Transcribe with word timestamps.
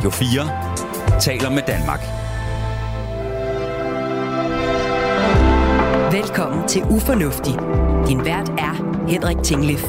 Radio 0.00 0.10
4 0.10 1.20
taler 1.20 1.50
med 1.50 1.62
Danmark. 1.66 2.00
Velkommen 6.12 6.68
til 6.68 6.82
Ufornuftig. 6.82 7.52
Din 8.08 8.24
vært 8.24 8.48
er 8.48 9.04
Henrik 9.08 9.36
Tinglif. 9.44 9.84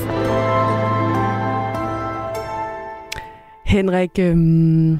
Henrik, 3.65 4.09
øhm, 4.19 4.99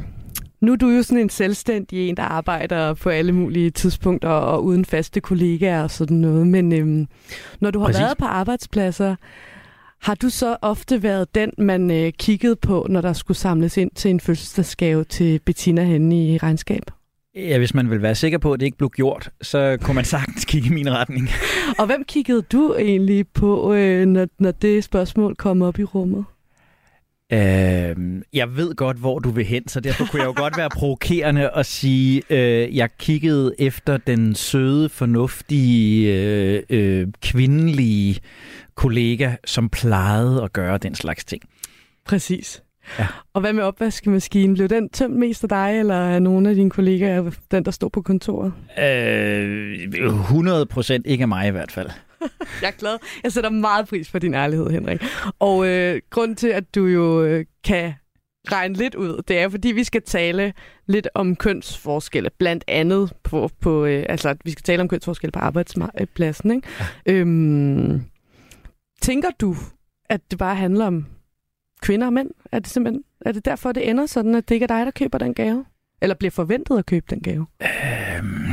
nu 0.62 0.72
er 0.72 0.76
du 0.76 0.90
jo 0.90 1.04
sådan 1.04 1.22
en 1.22 1.30
selvstændig 1.30 2.10
en, 2.10 2.18
der 2.18 2.24
arbejder 2.24 2.94
på 2.94 3.10
alle 3.10 3.32
mulige 3.32 3.70
tidspunkter 3.70 4.30
og 4.30 4.64
uden 4.64 4.86
faste 4.86 5.20
kollegaer 5.20 5.84
og 5.84 5.92
sådan 5.92 6.18
noget. 6.18 6.48
Men 6.48 6.74
øhm, 6.74 7.08
når 7.60 7.72
du 7.72 7.80
har 7.80 7.86
Præcis. 7.86 8.02
været 8.02 8.18
på 8.18 8.26
arbejdspladser, 8.26 9.16
har 10.02 10.16
du 10.16 10.30
så 10.30 10.58
ofte 10.62 11.04
været 11.04 11.36
den, 11.36 11.52
man 11.58 11.92
øh, 11.92 12.14
kiggede 12.20 12.56
på, 12.56 12.88
når 12.90 13.02
der 13.02 13.14
skulle 13.14 13.38
samles 13.38 13.78
ind 13.78 13.92
til 13.96 14.12
en 14.12 14.20
fødselsdagsgave 14.20 15.04
til 15.04 15.40
Bettina 15.40 15.84
henne 15.84 16.26
i 16.26 16.38
regnskab? 16.38 16.84
Ja, 17.36 17.58
hvis 17.58 17.74
man 17.74 17.90
vil 17.90 18.02
være 18.02 18.16
sikker 18.16 18.38
på, 18.38 18.54
at 18.54 18.60
det 18.60 18.66
ikke 18.66 18.78
blev 18.78 18.90
gjort, 18.90 19.30
så 19.42 19.78
kunne 19.82 19.96
man 19.96 20.06
sagtens 20.06 20.46
kigge 20.46 20.68
i 20.68 20.72
min 20.72 20.92
retning. 20.92 21.30
Og 21.80 21.86
hvem 21.86 22.04
kiggede 22.04 22.42
du 22.42 22.76
egentlig 22.80 23.28
på, 23.28 23.74
øh, 23.74 24.06
når, 24.06 24.28
når 24.40 24.52
det 24.52 24.84
spørgsmål 24.84 25.36
kom 25.36 25.62
op 25.62 25.80
i 25.80 25.84
rummet? 25.84 26.26
Øh, 27.34 27.96
jeg 28.34 28.56
ved 28.56 28.76
godt, 28.76 28.98
hvor 28.98 29.20
du 29.20 29.30
vil 29.30 29.46
hen, 29.46 29.68
så 29.68 29.80
derfor 29.80 30.06
kunne 30.06 30.20
jeg 30.20 30.28
jo 30.28 30.34
godt 30.42 30.58
være 30.58 30.70
provokerende 30.70 31.52
og 31.52 31.66
sige, 31.66 32.24
øh, 32.30 32.76
jeg 32.76 32.90
kiggede 33.00 33.56
efter 33.60 33.98
den 33.98 34.36
søde, 34.36 34.90
fornuftige, 34.90 36.14
øh, 36.14 36.64
øh, 36.70 37.08
kvindelige 37.22 38.20
kollega, 38.82 39.36
som 39.46 39.70
plejede 39.70 40.44
at 40.44 40.54
gøre 40.54 40.78
den 40.78 40.96
slags 40.96 41.26
ting. 41.26 41.42
Præcis. 42.06 42.64
Ja. 43.00 43.08
Og 43.34 43.42
hvad 43.42 43.54
med 43.54 43.64
opvaskemaskinen? 43.64 44.56
Blev 44.56 44.68
den 44.68 44.90
tømt 44.90 45.16
mest 45.16 45.44
af 45.44 45.50
dig, 45.50 45.80
eller 45.80 45.96
er 45.96 46.20
nogle 46.20 46.50
af 46.50 46.56
dine 46.56 46.70
kollegaer 46.70 47.32
den, 47.52 47.66
der 47.66 47.72
stod 47.72 47.90
på 47.90 48.02
kontoret? 48.02 48.54
Øh, 48.80 49.74
100 49.94 50.66
procent 50.66 51.08
ikke 51.08 51.22
af 51.22 51.28
mig 51.28 51.48
i 51.48 51.52
hvert 51.52 51.72
fald. 51.72 51.90
Jeg 52.62 52.68
er 52.68 52.78
glad. 52.80 52.98
Jeg 53.24 53.32
sætter 53.32 53.50
meget 53.50 53.88
pris 53.88 54.12
på 54.12 54.20
din 54.20 54.34
ærlighed, 54.34 54.70
Henrik. 54.70 55.04
Og 55.40 55.68
øh, 55.68 56.02
grunden 56.10 56.36
til, 56.36 56.48
at 56.48 56.76
du 56.76 56.86
jo 56.86 57.24
øh, 57.24 57.46
kan 57.64 57.94
regne 58.52 58.76
lidt 58.76 58.96
ud, 58.96 59.22
det 59.28 59.40
er, 59.40 59.50
fordi 59.50 59.72
vi 59.72 59.84
skal 59.84 60.02
tale 60.02 60.54
lidt 60.88 61.08
om 61.14 61.36
kønsforskelle, 61.36 62.30
blandt 62.40 62.64
andet 62.68 63.14
på, 63.24 63.50
på 63.60 63.86
øh, 63.86 64.06
altså 64.10 64.30
at 64.30 64.38
vi 64.46 64.52
skal 64.52 64.64
tale 64.64 64.82
om 64.82 64.88
kønsforskelle 64.88 65.32
på 65.32 65.40
arbejdspladsen. 65.40 66.52
Ikke? 66.52 66.68
Ja. 66.80 67.14
Øhm, 67.14 68.11
tænker 69.02 69.30
du, 69.42 69.56
at 70.10 70.22
det 70.32 70.40
bare 70.40 70.56
handler 70.56 70.86
om 70.86 71.06
kvinder 71.82 72.08
og 72.08 72.14
mænd? 72.14 72.30
Er 72.52 72.60
det 72.60 72.68
simpelthen 72.68 73.04
er 73.26 73.32
det 73.32 73.46
derfor, 73.46 73.72
det 73.72 73.90
ender 73.90 74.06
sådan, 74.06 74.36
at 74.36 74.50
det 74.50 74.56
ikke 74.56 74.64
er 74.64 74.68
dig, 74.68 74.86
der 74.86 74.92
køber 74.92 75.18
den 75.18 75.34
gave? 75.34 75.66
Eller 76.02 76.16
bliver 76.16 76.32
forventet 76.32 76.78
at 76.78 76.86
købe 76.86 77.06
den 77.10 77.22
gave? 77.22 77.46
Øhm, 77.62 78.52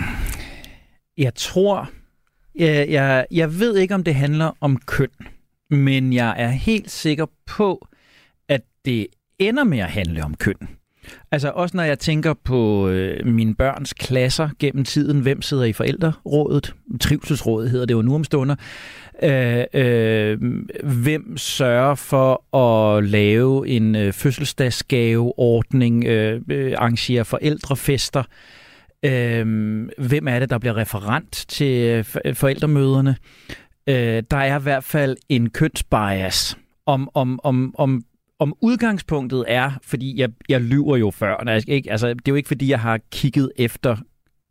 jeg 1.18 1.34
tror, 1.34 1.90
jeg, 2.54 2.88
jeg, 2.88 3.26
jeg 3.30 3.58
ved 3.60 3.76
ikke, 3.76 3.94
om 3.94 4.04
det 4.04 4.14
handler 4.14 4.50
om 4.60 4.76
køn, 4.76 5.08
men 5.70 6.12
jeg 6.12 6.34
er 6.38 6.48
helt 6.48 6.90
sikker 6.90 7.26
på, 7.46 7.88
at 8.48 8.62
det 8.84 9.06
ender 9.38 9.64
med 9.64 9.78
at 9.78 9.90
handle 9.90 10.24
om 10.24 10.34
køn. 10.34 10.56
Altså 11.32 11.50
også 11.54 11.76
når 11.76 11.84
jeg 11.84 11.98
tænker 11.98 12.34
på 12.44 12.88
øh, 12.88 13.26
mine 13.26 13.54
børns 13.54 13.92
klasser 13.92 14.48
gennem 14.58 14.84
tiden, 14.84 15.20
hvem 15.20 15.42
sidder 15.42 15.64
i 15.64 15.72
forældrerådet, 15.72 16.74
trivselsrådet 17.00 17.70
hedder 17.70 17.86
det 17.86 17.94
jo 17.94 18.02
nu 18.02 18.14
om 18.14 18.24
stunder, 18.24 18.56
øh, 19.22 19.64
øh, 19.74 20.38
hvem 20.84 21.36
sørger 21.36 21.94
for 21.94 22.56
at 22.56 23.04
lave 23.04 23.68
en 23.68 23.96
øh, 23.96 24.12
fødselsdagsgaveordning, 24.12 26.04
øh, 26.04 26.40
øh, 26.50 26.72
arrangere 26.76 27.24
forældrefester, 27.24 28.22
øh, 29.02 29.46
hvem 29.98 30.28
er 30.28 30.38
det, 30.38 30.50
der 30.50 30.58
bliver 30.58 30.76
referent 30.76 31.44
til 31.48 31.88
øh, 31.88 32.04
øh 32.24 32.34
forældremøderne. 32.34 33.16
Øh, 33.86 34.22
der 34.30 34.36
er 34.36 34.58
i 34.58 34.62
hvert 34.62 34.84
fald 34.84 35.16
en 35.28 35.50
kønsbias 35.50 36.56
om, 36.86 37.08
om, 37.14 37.40
om, 37.42 37.74
om 37.78 38.02
om 38.38 38.54
udgangspunktet 38.60 39.44
er, 39.48 39.70
fordi 39.82 40.20
jeg, 40.20 40.30
jeg 40.48 40.60
lyver 40.60 40.96
jo 40.96 41.10
før, 41.10 41.44
når 41.44 41.52
jeg, 41.52 41.68
ikke, 41.68 41.90
altså, 41.90 42.08
det 42.08 42.18
er 42.18 42.32
jo 42.32 42.34
ikke 42.34 42.48
fordi, 42.48 42.70
jeg 42.70 42.80
har 42.80 43.00
kigget 43.10 43.52
efter 43.56 43.96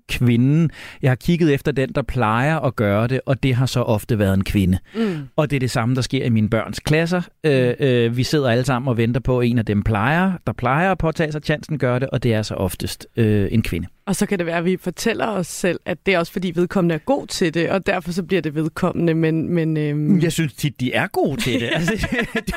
kvinden. 0.10 0.72
Jeg 1.02 1.12
har 1.12 1.16
kigget 1.16 1.54
efter 1.54 1.72
den, 1.72 1.90
der 1.90 2.02
plejer 2.02 2.60
at 2.60 2.76
gøre 2.76 3.08
det, 3.08 3.22
og 3.26 3.44
det 3.44 3.56
har 3.56 3.66
så 3.66 3.82
ofte 3.82 4.20
været 4.20 4.34
en 4.34 4.44
kvinde. 4.44 4.78
Mm. 4.96 5.18
Og 5.36 5.50
det 5.50 5.56
er 5.56 5.60
det 5.60 5.72
samme, 5.72 5.96
der 5.96 6.02
sker 6.02 6.26
i 6.26 6.30
mine 6.30 6.50
børns 6.50 6.80
klasser. 6.80 7.22
Øh, 7.44 7.74
øh, 7.80 8.18
vi 8.18 8.24
sidder 8.24 8.50
alle 8.50 8.66
sammen 8.66 8.90
og 8.90 8.98
venter 8.98 9.22
på, 9.22 9.40
at 9.40 9.48
en 9.48 9.58
af 9.58 9.66
dem 9.66 9.84
plejer, 9.84 10.34
der 10.48 10.54
plejer 10.54 10.92
at 10.92 10.98
påtage 10.98 11.32
sig 11.32 11.42
chancen, 11.44 11.78
gør 11.78 12.00
det, 12.00 12.10
og 12.10 12.24
det 12.24 12.34
er 12.34 12.42
så 12.42 12.54
oftest 12.54 13.08
øh, 13.18 13.48
en 13.52 13.62
kvinde. 13.62 13.88
Og 14.08 14.16
så 14.16 14.26
kan 14.26 14.38
det 14.38 14.46
være, 14.46 14.58
at 14.58 14.66
vi 14.66 14.78
fortæller 14.78 15.28
os 15.28 15.48
selv, 15.48 15.80
at 15.86 15.98
det 16.06 16.14
er 16.14 16.20
også 16.20 16.32
fordi 16.32 16.52
vedkommende 16.56 16.96
er 16.96 17.00
god 17.00 17.28
til 17.28 17.54
det, 17.54 17.70
og 17.70 17.86
derfor 17.86 18.12
så 18.12 18.24
bliver 18.24 18.42
det 18.42 18.56
vedkommende, 18.56 19.14
men... 19.14 19.54
men 19.54 19.78
øhm... 19.78 20.22
Jeg 20.22 20.32
synes 20.32 20.54
tit, 20.54 20.80
de 20.80 20.94
er 20.94 21.08
gode 21.08 21.42
til 21.42 21.62
det. 21.62 21.70
altså, 21.76 22.08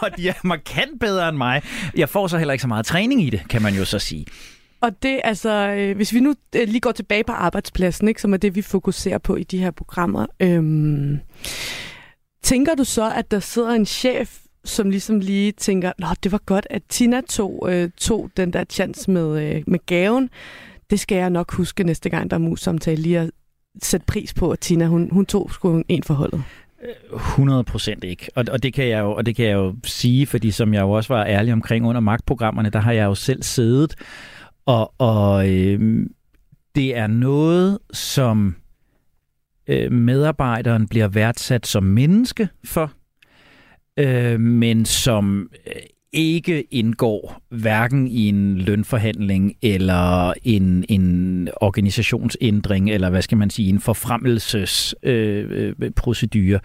og 0.03 0.09
de 0.19 0.28
er 0.28 0.32
markant 0.44 1.00
bedre 1.00 1.28
end 1.28 1.37
mig. 1.37 1.62
Jeg 1.97 2.09
får 2.09 2.27
så 2.27 2.38
heller 2.38 2.53
ikke 2.53 2.62
så 2.62 2.69
meget 2.69 2.87
træning 2.87 3.22
i 3.22 3.31
det, 3.31 3.41
kan 3.49 3.62
man 3.62 3.75
jo 3.75 3.84
så 3.84 3.99
sige. 3.99 4.27
Og 4.81 5.03
det, 5.03 5.21
altså, 5.25 5.75
øh, 5.79 5.97
hvis 5.97 6.13
vi 6.13 6.21
nu 6.21 6.35
øh, 6.57 6.69
lige 6.69 6.81
går 6.81 6.93
tilbage 6.93 7.25
på 7.25 7.33
arbejdspladsen, 7.33 8.09
ikke, 8.09 8.23
som 8.23 8.33
er 8.33 8.37
det, 8.37 8.55
vi 8.55 8.63
fokuserer 8.63 9.19
på 9.19 9.37
i 9.37 9.43
de 9.43 9.59
her 9.59 9.71
programmer, 9.71 10.27
Øh, 10.41 11.19
tænker 12.43 12.75
du 12.75 12.85
så, 12.85 13.13
at 13.13 13.31
der 13.31 13.41
sidder 13.41 13.71
en 13.71 13.87
chef, 13.87 14.39
som 14.65 14.91
ligesom 14.91 15.21
lige 15.21 15.53
tænker, 15.53 15.93
Nå, 15.99 16.07
det 16.23 16.33
var 16.33 16.41
godt, 16.47 16.67
at 16.71 16.83
Tina 16.89 17.21
tog, 17.21 17.69
øh, 17.73 17.91
tog 17.97 18.31
den 18.37 18.53
der 18.53 18.65
chance 18.71 19.11
med, 19.11 19.43
øh, 19.43 19.63
med 19.67 19.79
gaven. 19.87 20.31
Det 20.91 21.01
skal 21.01 21.19
jeg 21.19 21.31
nok 21.31 21.53
huske 21.53 21.85
næste 21.85 22.11
gang, 22.11 22.31
der 22.31 22.37
er 22.37 22.41
mus-samtale, 22.41 23.03
lige 23.03 23.19
at 23.19 23.31
sætte 23.83 24.07
pris 24.07 24.35
på, 24.35 24.51
at 24.51 24.59
Tina, 24.59 24.87
hun, 24.87 25.09
hun 25.12 25.27
tog 25.27 25.51
sgu 25.53 25.83
en 25.89 26.03
forholdet. 26.03 26.43
100 27.15 27.65
procent 27.65 28.05
ikke. 28.05 28.29
Og, 28.35 28.45
og, 28.51 28.62
det 28.62 28.75
kan 28.75 28.89
jeg 28.89 29.01
jo, 29.01 29.12
og 29.12 29.27
det 29.27 29.37
kan 29.37 29.45
jeg 29.45 29.53
jo 29.53 29.75
sige, 29.85 30.27
fordi 30.27 30.51
som 30.51 30.75
jeg 30.75 30.81
jo 30.81 30.91
også 30.91 31.15
var 31.15 31.25
ærlig 31.25 31.53
omkring 31.53 31.87
under 31.87 32.01
magtprogrammerne, 32.01 32.71
der 32.71 32.81
har 32.81 32.93
jeg 32.93 33.05
jo 33.05 33.15
selv 33.15 33.43
siddet, 33.43 33.95
og, 34.66 34.94
og 34.98 35.50
øh, 35.50 36.06
det 36.75 36.97
er 36.97 37.06
noget, 37.06 37.78
som 37.93 38.56
øh, 39.66 39.93
medarbejderen 39.93 40.88
bliver 40.88 41.09
værdsat 41.09 41.66
som 41.66 41.82
menneske 41.82 42.48
for, 42.65 42.93
øh, 43.97 44.41
men 44.41 44.84
som 44.84 45.50
øh, 45.66 45.72
ikke 46.12 46.62
indgår 46.62 47.43
hverken 47.49 48.09
i 48.09 48.28
en 48.28 48.59
lønforhandling 48.59 49.54
eller 49.62 50.32
en, 50.43 50.84
en 50.88 51.49
organisationsændring, 51.56 52.91
eller 52.91 53.10
hvad 53.10 53.22
skal 53.22 53.38
man 53.38 53.50
sige, 53.50 53.69
en 53.69 53.81
forfremmelsesprocedure. 53.81 55.15
Øh, 55.15 55.75
øh, 55.81 55.91
procedure. 55.91 56.60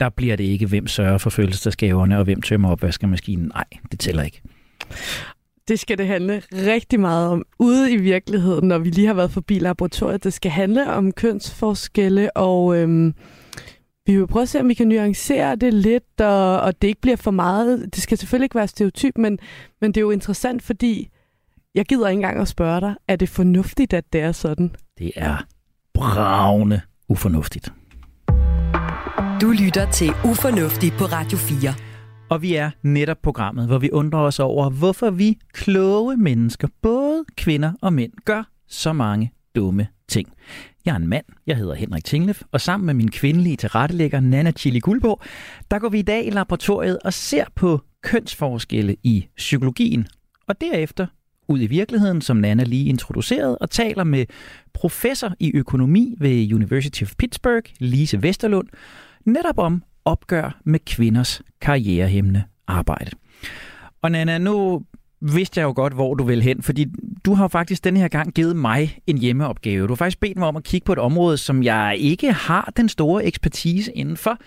der 0.00 0.08
bliver 0.08 0.36
det 0.36 0.44
ikke, 0.44 0.66
hvem 0.66 0.86
sørger 0.86 1.18
for 1.18 1.30
fødselsdagsgaverne, 1.30 2.18
og 2.18 2.24
hvem 2.24 2.42
tømmer 2.42 2.70
opvaskemaskinen. 2.70 3.50
Nej, 3.54 3.64
det 3.90 4.00
tæller 4.00 4.22
ikke. 4.22 4.42
Det 5.70 5.78
skal 5.78 5.98
det 5.98 6.06
handle 6.06 6.42
rigtig 6.52 7.00
meget 7.00 7.28
om 7.28 7.44
ude 7.58 7.92
i 7.92 7.96
virkeligheden, 7.96 8.68
når 8.68 8.78
vi 8.78 8.90
lige 8.90 9.06
har 9.06 9.14
været 9.14 9.30
forbi 9.30 9.58
laboratoriet. 9.58 10.24
Det 10.24 10.32
skal 10.32 10.50
handle 10.50 10.92
om 10.92 11.12
kønsforskelle, 11.12 12.36
og 12.36 12.76
øhm, 12.76 13.14
vi 14.06 14.16
vil 14.16 14.26
prøve 14.26 14.42
at 14.42 14.48
se, 14.48 14.60
om 14.60 14.68
vi 14.68 14.74
kan 14.74 14.88
nuancere 14.88 15.56
det 15.56 15.74
lidt, 15.74 16.20
og, 16.20 16.60
og 16.60 16.82
det 16.82 16.88
ikke 16.88 17.00
bliver 17.00 17.16
for 17.16 17.30
meget. 17.30 17.94
Det 17.94 18.02
skal 18.02 18.18
selvfølgelig 18.18 18.44
ikke 18.44 18.54
være 18.54 18.68
stereotyp, 18.68 19.18
men, 19.18 19.38
men 19.80 19.92
det 19.92 19.96
er 19.96 20.00
jo 20.00 20.10
interessant, 20.10 20.62
fordi 20.62 21.08
jeg 21.74 21.84
gider 21.84 22.08
ikke 22.08 22.18
engang 22.18 22.40
at 22.40 22.48
spørge 22.48 22.80
dig, 22.80 22.94
er 23.08 23.16
det 23.16 23.28
fornuftigt, 23.28 23.92
at 23.92 24.04
det 24.12 24.20
er 24.20 24.32
sådan? 24.32 24.70
Det 24.98 25.12
er 25.16 25.36
bravende 25.94 26.80
ufornuftigt. 27.08 27.72
Du 29.40 29.50
lytter 29.50 29.90
til 29.90 30.08
Ufornuftig 30.24 30.92
på 30.92 31.04
Radio 31.04 31.38
4. 31.38 31.89
Og 32.30 32.42
vi 32.42 32.54
er 32.54 32.70
netop 32.82 33.22
programmet, 33.22 33.66
hvor 33.66 33.78
vi 33.78 33.90
undrer 33.90 34.20
os 34.20 34.40
over, 34.40 34.70
hvorfor 34.70 35.10
vi 35.10 35.38
kloge 35.52 36.16
mennesker, 36.16 36.68
både 36.82 37.24
kvinder 37.36 37.72
og 37.82 37.92
mænd, 37.92 38.12
gør 38.24 38.42
så 38.68 38.92
mange 38.92 39.32
dumme 39.56 39.86
ting. 40.08 40.28
Jeg 40.84 40.92
er 40.92 40.96
en 40.96 41.08
mand, 41.08 41.24
jeg 41.46 41.56
hedder 41.56 41.74
Henrik 41.74 42.04
Tinglef, 42.04 42.42
og 42.52 42.60
sammen 42.60 42.86
med 42.86 42.94
min 42.94 43.10
kvindelige 43.10 43.56
tilrettelægger 43.56 44.20
Nana 44.20 44.50
Chili 44.50 44.78
Guldborg, 44.78 45.22
der 45.70 45.78
går 45.78 45.88
vi 45.88 45.98
i 45.98 46.02
dag 46.02 46.26
i 46.26 46.30
laboratoriet 46.30 46.98
og 47.04 47.12
ser 47.12 47.44
på 47.54 47.80
kønsforskelle 48.02 48.96
i 49.02 49.26
psykologien. 49.36 50.06
Og 50.48 50.60
derefter 50.60 51.06
ud 51.48 51.60
i 51.60 51.66
virkeligheden, 51.66 52.20
som 52.20 52.36
Nana 52.36 52.64
lige 52.64 52.88
introducerede, 52.88 53.58
og 53.58 53.70
taler 53.70 54.04
med 54.04 54.26
professor 54.74 55.34
i 55.40 55.52
økonomi 55.54 56.14
ved 56.18 56.52
University 56.54 57.02
of 57.02 57.12
Pittsburgh, 57.18 57.70
Lise 57.78 58.22
Vesterlund, 58.22 58.68
netop 59.24 59.58
om 59.58 59.82
opgør 60.04 60.60
med 60.64 60.78
kvinders 60.86 61.42
karrierehæmmende 61.60 62.42
arbejde. 62.66 63.10
Og 64.02 64.10
Nana, 64.10 64.38
nu 64.38 64.82
vidste 65.20 65.60
jeg 65.60 65.64
jo 65.64 65.72
godt, 65.76 65.92
hvor 65.92 66.14
du 66.14 66.24
vil 66.24 66.42
hen, 66.42 66.62
fordi 66.62 66.86
du 67.24 67.34
har 67.34 67.48
faktisk 67.48 67.84
den 67.84 67.96
her 67.96 68.08
gang 68.08 68.34
givet 68.34 68.56
mig 68.56 68.98
en 69.06 69.18
hjemmeopgave. 69.18 69.86
Du 69.86 69.92
har 69.92 69.96
faktisk 69.96 70.20
bedt 70.20 70.38
mig 70.38 70.48
om 70.48 70.56
at 70.56 70.64
kigge 70.64 70.84
på 70.84 70.92
et 70.92 70.98
område, 70.98 71.36
som 71.36 71.62
jeg 71.62 71.96
ikke 71.98 72.32
har 72.32 72.72
den 72.76 72.88
store 72.88 73.24
ekspertise 73.24 73.92
indenfor. 73.92 74.38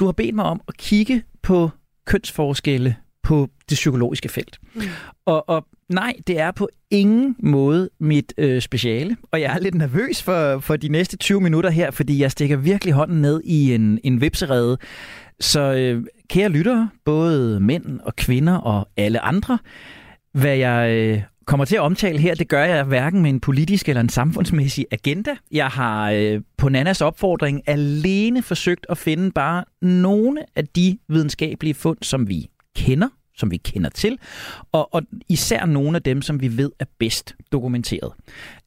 Du 0.00 0.04
har 0.04 0.12
bedt 0.12 0.34
mig 0.34 0.44
om 0.44 0.60
at 0.68 0.76
kigge 0.76 1.22
på 1.42 1.70
kønsforskelle 2.06 2.96
på 3.30 3.48
det 3.68 3.74
psykologiske 3.74 4.28
felt. 4.28 4.58
Mm. 4.74 4.82
Og, 5.24 5.48
og 5.48 5.66
nej, 5.88 6.12
det 6.26 6.40
er 6.40 6.50
på 6.50 6.68
ingen 6.90 7.36
måde 7.38 7.90
mit 8.00 8.32
øh, 8.38 8.60
speciale, 8.60 9.16
og 9.32 9.40
jeg 9.40 9.54
er 9.54 9.58
lidt 9.58 9.74
nervøs 9.74 10.22
for, 10.22 10.58
for 10.58 10.76
de 10.76 10.88
næste 10.88 11.16
20 11.16 11.40
minutter 11.40 11.70
her, 11.70 11.90
fordi 11.90 12.22
jeg 12.22 12.30
stikker 12.30 12.56
virkelig 12.56 12.94
hånden 12.94 13.22
ned 13.22 13.40
i 13.44 13.74
en, 13.74 13.98
en 14.04 14.20
vipserede. 14.20 14.78
Så 15.40 15.60
øh, 15.60 16.04
kære 16.28 16.48
lyttere, 16.48 16.90
både 17.04 17.60
mænd 17.60 18.00
og 18.00 18.16
kvinder 18.16 18.56
og 18.56 18.88
alle 18.96 19.20
andre, 19.20 19.58
hvad 20.32 20.56
jeg 20.56 20.90
øh, 20.90 21.22
kommer 21.46 21.64
til 21.64 21.76
at 21.76 21.82
omtale 21.82 22.18
her, 22.18 22.34
det 22.34 22.48
gør 22.48 22.64
jeg 22.64 22.84
hverken 22.84 23.22
med 23.22 23.30
en 23.30 23.40
politisk 23.40 23.88
eller 23.88 24.00
en 24.00 24.08
samfundsmæssig 24.08 24.86
agenda. 24.90 25.36
Jeg 25.52 25.66
har 25.66 26.10
øh, 26.10 26.40
på 26.58 26.68
Nannas 26.68 27.00
opfordring 27.00 27.62
alene 27.66 28.42
forsøgt 28.42 28.86
at 28.88 28.98
finde 28.98 29.30
bare 29.30 29.64
nogle 29.82 30.42
af 30.56 30.66
de 30.66 30.98
videnskabelige 31.08 31.74
fund, 31.74 31.98
som 32.02 32.28
vi 32.28 32.48
kender, 32.76 33.08
som 33.36 33.50
vi 33.50 33.56
kender 33.56 33.90
til, 33.90 34.18
og, 34.72 34.94
og 34.94 35.02
især 35.28 35.66
nogle 35.66 35.96
af 35.96 36.02
dem, 36.02 36.22
som 36.22 36.40
vi 36.40 36.56
ved 36.56 36.70
er 36.78 36.84
bedst 36.98 37.34
dokumenteret. 37.52 38.12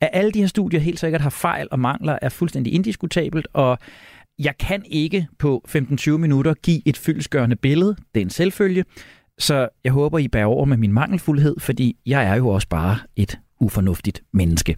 At 0.01 0.10
alle 0.13 0.31
de 0.31 0.39
her 0.39 0.48
studier 0.48 0.80
helt 0.80 1.00
sikkert 1.00 1.21
har 1.21 1.30
fejl 1.30 1.68
og 1.71 1.80
mangler, 1.80 2.19
er 2.21 2.30
fuldstændig 2.30 2.74
indiskutabelt, 2.74 3.48
og 3.54 3.77
jeg 4.39 4.57
kan 4.57 4.83
ikke 4.86 5.27
på 5.39 5.65
15-20 5.69 6.12
minutter 6.12 6.54
give 6.54 6.81
et 6.86 6.98
fyldesgørende 6.98 7.56
billede. 7.56 7.95
Det 8.15 8.21
er 8.21 8.25
en 8.25 8.30
selvfølge. 8.30 8.86
Så 9.38 9.69
jeg 9.83 9.92
håber, 9.92 10.19
I 10.19 10.27
bærer 10.27 10.45
over 10.45 10.65
med 10.65 10.77
min 10.77 10.94
mangelfuldhed, 10.94 11.60
fordi 11.60 11.98
jeg 12.06 12.24
er 12.27 12.36
jo 12.36 12.48
også 12.48 12.68
bare 12.68 12.98
et 13.15 13.39
ufornuftigt 13.60 14.24
menneske. 14.33 14.75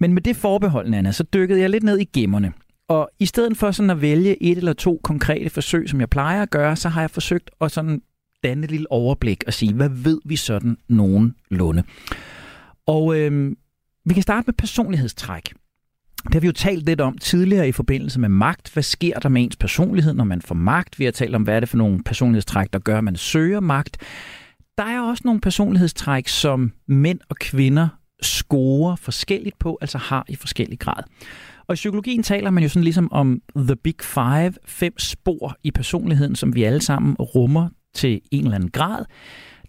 Men 0.00 0.14
med 0.14 0.22
det 0.22 0.36
forbehold, 0.36 0.94
Anna, 0.94 1.12
så 1.12 1.22
dykkede 1.22 1.60
jeg 1.60 1.70
lidt 1.70 1.84
ned 1.84 1.98
i 1.98 2.04
gemmerne. 2.04 2.52
Og 2.88 3.10
i 3.18 3.26
stedet 3.26 3.56
for 3.56 3.70
sådan 3.70 3.90
at 3.90 4.02
vælge 4.02 4.42
et 4.42 4.58
eller 4.58 4.72
to 4.72 5.00
konkrete 5.02 5.50
forsøg, 5.50 5.88
som 5.88 6.00
jeg 6.00 6.10
plejer 6.10 6.42
at 6.42 6.50
gøre, 6.50 6.76
så 6.76 6.88
har 6.88 7.00
jeg 7.00 7.10
forsøgt 7.10 7.50
at 7.60 7.72
sådan 7.72 8.02
danne 8.44 8.64
et 8.64 8.70
lille 8.70 8.92
overblik 8.92 9.44
og 9.46 9.52
sige, 9.52 9.74
hvad 9.74 9.88
ved 9.88 10.20
vi 10.24 10.36
sådan 10.36 10.76
nogenlunde? 10.88 11.82
Og 12.86 13.18
øh, 13.18 13.56
vi 14.04 14.14
kan 14.14 14.22
starte 14.22 14.46
med 14.46 14.54
personlighedstræk. 14.54 15.52
Det 16.24 16.34
har 16.34 16.40
vi 16.40 16.46
jo 16.46 16.52
talt 16.52 16.86
lidt 16.86 17.00
om 17.00 17.18
tidligere 17.18 17.68
i 17.68 17.72
forbindelse 17.72 18.20
med 18.20 18.28
magt. 18.28 18.72
Hvad 18.72 18.82
sker 18.82 19.18
der 19.18 19.28
med 19.28 19.42
ens 19.42 19.56
personlighed, 19.56 20.14
når 20.14 20.24
man 20.24 20.42
får 20.42 20.54
magt? 20.54 20.98
Vi 20.98 21.04
har 21.04 21.10
talt 21.10 21.34
om, 21.34 21.42
hvad 21.42 21.56
er 21.56 21.60
det 21.60 21.68
for 21.68 21.76
nogle 21.76 22.02
personlighedstræk, 22.02 22.72
der 22.72 22.78
gør, 22.78 22.98
at 22.98 23.04
man 23.04 23.16
søger 23.16 23.60
magt. 23.60 23.96
Der 24.78 24.84
er 24.84 25.00
også 25.00 25.22
nogle 25.24 25.40
personlighedstræk, 25.40 26.28
som 26.28 26.72
mænd 26.88 27.20
og 27.28 27.36
kvinder 27.36 27.88
scorer 28.22 28.96
forskelligt 28.96 29.58
på, 29.58 29.78
altså 29.80 29.98
har 29.98 30.24
i 30.28 30.36
forskellig 30.36 30.78
grad. 30.78 31.02
Og 31.66 31.72
i 31.72 31.76
psykologien 31.76 32.22
taler 32.22 32.50
man 32.50 32.62
jo 32.62 32.68
sådan 32.68 32.84
ligesom 32.84 33.12
om 33.12 33.42
the 33.56 33.76
big 33.76 33.94
five, 34.02 34.54
fem 34.64 34.98
spor 34.98 35.56
i 35.62 35.70
personligheden, 35.70 36.36
som 36.36 36.54
vi 36.54 36.62
alle 36.62 36.80
sammen 36.80 37.14
rummer 37.14 37.68
til 37.94 38.20
en 38.30 38.44
eller 38.44 38.54
anden 38.54 38.70
grad. 38.70 39.04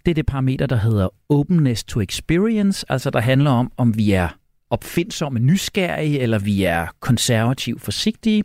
Det 0.05 0.11
er 0.11 0.15
det 0.15 0.25
parameter, 0.25 0.65
der 0.65 0.75
hedder 0.75 1.07
openness 1.29 1.83
to 1.83 2.01
experience, 2.01 2.85
altså 2.89 3.09
der 3.09 3.19
handler 3.19 3.51
om, 3.51 3.71
om 3.77 3.97
vi 3.97 4.11
er 4.11 4.29
opfindsomme, 4.69 5.39
nysgerrige, 5.39 6.19
eller 6.19 6.39
vi 6.39 6.63
er 6.63 6.87
konservativ, 6.99 7.79
forsigtige. 7.79 8.43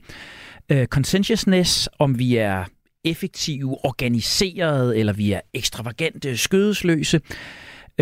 Uh, 0.72 0.84
conscientiousness, 0.84 1.88
om 1.98 2.18
vi 2.18 2.36
er 2.36 2.64
effektive, 3.04 3.84
organiserede, 3.84 4.98
eller 4.98 5.12
vi 5.12 5.32
er 5.32 5.40
ekstravagante, 5.54 6.36
skødesløse. 6.36 7.20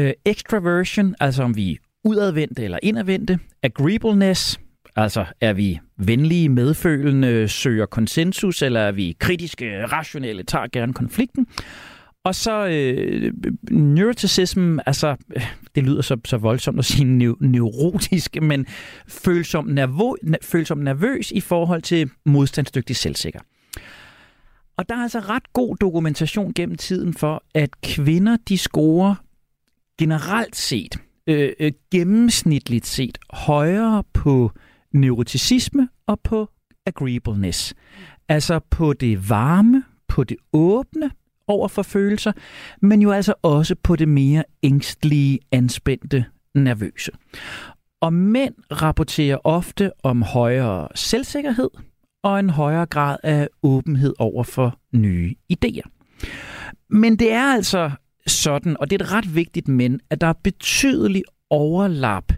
Uh, 0.00 0.10
extraversion, 0.26 1.14
altså 1.20 1.42
om 1.42 1.56
vi 1.56 1.72
er 1.72 1.76
udadvendte 2.04 2.64
eller 2.64 2.78
indadvendte. 2.82 3.38
Agreeableness, 3.62 4.60
altså 4.96 5.24
er 5.40 5.52
vi 5.52 5.80
venlige, 6.06 6.48
medfølende, 6.48 7.48
søger 7.48 7.86
konsensus, 7.86 8.62
eller 8.62 8.80
er 8.80 8.92
vi 8.92 9.16
kritiske, 9.18 9.86
rationelle, 9.86 10.42
tager 10.42 10.66
gerne 10.72 10.94
konflikten. 10.94 11.46
Og 12.24 12.34
så 12.34 12.66
øh, 12.66 13.32
neuroticism, 13.70 14.78
altså 14.86 15.16
øh, 15.36 15.42
det 15.74 15.84
lyder 15.84 16.02
så, 16.02 16.16
så 16.24 16.36
voldsomt 16.36 16.78
at 16.78 16.84
sige 16.84 17.04
neu- 17.04 17.46
neurotisk, 17.46 18.36
men 18.42 18.66
følsom, 19.08 19.66
nervo, 19.66 20.16
følsom 20.42 20.78
nervøs 20.78 21.30
i 21.30 21.40
forhold 21.40 21.82
til 21.82 22.10
modstandsdygtig 22.24 22.96
selvsikker. 22.96 23.40
Og 24.76 24.88
der 24.88 24.94
er 24.94 25.02
altså 25.02 25.18
ret 25.18 25.52
god 25.52 25.76
dokumentation 25.76 26.52
gennem 26.54 26.76
tiden 26.76 27.14
for, 27.14 27.42
at 27.54 27.80
kvinder 27.80 28.36
de 28.48 28.58
scorer 28.58 29.14
generelt 29.98 30.56
set, 30.56 30.96
øh, 31.26 31.52
øh, 31.60 31.72
gennemsnitligt 31.90 32.86
set, 32.86 33.18
højere 33.30 34.04
på 34.12 34.52
neuroticisme 34.92 35.88
og 36.06 36.20
på 36.20 36.48
agreeableness. 36.86 37.74
Altså 38.28 38.60
på 38.70 38.92
det 38.92 39.30
varme, 39.30 39.84
på 40.08 40.24
det 40.24 40.36
åbne, 40.52 41.10
over 41.46 41.68
for 41.68 41.82
følelser, 41.82 42.32
men 42.82 43.02
jo 43.02 43.10
altså 43.10 43.34
også 43.42 43.74
på 43.82 43.96
det 43.96 44.08
mere 44.08 44.44
ængstlige, 44.62 45.38
anspændte, 45.52 46.24
nervøse. 46.54 47.12
Og 48.00 48.12
mænd 48.12 48.54
rapporterer 48.72 49.38
ofte 49.44 49.90
om 50.02 50.22
højere 50.22 50.88
selvsikkerhed 50.94 51.70
og 52.22 52.40
en 52.40 52.50
højere 52.50 52.86
grad 52.86 53.16
af 53.22 53.48
åbenhed 53.62 54.14
over 54.18 54.44
for 54.44 54.78
nye 54.92 55.34
idéer. 55.52 55.88
Men 56.90 57.16
det 57.16 57.32
er 57.32 57.44
altså 57.44 57.90
sådan, 58.26 58.76
og 58.80 58.90
det 58.90 59.00
er 59.00 59.04
et 59.04 59.12
ret 59.12 59.34
vigtigt 59.34 59.68
men, 59.68 60.00
at 60.10 60.20
der 60.20 60.26
er 60.26 60.32
betydelig 60.32 61.22
overlap 61.50 62.32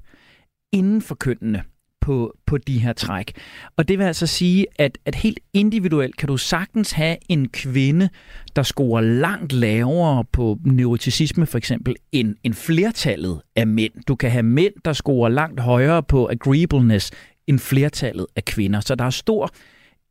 inden 0.73 1.03
for 1.03 1.15
kønnene 1.15 1.63
på, 2.05 2.37
på 2.47 2.59
de 2.59 2.79
her 2.79 2.93
træk. 2.93 3.33
Og 3.77 3.89
det 3.89 3.99
vil 3.99 4.05
altså 4.05 4.27
sige, 4.27 4.67
at, 4.79 4.99
at 5.05 5.15
helt 5.15 5.41
individuelt 5.53 6.17
kan 6.17 6.29
du 6.29 6.37
sagtens 6.37 6.93
have 6.93 7.17
en 7.29 7.49
kvinde, 7.49 8.09
der 8.57 8.63
scorer 8.63 9.01
langt 9.01 9.53
lavere 9.53 10.25
på 10.33 10.59
neuroticisme 10.65 11.47
for 11.47 11.59
eksempel, 11.59 11.97
end, 12.13 12.35
end 12.43 12.55
flertallet 12.55 13.41
af 13.57 13.67
mænd. 13.67 13.93
Du 14.09 14.15
kan 14.15 14.31
have 14.31 14.43
mænd, 14.43 14.73
der 14.85 14.93
scorer 14.93 15.29
langt 15.29 15.61
højere 15.61 16.03
på 16.03 16.27
agreeableness 16.27 17.11
end 17.47 17.59
flertallet 17.59 18.27
af 18.37 18.45
kvinder. 18.45 18.81
Så 18.81 18.95
der 18.95 19.05
er 19.05 19.11
stor 19.11 19.51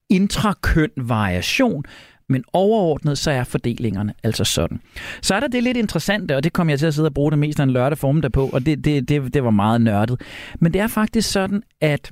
intrakøn 0.10 0.90
variation, 0.98 1.84
men 2.30 2.44
overordnet 2.54 3.18
så 3.18 3.32
er 3.32 3.44
fordelingerne 3.44 4.14
altså 4.24 4.44
sådan. 4.44 4.80
Så 5.22 5.36
er 5.36 5.40
der 5.40 5.48
det 5.48 5.64
lidt 5.64 5.78
interessante, 5.78 6.36
og 6.36 6.44
det 6.44 6.54
kommer 6.54 6.72
jeg 6.72 6.80
til 6.80 6.86
at 6.86 6.94
sidde 6.94 7.08
og 7.08 7.14
bruge 7.14 7.32
det 7.32 7.40
mest 7.40 7.60
af 7.60 7.64
en 7.64 7.72
lørdag 7.72 7.98
formiddag 7.98 8.32
på, 8.32 8.50
og 8.54 8.66
det, 8.66 8.86
det, 8.86 9.10
det, 9.10 9.34
det 9.34 9.44
var 9.44 9.52
meget 9.52 9.82
nørdet. 9.82 10.22
Men 10.60 10.74
det 10.74 10.82
er 10.82 10.88
faktisk 10.88 11.32
sådan, 11.32 11.64
at 11.82 12.12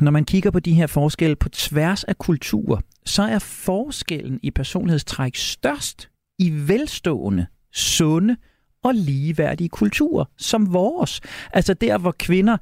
når 0.00 0.10
man 0.10 0.24
kigger 0.24 0.50
på 0.50 0.60
de 0.60 0.74
her 0.74 0.86
forskelle 0.86 1.36
på 1.36 1.48
tværs 1.48 2.04
af 2.04 2.18
kulturer, 2.18 2.80
så 3.06 3.22
er 3.22 3.38
forskellen 3.38 4.40
i 4.42 4.50
personlighedstræk 4.50 5.36
størst 5.36 6.08
i 6.38 6.50
velstående, 6.50 7.46
sunde 7.72 8.36
og 8.84 8.94
ligeværdige 8.94 9.68
kulturer, 9.68 10.24
som 10.38 10.72
vores. 10.72 11.20
Altså 11.52 11.74
der, 11.74 11.98
hvor 11.98 12.14
kvinder, 12.18 12.56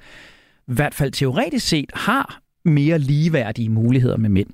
i 0.69 0.75
hvert 0.75 0.95
fald 0.95 1.13
teoretisk 1.13 1.69
set, 1.69 1.91
har 1.95 2.41
mere 2.65 2.99
ligeværdige 2.99 3.69
muligheder 3.69 4.17
med 4.17 4.31
mænd. 4.31 4.49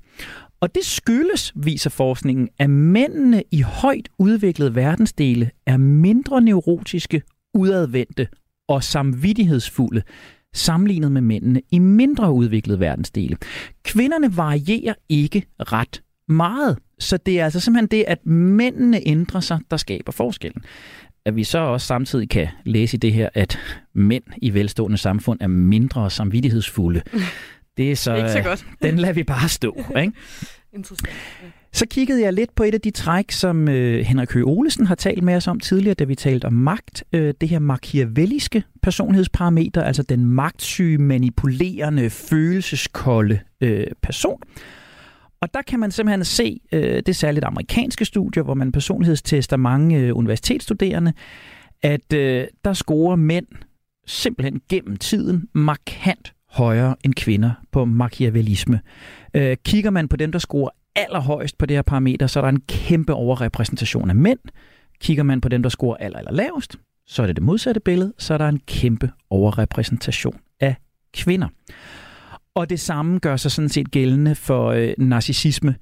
Og 0.61 0.75
det 0.75 0.85
skyldes, 0.85 1.53
viser 1.55 1.89
forskningen, 1.89 2.49
at 2.59 2.69
mændene 2.69 3.43
i 3.51 3.61
højt 3.61 4.09
udviklede 4.17 4.75
verdensdele 4.75 5.51
er 5.65 5.77
mindre 5.77 6.41
neurotiske, 6.41 7.21
udadvendte 7.53 8.27
og 8.67 8.83
samvittighedsfulde 8.83 10.01
sammenlignet 10.53 11.11
med 11.11 11.21
mændene 11.21 11.61
i 11.71 11.79
mindre 11.79 12.31
udviklede 12.31 12.79
verdensdele. 12.79 13.37
Kvinderne 13.83 14.37
varierer 14.37 14.93
ikke 15.09 15.45
ret 15.59 16.01
meget, 16.27 16.77
så 16.99 17.17
det 17.17 17.39
er 17.39 17.43
altså 17.43 17.59
simpelthen 17.59 17.87
det, 17.87 18.05
at 18.07 18.25
mændene 18.25 19.07
ændrer 19.07 19.39
sig, 19.39 19.59
der 19.71 19.77
skaber 19.77 20.11
forskellen. 20.11 20.63
At 21.25 21.35
vi 21.35 21.43
så 21.43 21.59
også 21.59 21.87
samtidig 21.87 22.29
kan 22.29 22.47
læse 22.65 22.97
i 22.97 22.99
det 22.99 23.13
her, 23.13 23.29
at 23.33 23.59
mænd 23.93 24.23
i 24.41 24.53
velstående 24.53 24.97
samfund 24.97 25.39
er 25.41 25.47
mindre 25.47 26.09
samvittighedsfulde. 26.09 27.01
Det 27.79 27.91
er 27.91 27.95
så, 27.95 28.15
ikke 28.15 28.31
så 28.31 28.41
godt. 28.41 28.65
den 28.81 28.99
lader 28.99 29.13
vi 29.13 29.23
bare 29.23 29.49
stå. 29.49 29.75
Ikke? 29.97 30.13
Interessant. 30.77 31.09
Ja. 31.43 31.47
Så 31.73 31.85
kiggede 31.85 32.21
jeg 32.21 32.33
lidt 32.33 32.55
på 32.55 32.63
et 32.63 32.73
af 32.73 32.81
de 32.81 32.91
træk, 32.91 33.31
som 33.31 33.69
øh, 33.69 34.05
Henrik 34.05 34.31
Høgh 34.31 34.47
Olesen 34.47 34.85
har 34.85 34.95
talt 34.95 35.23
med 35.23 35.35
os 35.35 35.47
om 35.47 35.59
tidligere, 35.59 35.93
da 35.93 36.03
vi 36.03 36.15
talte 36.15 36.45
om 36.45 36.53
magt. 36.53 37.03
Øh, 37.13 37.33
det 37.41 37.49
her 37.49 37.59
machiavelliske 37.59 38.63
personlighedsparameter, 38.81 39.83
altså 39.83 40.03
den 40.03 40.25
magtsyge, 40.25 40.97
manipulerende, 40.97 42.09
følelseskolde 42.09 43.39
øh, 43.61 43.87
person. 44.03 44.41
Og 45.41 45.53
der 45.53 45.61
kan 45.61 45.79
man 45.79 45.91
simpelthen 45.91 46.25
se, 46.25 46.59
øh, 46.71 46.81
det 46.81 47.09
er 47.09 47.13
særligt 47.13 47.45
amerikanske 47.45 48.05
studier, 48.05 48.43
hvor 48.43 48.53
man 48.53 48.71
personlighedstester 48.71 49.57
mange 49.57 49.97
øh, 49.97 50.17
universitetsstuderende, 50.17 51.13
at 51.81 52.13
øh, 52.13 52.47
der 52.65 52.73
scorer 52.73 53.15
mænd 53.15 53.47
simpelthen 54.07 54.61
gennem 54.69 54.97
tiden 54.97 55.49
markant 55.53 56.33
højere 56.59 56.95
end 57.05 57.13
kvinder 57.13 57.51
på 57.71 57.85
machiavellisme. 57.85 58.79
Øh, 59.33 59.57
kigger 59.65 59.89
man 59.89 60.07
på 60.07 60.17
dem, 60.17 60.31
der 60.31 60.39
scorer 60.39 60.69
allerhøjst 60.95 61.57
på 61.57 61.65
det 61.65 61.77
her 61.77 61.81
parameter, 61.81 62.27
så 62.27 62.39
er 62.39 62.41
der 62.41 62.49
en 62.49 62.61
kæmpe 62.67 63.13
overrepræsentation 63.13 64.09
af 64.09 64.15
mænd. 64.15 64.39
Kigger 65.01 65.23
man 65.23 65.41
på 65.41 65.49
dem, 65.49 65.63
der 65.63 65.69
scorer 65.69 65.97
aller, 65.97 66.19
aller 66.19 66.31
lavest, 66.31 66.77
så 67.07 67.21
er 67.21 67.27
det 67.27 67.35
det 67.35 67.43
modsatte 67.43 67.81
billede, 67.81 68.13
så 68.17 68.33
er 68.33 68.37
der 68.37 68.47
en 68.47 68.59
kæmpe 68.67 69.11
overrepræsentation 69.29 70.35
af 70.59 70.75
kvinder. 71.13 71.47
Og 72.55 72.69
det 72.69 72.79
samme 72.79 73.19
gør 73.19 73.35
sig 73.35 73.51
sådan 73.51 73.69
set 73.69 73.91
gældende 73.91 74.35
for 74.35 74.67
øh, 74.67 74.93
narcissisme. 74.97 75.75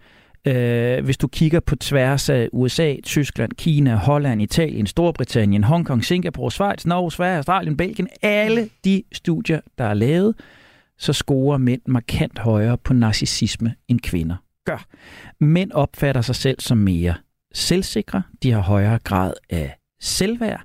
Øh, 0.47 1.05
hvis 1.05 1.17
du 1.17 1.27
kigger 1.27 1.59
på 1.59 1.75
tværs 1.75 2.29
af 2.29 2.49
USA, 2.53 2.95
Tyskland, 3.03 3.51
Kina, 3.57 3.95
Holland, 3.95 4.41
Italien, 4.41 4.87
Storbritannien, 4.87 5.63
Hongkong, 5.63 6.05
Singapore, 6.05 6.51
Schweiz, 6.51 6.85
Norge, 6.85 7.11
Sverige, 7.11 7.37
Australien, 7.37 7.77
Belgien, 7.77 8.07
alle 8.21 8.69
de 8.85 9.03
studier, 9.11 9.59
der 9.77 9.83
er 9.83 9.93
lavet, 9.93 10.35
så 10.97 11.13
scorer 11.13 11.57
mænd 11.57 11.81
markant 11.87 12.39
højere 12.39 12.77
på 12.77 12.93
narcissisme 12.93 13.75
end 13.87 13.99
kvinder 13.99 14.35
gør. 14.67 14.85
Mænd 15.39 15.71
opfatter 15.71 16.21
sig 16.21 16.35
selv 16.35 16.59
som 16.59 16.77
mere 16.77 17.15
selvsikre, 17.53 18.23
de 18.43 18.51
har 18.51 18.61
højere 18.61 18.99
grad 18.99 19.33
af 19.49 19.77
selvværd, 20.01 20.63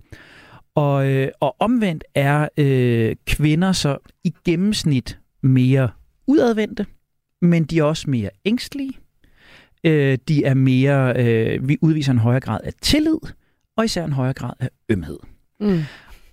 og, 0.74 1.06
øh, 1.06 1.28
og 1.40 1.56
omvendt 1.58 2.04
er 2.14 2.48
øh, 2.56 3.16
kvinder 3.26 3.72
så 3.72 3.98
i 4.24 4.34
gennemsnit 4.44 5.18
mere 5.42 5.90
udadvendte, 6.26 6.86
men 7.42 7.64
de 7.64 7.78
er 7.78 7.82
også 7.82 8.10
mere 8.10 8.30
ængstlige. 8.44 8.92
Øh, 9.84 10.18
de 10.28 10.44
er 10.44 10.54
mere, 10.54 11.14
øh, 11.16 11.68
vi 11.68 11.78
udviser 11.82 12.12
en 12.12 12.18
højere 12.18 12.40
grad 12.40 12.60
af 12.64 12.72
tillid, 12.82 13.18
og 13.76 13.84
især 13.84 14.04
en 14.04 14.12
højere 14.12 14.34
grad 14.34 14.52
af 14.60 14.68
ømhed. 14.88 15.18
Mm. 15.60 15.82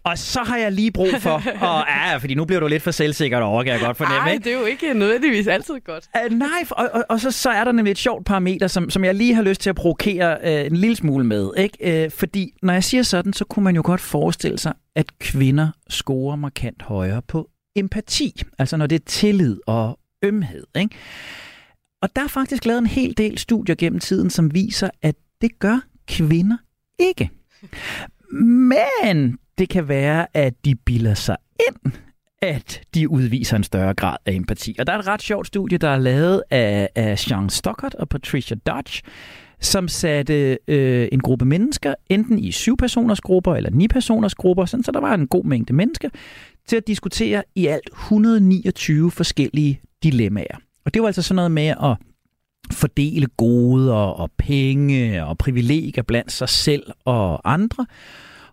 Og 0.10 0.18
så 0.18 0.44
har 0.44 0.58
jeg 0.58 0.72
lige 0.72 0.92
brug 0.92 1.10
for, 1.20 1.34
og 1.70 1.86
ja, 1.88 2.18
fordi 2.18 2.36
nu 2.36 2.46
bliver 2.46 2.60
du 2.60 2.68
lidt 2.68 2.84
for 2.84 2.92
selvsikker 2.92 3.38
over, 3.38 3.64
kan 3.64 3.74
jeg 3.74 3.82
godt 3.82 3.98
fornemme. 3.98 4.20
Nej, 4.20 4.40
det 4.44 4.54
er 4.54 4.60
jo 4.60 4.66
ikke 4.66 4.94
nødvendigvis 4.94 5.48
altid 5.48 5.80
godt. 5.86 6.10
Uh, 6.26 6.38
nej, 6.38 6.48
og, 6.72 6.90
og, 6.94 7.06
og 7.10 7.20
så, 7.20 7.32
så 7.32 7.50
er 7.50 7.64
der 7.64 7.72
nemlig 7.72 7.92
et 7.92 7.98
sjovt 7.98 8.26
parameter, 8.26 8.68
som, 8.68 8.90
som 8.90 9.04
jeg 9.04 9.16
lige 9.16 9.34
har 9.34 9.42
lyst 9.42 9.62
til 9.62 9.70
at 9.70 9.76
provokere 9.76 10.38
uh, 10.44 10.66
en 10.66 10.76
lille 10.76 10.96
smule 10.96 11.26
med. 11.26 11.52
Ikke? 11.58 12.06
Uh, 12.06 12.12
fordi 12.12 12.54
når 12.62 12.74
jeg 12.74 12.84
siger 12.84 13.04
sådan, 13.04 13.34
så 13.34 13.46
kunne 13.46 13.64
man 13.64 13.76
jo 13.76 13.82
godt 13.86 14.02
forestille 14.02 14.58
sig, 14.58 14.74
at 14.96 15.20
kvinder 15.20 15.70
scorer 15.90 16.36
markant 16.36 16.82
højere 16.82 17.22
på 17.22 17.50
empati. 17.76 18.42
Altså 18.60 18.78
når 18.78 18.88
det 18.88 18.96
er 18.96 19.06
tillid 19.06 19.58
og 19.68 20.00
ømhed. 20.24 20.64
Ikke? 20.78 20.96
Og 22.02 22.16
der 22.16 22.24
er 22.24 22.28
faktisk 22.28 22.66
lavet 22.66 22.80
en 22.80 22.86
hel 22.86 23.18
del 23.18 23.38
studier 23.38 23.76
gennem 23.76 24.00
tiden, 24.00 24.30
som 24.30 24.54
viser, 24.54 24.90
at 25.02 25.16
det 25.42 25.60
gør 25.60 25.80
kvinder 26.08 26.58
ikke. 27.00 27.30
Men 28.32 29.38
det 29.60 29.70
kan 29.70 29.88
være, 29.88 30.28
at 30.34 30.66
de 30.66 30.76
bilder 30.76 31.14
sig 31.14 31.38
ind, 31.68 31.94
at 32.42 32.82
de 32.94 33.10
udviser 33.10 33.58
en 33.58 33.64
større 33.64 33.94
grad 33.94 34.18
af 34.26 34.34
empati. 34.34 34.76
Og 34.80 34.88
der 34.88 34.94
er 34.94 35.00
et 35.00 35.08
ret 35.08 35.22
sjovt 35.22 35.48
studie, 35.48 35.78
der 35.78 35.90
er 35.90 35.98
lavet 35.98 36.44
af, 36.52 36.90
af 36.96 37.20
Sean 37.20 37.50
Stockert 37.50 37.96
og 37.96 38.10
Patricia 38.10 38.58
Dodge, 38.68 39.02
som 39.60 39.88
satte 39.88 40.58
øh, 40.68 41.08
en 41.12 41.20
gruppe 41.20 41.46
mennesker, 41.46 41.94
enten 42.10 42.40
i 42.40 42.52
syv-personers 42.52 43.22
grupper 43.22 43.56
eller 43.56 43.70
ni-personers 43.70 44.36
grupper, 44.36 44.66
sådan, 44.66 44.84
så 44.84 44.92
der 44.92 45.00
var 45.00 45.14
en 45.14 45.28
god 45.28 45.44
mængde 45.44 45.74
mennesker, 45.74 46.10
til 46.68 46.76
at 46.76 46.88
diskutere 46.88 47.44
i 47.56 47.68
alt 47.68 47.90
129 47.94 49.12
forskellige 49.12 49.82
dilemmaer. 50.04 50.58
Og 50.86 50.94
det 50.94 51.02
var 51.02 51.08
altså 51.08 51.22
sådan 51.22 51.36
noget 51.36 51.52
med 51.52 51.68
at 51.68 51.98
fordele 52.72 53.28
goder 53.38 53.94
og 53.94 54.32
penge 54.38 55.26
og 55.26 55.38
privilegier 55.38 56.04
blandt 56.04 56.32
sig 56.32 56.50
selv 56.50 56.84
og 57.06 57.54
andre. 57.54 57.86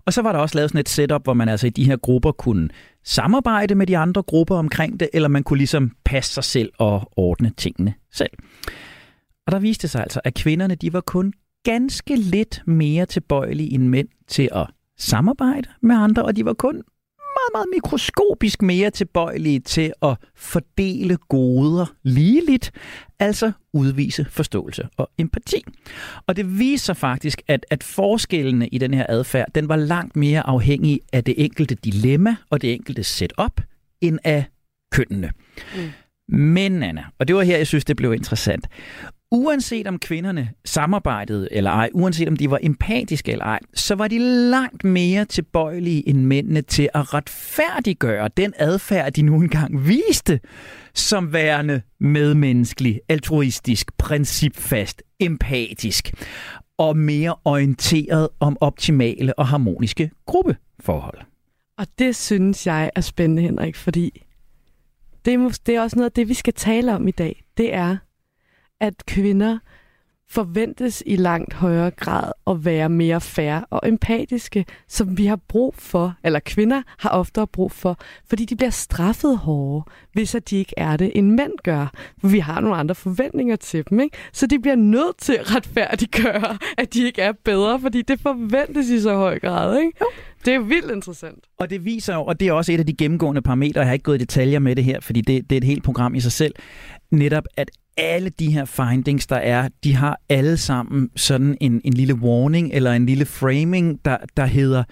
Og 0.07 0.13
så 0.13 0.23
var 0.23 0.33
der 0.33 0.39
også 0.39 0.59
lavet 0.59 0.71
sådan 0.71 0.81
et 0.81 0.89
setup, 0.89 1.25
hvor 1.25 1.35
man 1.35 1.49
altså 1.49 1.67
i 1.67 1.71
de 1.71 1.85
her 1.85 1.97
grupper 1.97 2.33
kunne 2.33 2.69
samarbejde 3.05 3.75
med 3.75 3.87
de 3.87 3.99
andre 3.99 4.23
grupper 4.23 4.57
omkring 4.57 5.01
det, 5.01 5.09
eller 5.13 5.29
man 5.29 5.43
kunne 5.43 5.57
ligesom 5.57 5.93
passe 6.05 6.33
sig 6.33 6.45
selv 6.45 6.73
og 6.79 7.13
ordne 7.17 7.53
tingene 7.57 7.95
selv. 8.13 8.31
Og 9.47 9.53
der 9.53 9.59
viste 9.59 9.89
sig 9.89 10.03
altså, 10.03 10.21
at 10.25 10.35
kvinderne 10.35 10.75
de 10.75 10.93
var 10.93 11.01
kun 11.01 11.33
ganske 11.65 12.17
lidt 12.17 12.63
mere 12.67 13.07
tilbøjelige 13.07 13.73
end 13.73 13.89
mænd 13.89 14.09
til 14.29 14.49
at 14.53 14.67
samarbejde 14.99 15.69
med 15.83 15.97
andre, 15.97 16.25
og 16.25 16.37
de 16.37 16.45
var 16.45 16.53
kun 16.53 16.83
meget, 17.53 17.67
meget 17.67 17.75
mikroskopisk 17.75 18.63
mere 18.63 18.91
tilbøjelige 18.91 19.61
til 19.61 19.93
at 20.03 20.17
fordele 20.35 21.17
goder 21.29 21.87
ligeligt, 22.03 22.73
altså 23.19 23.53
udvise 23.73 24.27
forståelse 24.31 24.89
og 24.97 25.11
empati. 25.19 25.63
Og 26.27 26.37
det 26.37 26.59
viser 26.59 26.95
faktisk, 26.95 27.43
at, 27.49 27.67
at 27.71 27.83
forskellene 27.85 28.69
i 28.69 28.79
den 28.79 28.95
her 28.95 29.07
adfærd, 29.09 29.47
den 29.55 29.69
var 29.69 29.77
langt 29.77 30.17
mere 30.17 30.47
afhængig 30.47 31.01
af 31.13 31.25
det 31.25 31.35
enkelte 31.39 31.75
dilemma 31.75 32.37
og 32.51 32.63
det 32.63 32.73
enkelte 32.73 33.05
setup, 33.05 33.61
end 34.01 34.19
af 34.25 34.45
kønnene. 34.93 35.31
Mm. 35.77 35.91
Men, 36.29 36.83
Anna, 36.83 37.05
og 37.19 37.29
det 37.29 37.37
var 37.37 37.43
her, 37.43 37.57
jeg 37.57 37.67
synes, 37.67 37.85
det 37.85 37.97
blev 37.97 38.15
interessant 38.15 38.69
uanset 39.37 39.87
om 39.87 39.99
kvinderne 39.99 40.51
samarbejdede 40.65 41.49
eller 41.51 41.71
ej, 41.71 41.91
uanset 41.95 42.29
om 42.29 42.37
de 42.37 42.51
var 42.51 42.59
empatiske 42.63 43.33
eller 43.33 43.45
ej, 43.45 43.59
så 43.75 43.95
var 43.95 44.09
de 44.09 44.19
langt 44.51 44.85
mere 44.85 45.25
tilbøjelige 45.25 46.09
end 46.09 46.19
mændene 46.19 46.63
til 46.63 46.89
at 46.95 47.15
retfærdiggøre 47.15 48.29
den 48.37 48.53
adfærd, 48.57 49.13
de 49.13 49.23
nu 49.23 49.35
engang 49.35 49.87
viste, 49.87 50.41
som 50.95 51.33
værende 51.33 51.83
medmenneskelig, 52.01 53.01
altruistisk, 53.09 53.97
principfast, 53.99 55.03
empatisk 55.21 56.13
og 56.79 56.97
mere 56.97 57.35
orienteret 57.45 58.29
om 58.41 58.57
optimale 58.61 59.39
og 59.39 59.47
harmoniske 59.47 60.11
gruppeforhold. 60.27 61.19
Og 61.79 61.87
det 61.99 62.17
synes 62.17 62.67
jeg 62.67 62.91
er 62.95 63.01
spændende, 63.01 63.43
Henrik, 63.43 63.77
fordi 63.77 64.27
det 65.25 65.35
er, 65.35 65.59
det 65.67 65.77
er 65.77 65.81
også 65.81 65.97
noget 65.97 66.11
af 66.11 66.13
det, 66.13 66.29
vi 66.29 66.35
skal 66.35 66.53
tale 66.53 66.95
om 66.95 67.09
i 67.09 67.11
dag. 67.11 67.45
Det 67.57 67.75
er, 67.75 67.97
at 68.81 69.07
kvinder 69.07 69.59
forventes 70.29 71.03
i 71.07 71.17
langt 71.17 71.55
højere 71.55 71.91
grad 71.91 72.33
at 72.47 72.65
være 72.65 72.89
mere 72.89 73.21
fair 73.21 73.61
og 73.71 73.89
empatiske, 73.89 74.65
som 74.89 75.19
vi 75.19 75.27
har 75.27 75.37
brug 75.49 75.75
for, 75.79 76.15
eller 76.25 76.41
kvinder 76.41 76.83
har 76.99 77.11
oftere 77.11 77.47
brug 77.47 77.73
for, 77.73 77.99
fordi 78.29 78.45
de 78.45 78.57
bliver 78.57 78.71
straffet 78.71 79.39
hårdere, 79.39 79.85
hvis 80.13 80.35
at 80.35 80.51
de 80.51 80.57
ikke 80.57 80.75
er 80.77 80.97
det, 80.97 81.13
end 81.15 81.31
mænd 81.31 81.53
gør. 81.65 81.93
For 82.21 82.29
vi 82.29 82.39
har 82.39 82.61
nogle 82.61 82.77
andre 82.77 82.95
forventninger 82.95 83.57
til 83.57 83.85
dem, 83.91 84.01
ikke? 84.01 84.17
Så 84.33 84.47
de 84.47 84.59
bliver 84.59 84.77
nødt 84.77 85.19
til 85.19 85.33
at 85.33 85.55
retfærdiggøre, 85.55 86.59
at 86.79 86.95
de 86.95 87.05
ikke 87.05 87.23
er 87.23 87.33
bedre, 87.45 87.81
fordi 87.81 88.03
det 88.03 88.21
forventes 88.21 88.89
i 88.89 89.01
så 89.01 89.15
høj 89.15 89.39
grad, 89.39 89.79
ikke? 89.79 89.93
Jo. 90.01 90.07
Det 90.45 90.55
er 90.55 90.59
vildt 90.59 90.91
interessant. 90.91 91.45
Og 91.59 91.71
det 91.71 91.85
viser 91.85 92.15
jo, 92.15 92.25
og 92.25 92.41
det 92.41 92.49
er 92.49 92.53
også 92.53 92.73
et 92.73 92.79
af 92.79 92.87
de 92.87 92.97
gennemgående 92.97 93.43
parametre, 93.43 93.81
jeg 93.81 93.89
har 93.89 93.93
ikke 93.93 94.03
gået 94.03 94.17
i 94.17 94.19
detaljer 94.19 94.59
med 94.59 94.77
det 94.77 94.85
her, 94.85 95.01
fordi 95.01 95.21
det, 95.21 95.51
det 95.51 95.57
er 95.57 95.61
et 95.61 95.65
helt 95.65 95.85
program 95.85 96.15
i 96.15 96.21
sig 96.21 96.33
selv, 96.33 96.55
netop 97.11 97.45
at 97.57 97.71
alle 97.97 98.31
de 98.31 98.53
her 98.53 98.65
findings, 98.65 99.27
der 99.27 99.37
er, 99.37 99.69
de 99.85 99.95
har 99.95 100.21
alle 100.29 100.57
sammen 100.57 101.11
sådan 101.17 101.57
en, 101.61 101.81
en 101.85 101.93
lille 101.93 102.15
warning 102.15 102.71
eller 102.73 102.93
en 102.93 103.07
lille 103.07 103.25
framing, 103.25 104.05
der, 104.05 104.17
der 104.37 104.47
hedder, 104.47 104.85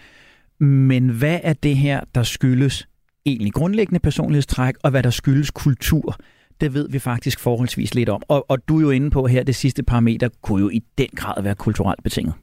men 0.64 1.08
hvad 1.08 1.40
er 1.42 1.52
det 1.52 1.76
her, 1.76 2.00
der 2.14 2.22
skyldes 2.22 2.88
egentlig 3.26 3.52
grundlæggende 3.52 4.00
personlighedstræk, 4.00 4.74
og 4.82 4.90
hvad 4.90 5.02
der 5.02 5.10
skyldes 5.10 5.50
kultur? 5.50 6.16
Det 6.60 6.74
ved 6.74 6.88
vi 6.88 6.98
faktisk 6.98 7.40
forholdsvis 7.40 7.94
lidt 7.94 8.08
om. 8.08 8.22
Og, 8.28 8.50
og 8.50 8.68
du 8.68 8.76
er 8.76 8.80
jo 8.80 8.90
inde 8.90 9.10
på 9.10 9.26
her, 9.26 9.42
det 9.42 9.56
sidste 9.56 9.82
parameter 9.82 10.28
kunne 10.42 10.62
jo 10.62 10.68
i 10.68 10.82
den 10.98 11.08
grad 11.16 11.42
være 11.42 11.54
kulturelt 11.54 12.02
betinget. 12.02 12.34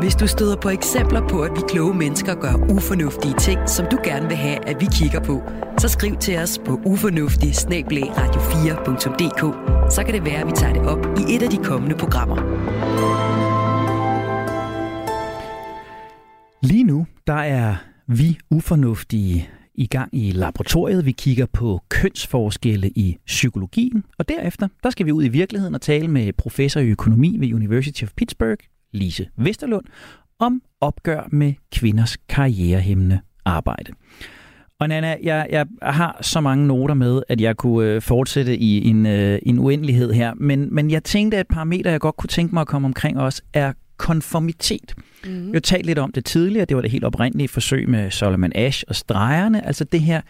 Hvis 0.00 0.14
du 0.14 0.26
støder 0.26 0.56
på 0.56 0.68
eksempler 0.68 1.28
på, 1.28 1.42
at 1.42 1.50
vi 1.56 1.60
kloge 1.68 1.94
mennesker 1.94 2.34
gør 2.34 2.54
ufornuftige 2.74 3.34
ting, 3.34 3.68
som 3.68 3.86
du 3.90 3.98
gerne 4.04 4.28
vil 4.28 4.36
have, 4.36 4.68
at 4.68 4.80
vi 4.80 4.86
kigger 4.92 5.20
på, 5.20 5.42
så 5.78 5.88
skriv 5.88 6.16
til 6.16 6.38
os 6.38 6.60
på 6.66 6.80
ufornuftig 6.86 7.50
radio4.dk. 7.50 9.42
Så 9.92 10.04
kan 10.04 10.14
det 10.14 10.24
være, 10.24 10.40
at 10.40 10.46
vi 10.46 10.52
tager 10.52 10.72
det 10.72 10.82
op 10.82 10.98
i 11.18 11.34
et 11.34 11.42
af 11.42 11.50
de 11.50 11.56
kommende 11.56 11.96
programmer. 11.96 12.36
Lige 16.62 16.84
nu, 16.84 17.06
der 17.26 17.34
er 17.34 17.76
vi 18.06 18.38
ufornuftige 18.50 19.48
i 19.74 19.86
gang 19.86 20.08
i 20.12 20.30
laboratoriet. 20.30 21.06
Vi 21.06 21.12
kigger 21.12 21.46
på 21.46 21.80
kønsforskelle 21.88 22.90
i 22.90 23.16
psykologien, 23.26 24.04
og 24.18 24.28
derefter 24.28 24.68
der 24.82 24.90
skal 24.90 25.06
vi 25.06 25.12
ud 25.12 25.24
i 25.24 25.28
virkeligheden 25.28 25.74
og 25.74 25.80
tale 25.80 26.08
med 26.08 26.32
professor 26.32 26.80
i 26.80 26.88
økonomi 26.88 27.36
ved 27.40 27.54
University 27.54 28.02
of 28.02 28.10
Pittsburgh, 28.16 28.58
Lise 28.92 29.26
Vesterlund, 29.36 29.84
om 30.38 30.62
opgør 30.80 31.28
med 31.32 31.52
kvinders 31.72 32.16
karrierehæmmende 32.28 33.20
arbejde. 33.44 33.92
Og 34.80 34.88
Nana, 34.88 35.16
jeg, 35.22 35.46
jeg 35.50 35.66
har 35.82 36.18
så 36.20 36.40
mange 36.40 36.66
noter 36.66 36.94
med, 36.94 37.22
at 37.28 37.40
jeg 37.40 37.56
kunne 37.56 37.88
øh, 37.88 38.02
fortsætte 38.02 38.56
i 38.56 38.88
en, 38.88 39.06
øh, 39.06 39.38
en 39.42 39.58
uendelighed 39.58 40.12
her, 40.12 40.34
men, 40.34 40.74
men 40.74 40.90
jeg 40.90 41.04
tænkte, 41.04 41.36
at 41.36 41.40
et 41.40 41.48
parameter, 41.48 41.90
jeg 41.90 42.00
godt 42.00 42.16
kunne 42.16 42.28
tænke 42.28 42.54
mig 42.54 42.60
at 42.60 42.66
komme 42.66 42.86
omkring 42.86 43.18
også, 43.18 43.42
er 43.52 43.72
konformitet. 43.96 44.94
Mm. 45.24 45.46
Jeg 45.46 45.54
har 45.54 45.60
talt 45.60 45.86
lidt 45.86 45.98
om 45.98 46.12
det 46.12 46.24
tidligere, 46.24 46.64
det 46.64 46.76
var 46.76 46.82
det 46.82 46.90
helt 46.90 47.04
oprindelige 47.04 47.48
forsøg 47.48 47.88
med 47.88 48.10
Solomon 48.10 48.52
Ash 48.54 48.84
og 48.88 48.94
stregerne, 48.94 49.66
altså 49.66 49.84
det 49.84 50.00
her, 50.00 50.20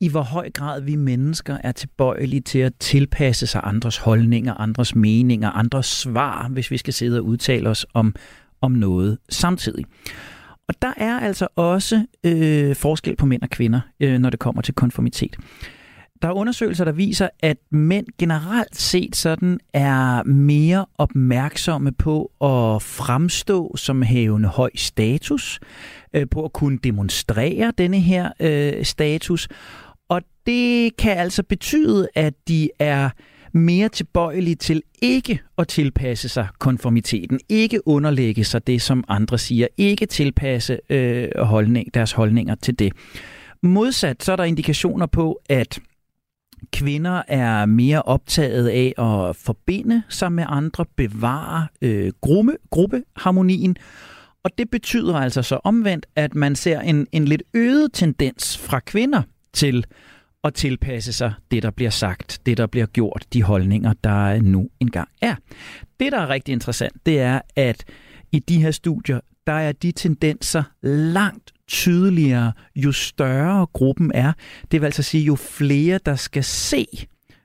i 0.00 0.08
hvor 0.08 0.22
høj 0.22 0.50
grad 0.50 0.80
vi 0.80 0.96
mennesker 0.96 1.58
er 1.64 1.72
tilbøjelige 1.72 2.40
til 2.40 2.58
at 2.58 2.72
tilpasse 2.80 3.46
sig 3.46 3.60
andres 3.64 3.96
holdninger, 3.96 4.54
andres 4.54 4.94
meninger, 4.94 5.50
andres 5.50 5.86
svar, 5.86 6.48
hvis 6.48 6.70
vi 6.70 6.76
skal 6.76 6.94
sidde 6.94 7.18
og 7.18 7.24
udtale 7.24 7.68
os 7.68 7.86
om, 7.94 8.14
om 8.60 8.72
noget 8.72 9.18
samtidig. 9.28 9.84
Og 10.68 10.74
der 10.82 10.92
er 10.96 11.20
altså 11.20 11.48
også 11.56 12.06
øh, 12.24 12.76
forskel 12.76 13.16
på 13.16 13.26
mænd 13.26 13.42
og 13.42 13.50
kvinder, 13.50 13.80
øh, 14.00 14.18
når 14.18 14.30
det 14.30 14.38
kommer 14.38 14.62
til 14.62 14.74
konformitet. 14.74 15.36
Der 16.22 16.28
er 16.28 16.32
undersøgelser, 16.32 16.84
der 16.84 16.92
viser, 16.92 17.28
at 17.40 17.56
mænd 17.70 18.06
generelt 18.18 18.76
set 18.76 19.16
sådan 19.16 19.60
er 19.74 20.22
mere 20.22 20.86
opmærksomme 20.98 21.92
på 21.92 22.24
at 22.24 22.82
fremstå 22.82 23.76
som 23.76 24.02
havende 24.02 24.48
høj 24.48 24.70
status, 24.74 25.60
øh, 26.14 26.26
på 26.30 26.44
at 26.44 26.52
kunne 26.52 26.78
demonstrere 26.78 27.72
denne 27.78 28.00
her 28.00 28.30
øh, 28.40 28.84
status. 28.84 29.48
Det 30.50 30.96
kan 30.96 31.16
altså 31.16 31.42
betyde, 31.42 32.08
at 32.14 32.34
de 32.48 32.70
er 32.78 33.10
mere 33.52 33.88
tilbøjelige 33.88 34.54
til 34.54 34.82
ikke 35.02 35.40
at 35.58 35.68
tilpasse 35.68 36.28
sig 36.28 36.48
konformiteten, 36.58 37.40
ikke 37.48 37.88
underlægge 37.88 38.44
sig 38.44 38.66
det, 38.66 38.82
som 38.82 39.04
andre 39.08 39.38
siger, 39.38 39.66
ikke 39.76 40.06
tilpasse 40.06 40.78
øh, 40.90 41.28
holdning, 41.38 41.94
deres 41.94 42.12
holdninger 42.12 42.54
til 42.54 42.78
det. 42.78 42.92
Modsat 43.62 44.22
så 44.22 44.32
er 44.32 44.36
der 44.36 44.44
indikationer 44.44 45.06
på, 45.06 45.40
at 45.48 45.80
kvinder 46.72 47.22
er 47.28 47.66
mere 47.66 48.02
optaget 48.02 48.68
af 48.68 48.94
at 48.98 49.36
forbinde 49.36 50.02
sig 50.08 50.32
med 50.32 50.44
andre, 50.48 50.84
bevare 50.96 51.66
øh, 51.82 52.12
gruppe, 52.20 52.56
gruppeharmonien, 52.70 53.76
og 54.42 54.50
det 54.58 54.70
betyder 54.70 55.14
altså 55.14 55.42
så 55.42 55.60
omvendt, 55.64 56.06
at 56.16 56.34
man 56.34 56.56
ser 56.56 56.80
en, 56.80 57.06
en 57.12 57.24
lidt 57.24 57.42
øget 57.54 57.92
tendens 57.92 58.58
fra 58.58 58.80
kvinder 58.80 59.22
til 59.52 59.84
at 60.44 60.54
tilpasse 60.54 61.12
sig 61.12 61.32
det, 61.50 61.62
der 61.62 61.70
bliver 61.70 61.90
sagt, 61.90 62.40
det, 62.46 62.56
der 62.56 62.66
bliver 62.66 62.86
gjort, 62.86 63.24
de 63.32 63.42
holdninger, 63.42 63.92
der 64.04 64.42
nu 64.42 64.68
engang 64.80 65.08
er. 65.22 65.34
Det, 66.00 66.12
der 66.12 66.18
er 66.18 66.28
rigtig 66.28 66.52
interessant, 66.52 67.06
det 67.06 67.20
er, 67.20 67.40
at 67.56 67.84
i 68.32 68.38
de 68.38 68.62
her 68.62 68.70
studier, 68.70 69.20
der 69.46 69.52
er 69.52 69.72
de 69.72 69.92
tendenser 69.92 70.62
langt 70.82 71.52
tydeligere, 71.68 72.52
jo 72.76 72.92
større 72.92 73.66
gruppen 73.72 74.12
er. 74.14 74.32
Det 74.70 74.80
vil 74.80 74.86
altså 74.86 75.02
sige, 75.02 75.24
jo 75.24 75.34
flere, 75.34 76.00
der 76.06 76.16
skal 76.16 76.44
se, 76.44 76.86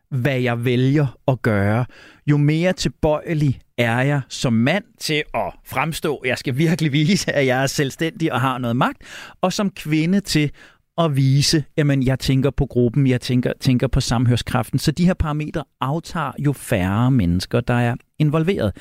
hvad 0.10 0.40
jeg 0.40 0.66
vælger 0.66 1.18
at 1.28 1.42
gøre, 1.42 1.86
jo 2.28 2.38
mere 2.38 2.74
tilbøjelig 2.74 3.60
er 3.78 4.02
jeg 4.02 4.22
som 4.30 4.54
mand 4.54 4.84
til 5.00 5.24
at 5.34 5.54
fremstå, 5.66 6.22
jeg 6.25 6.38
skal 6.38 6.58
virkelig 6.58 6.92
vise, 6.92 7.32
at 7.32 7.46
jeg 7.46 7.64
er 7.64 7.68
selvstændig 7.68 8.34
og 8.34 8.42
har 8.42 8.58
noget 8.58 8.75
magt, 8.75 8.98
og 9.42 9.54
som 9.54 9.70
kvinde 9.70 10.20
til 10.20 10.52
at 10.98 11.16
vise, 11.16 11.64
jamen 11.78 12.04
jeg 12.04 12.20
tænker 12.20 12.50
på 12.50 12.66
gruppen, 12.66 13.08
jeg 13.08 13.22
tænker, 13.22 13.54
tænker 13.60 13.88
på 13.88 14.02
samhørskraften. 14.02 14.80
Så 14.80 14.92
de 14.92 15.06
her 15.06 15.14
parametre 15.14 15.64
aftager 15.82 16.32
jo 16.40 16.54
færre 16.54 17.12
mennesker, 17.12 17.62
der 17.62 17.74
er 17.74 17.96
involveret. 18.20 18.72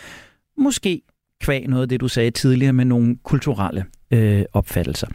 Måske 0.59 1.02
kvæg 1.40 1.66
noget 1.68 1.83
af 1.83 1.88
det, 1.88 2.00
du 2.00 2.09
sagde 2.09 2.30
tidligere 2.30 2.73
med 2.73 2.85
nogle 2.85 3.16
kulturelle 3.25 3.85
øh, 4.11 4.44
opfattelser. 4.52 5.06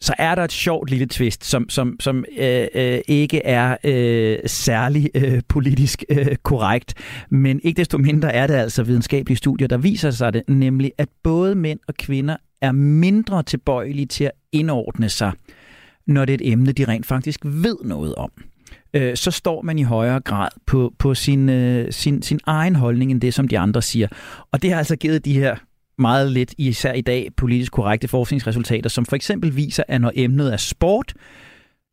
Så 0.00 0.14
er 0.18 0.34
der 0.34 0.44
et 0.44 0.52
sjovt 0.52 0.90
lille 0.90 1.06
twist, 1.06 1.44
som, 1.44 1.68
som, 1.68 1.96
som 2.00 2.24
øh, 2.38 2.66
øh, 2.74 3.00
ikke 3.08 3.46
er 3.46 3.76
øh, 3.84 4.38
særlig 4.46 5.10
øh, 5.14 5.42
politisk 5.48 6.04
øh, 6.08 6.36
korrekt, 6.36 6.94
men 7.30 7.60
ikke 7.62 7.78
desto 7.78 7.98
mindre 7.98 8.32
er 8.32 8.46
det 8.46 8.54
altså 8.54 8.82
videnskabelige 8.82 9.36
studier, 9.36 9.68
der 9.68 9.76
viser 9.76 10.10
sig 10.10 10.32
det, 10.32 10.42
nemlig 10.48 10.92
at 10.98 11.08
både 11.22 11.54
mænd 11.54 11.78
og 11.88 11.94
kvinder 11.94 12.36
er 12.60 12.72
mindre 12.72 13.42
tilbøjelige 13.42 14.06
til 14.06 14.24
at 14.24 14.32
indordne 14.52 15.08
sig, 15.08 15.32
når 16.12 16.24
det 16.24 16.32
er 16.32 16.46
et 16.46 16.52
emne, 16.52 16.72
de 16.72 16.84
rent 16.84 17.06
faktisk 17.06 17.40
ved 17.44 17.76
noget 17.84 18.14
om 18.14 18.30
øh, 18.94 19.16
så 19.16 19.30
står 19.30 19.62
man 19.62 19.78
i 19.78 19.82
højere 19.82 20.20
grad 20.20 20.48
på, 20.66 20.92
på 20.98 21.14
sin, 21.14 21.48
øh, 21.48 21.92
sin, 21.92 22.22
sin 22.22 22.40
egen 22.46 22.76
holdning 22.76 23.10
end 23.10 23.20
det, 23.20 23.34
som 23.34 23.48
de 23.48 23.58
andre 23.58 23.82
siger. 23.82 24.08
Og 24.52 24.62
det 24.62 24.70
har 24.70 24.78
altså 24.78 24.96
givet 24.96 25.24
de 25.24 25.34
her 25.34 25.56
meget 25.98 26.32
lidt, 26.32 26.54
især 26.58 26.92
i 26.92 27.00
dag, 27.00 27.28
politisk 27.36 27.72
korrekte 27.72 28.08
forskningsresultater, 28.08 28.90
som 28.90 29.04
for 29.04 29.16
eksempel 29.16 29.56
viser, 29.56 29.82
at 29.88 30.00
når 30.00 30.12
emnet 30.14 30.52
er 30.52 30.56
sport, 30.56 31.14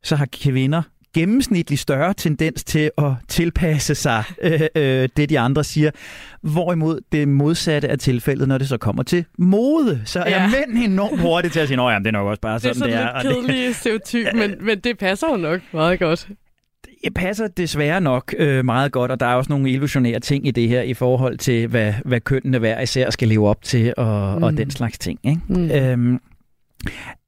så 0.02 0.16
har 0.16 0.28
kvinder 0.32 0.82
gennemsnitligt 1.14 1.80
større 1.80 2.14
tendens 2.14 2.64
til 2.64 2.90
at 2.98 3.12
tilpasse 3.28 3.94
sig 3.94 4.24
øh, 4.42 4.60
øh, 4.74 5.08
det, 5.16 5.28
de 5.28 5.38
andre 5.38 5.64
siger. 5.64 5.90
Hvorimod 6.42 7.00
det 7.12 7.28
modsatte 7.28 7.88
er 7.88 7.96
tilfældet, 7.96 8.48
når 8.48 8.58
det 8.58 8.68
så 8.68 8.76
kommer 8.76 9.02
til 9.02 9.24
mode. 9.38 10.02
Så 10.04 10.20
er 10.20 10.30
ja. 10.30 10.48
mænd 10.48 10.84
enormt 10.84 11.20
hurtigt 11.20 11.52
til 11.52 11.60
at 11.60 11.68
sige, 11.68 11.82
at 11.82 12.00
det 12.00 12.06
er 12.06 12.12
nok 12.12 12.26
også 12.26 12.40
bare 12.40 12.60
sådan, 12.60 12.82
det 12.82 12.94
er. 12.94 13.06
Det 13.06 13.16
er 13.16 13.20
sådan 13.20 13.36
lidt 13.36 13.46
kedelig 13.46 13.74
stereotyp, 13.74 14.26
men, 14.40 14.54
men 14.60 14.80
det 14.80 14.98
passer 14.98 15.26
jo 15.30 15.36
nok 15.36 15.60
meget 15.72 15.98
godt 15.98 16.28
det 17.04 17.14
passer 17.14 17.46
desværre 17.48 18.00
nok 18.00 18.34
øh, 18.38 18.64
meget 18.64 18.92
godt, 18.92 19.10
og 19.10 19.20
der 19.20 19.26
er 19.26 19.34
også 19.34 19.52
nogle 19.52 19.70
illusionære 19.70 20.20
ting 20.20 20.46
i 20.46 20.50
det 20.50 20.68
her 20.68 20.82
i 20.82 20.94
forhold 20.94 21.38
til, 21.38 21.66
hvad, 21.66 21.94
hvad 22.04 22.20
kønnene 22.20 22.58
hver 22.58 22.80
især 22.80 23.10
skal 23.10 23.28
leve 23.28 23.48
op 23.48 23.62
til, 23.62 23.94
og, 23.96 24.38
mm. 24.38 24.42
og 24.42 24.56
den 24.56 24.70
slags 24.70 24.98
ting. 24.98 25.18
Ikke? 25.24 25.40
Mm. 25.48 25.70
Øhm, 25.70 26.20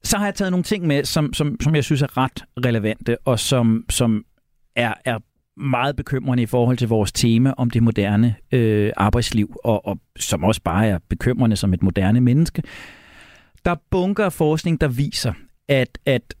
så 0.03 0.17
har 0.17 0.25
jeg 0.25 0.35
taget 0.35 0.51
nogle 0.51 0.63
ting 0.63 0.87
med, 0.87 1.05
som, 1.05 1.33
som, 1.33 1.57
som 1.61 1.75
jeg 1.75 1.83
synes 1.83 2.01
er 2.01 2.17
ret 2.17 2.43
relevante, 2.65 3.17
og 3.25 3.39
som, 3.39 3.85
som 3.89 4.25
er, 4.75 4.93
er 5.05 5.19
meget 5.57 5.95
bekymrende 5.95 6.43
i 6.43 6.45
forhold 6.45 6.77
til 6.77 6.87
vores 6.87 7.11
tema 7.11 7.53
om 7.57 7.69
det 7.69 7.83
moderne 7.83 8.35
øh, 8.51 8.91
arbejdsliv, 8.97 9.55
og, 9.63 9.85
og 9.85 9.99
som 10.19 10.43
også 10.43 10.61
bare 10.61 10.87
er 10.87 10.99
bekymrende 11.09 11.55
som 11.55 11.73
et 11.73 11.83
moderne 11.83 12.21
menneske. 12.21 12.63
Der 13.65 13.71
er 13.71 13.81
bunker 13.91 14.25
af 14.25 14.33
forskning, 14.33 14.81
der 14.81 14.87
viser, 14.87 15.33
at, 15.67 15.97
at 16.05 16.33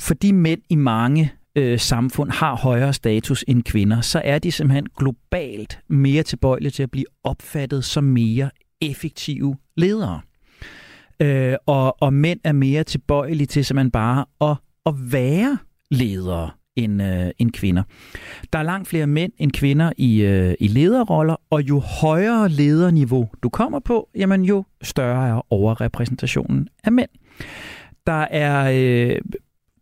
fordi 0.00 0.32
mænd 0.32 0.60
i 0.68 0.76
mange 0.76 1.32
øh, 1.56 1.78
samfund 1.78 2.30
har 2.30 2.56
højere 2.56 2.92
status 2.92 3.44
end 3.48 3.62
kvinder, 3.62 4.00
så 4.00 4.22
er 4.24 4.38
de 4.38 4.52
simpelthen 4.52 4.86
globalt 4.96 5.80
mere 5.88 6.22
tilbøjelige 6.22 6.70
til 6.70 6.82
at 6.82 6.90
blive 6.90 7.06
opfattet 7.24 7.84
som 7.84 8.04
mere 8.04 8.50
effektive 8.80 9.56
ledere. 9.76 10.20
Øh, 11.22 11.54
og, 11.66 12.02
og 12.02 12.12
mænd 12.12 12.40
er 12.44 12.52
mere 12.52 12.84
tilbøjelige 12.84 13.46
til 13.46 13.64
simpelthen 13.64 13.90
bare 13.90 14.24
at, 14.40 14.56
at 14.86 15.12
være 15.12 15.58
ledere 15.90 16.50
end, 16.76 17.02
øh, 17.02 17.30
end 17.38 17.50
kvinder. 17.50 17.82
Der 18.52 18.58
er 18.58 18.62
langt 18.62 18.88
flere 18.88 19.06
mænd 19.06 19.32
end 19.38 19.52
kvinder 19.52 19.92
i, 19.96 20.22
øh, 20.22 20.54
i 20.60 20.68
lederroller, 20.68 21.36
og 21.50 21.62
jo 21.62 21.78
højere 21.78 22.48
lederniveau 22.48 23.28
du 23.42 23.48
kommer 23.48 23.78
på, 23.78 24.08
jamen 24.14 24.44
jo 24.44 24.64
større 24.82 25.28
er 25.28 25.52
overrepræsentationen 25.52 26.68
af 26.84 26.92
mænd. 26.92 27.10
Der 28.06 28.26
er 28.30 28.70
øh, 28.74 29.20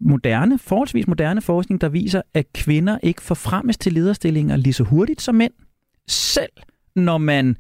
moderne, 0.01 0.59
forholdsvis 0.59 1.07
moderne 1.07 1.41
forskning, 1.41 1.81
der 1.81 1.89
viser, 1.89 2.23
at 2.35 2.53
kvinder 2.53 2.99
ikke 3.03 3.23
forfremmes 3.23 3.77
til 3.79 3.93
lederstillinger 3.93 4.57
lige 4.57 4.73
så 4.73 4.85
hurtigt 4.85 5.23
som 5.23 5.35
mænd. 5.35 5.53
Selv 6.09 6.53
når 6.97 7.19
man 7.19 7.57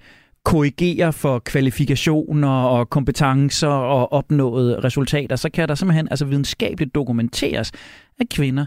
korrigerer 0.46 1.10
for 1.10 1.38
kvalifikationer 1.38 2.48
og 2.48 2.90
kompetencer 2.90 3.68
og 3.68 4.12
opnåede 4.12 4.80
resultater, 4.80 5.36
så 5.36 5.50
kan 5.50 5.68
der 5.68 5.74
simpelthen 5.74 6.08
altså 6.10 6.24
videnskabeligt 6.24 6.94
dokumenteres, 6.94 7.72
at 8.20 8.28
kvinder 8.28 8.66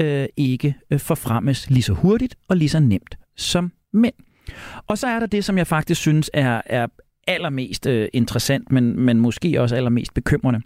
øh, 0.00 0.26
ikke 0.36 0.74
øh, 0.90 1.00
forfremmes 1.00 1.70
lige 1.70 1.82
så 1.82 1.92
hurtigt 1.92 2.36
og 2.48 2.56
lige 2.56 2.68
så 2.68 2.80
nemt 2.80 3.18
som 3.36 3.72
mænd. 3.92 4.14
Og 4.86 4.98
så 4.98 5.06
er 5.06 5.20
der 5.20 5.26
det, 5.26 5.44
som 5.44 5.58
jeg 5.58 5.66
faktisk 5.66 6.00
synes 6.00 6.30
er, 6.34 6.60
er 6.66 6.86
allermest 7.26 7.86
øh, 7.86 8.08
interessant, 8.12 8.72
men, 8.72 9.00
men 9.00 9.20
måske 9.20 9.60
også 9.60 9.76
allermest 9.76 10.14
bekymrende. 10.14 10.60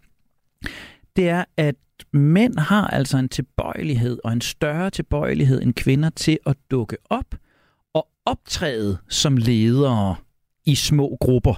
Det 1.17 1.29
er, 1.29 1.45
at 1.57 1.75
mænd 2.13 2.59
har 2.59 2.87
altså 2.87 3.19
en 3.19 3.29
tilbøjelighed 3.29 4.19
og 4.25 4.33
en 4.33 4.41
større 4.41 4.91
tilbøjelighed 4.91 5.63
end 5.63 5.75
kvinder 5.75 6.11
til 6.11 6.39
at 6.47 6.57
dukke 6.71 6.97
op 7.11 7.35
og 7.95 8.09
optræde 8.27 8.99
som 9.09 9.37
ledere 9.37 10.17
i 10.67 10.75
små 10.75 11.17
grupper. 11.21 11.55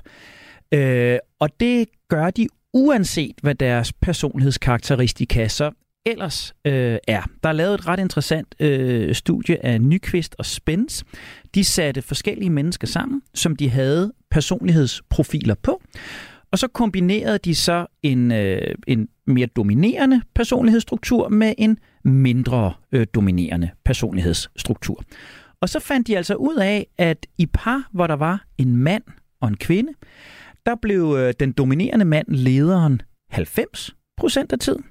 Øh, 0.72 1.18
og 1.38 1.60
det 1.60 1.88
gør 2.08 2.30
de 2.30 2.48
uanset 2.72 3.34
hvad 3.42 3.54
deres 3.54 3.92
personlighedskarakteristika 3.92 5.48
så 5.48 5.70
ellers 6.06 6.54
øh, 6.64 6.98
er. 7.08 7.22
Der 7.42 7.48
er 7.48 7.52
lavet 7.52 7.74
et 7.74 7.86
ret 7.88 8.00
interessant 8.00 8.54
øh, 8.60 9.14
studie 9.14 9.64
af 9.64 9.80
Nyqvist 9.80 10.34
og 10.38 10.46
Spence. 10.46 11.04
De 11.54 11.64
satte 11.64 12.02
forskellige 12.02 12.50
mennesker 12.50 12.86
sammen, 12.86 13.22
som 13.34 13.56
de 13.56 13.70
havde 13.70 14.12
personlighedsprofiler 14.30 15.54
på. 15.62 15.82
Og 16.52 16.58
så 16.58 16.68
kombinerede 16.68 17.38
de 17.38 17.54
så 17.54 17.86
en, 18.02 18.32
øh, 18.32 18.74
en 18.86 19.08
mere 19.26 19.46
dominerende 19.46 20.22
personlighedsstruktur 20.34 21.28
med 21.28 21.54
en 21.58 21.78
mindre 22.04 22.72
øh, 22.92 23.06
dominerende 23.14 23.70
personlighedsstruktur. 23.84 25.04
Og 25.60 25.68
så 25.68 25.80
fandt 25.80 26.06
de 26.06 26.16
altså 26.16 26.34
ud 26.34 26.56
af, 26.56 26.86
at 26.98 27.26
i 27.38 27.46
par, 27.46 27.88
hvor 27.92 28.06
der 28.06 28.16
var 28.16 28.44
en 28.58 28.76
mand 28.76 29.02
og 29.40 29.48
en 29.48 29.56
kvinde, 29.56 29.92
der 30.66 30.74
blev 30.82 31.16
øh, 31.18 31.34
den 31.40 31.52
dominerende 31.52 32.04
mand 32.04 32.26
lederen 32.28 33.02
90 33.30 33.96
procent 34.16 34.52
af 34.52 34.58
tiden. 34.58 34.84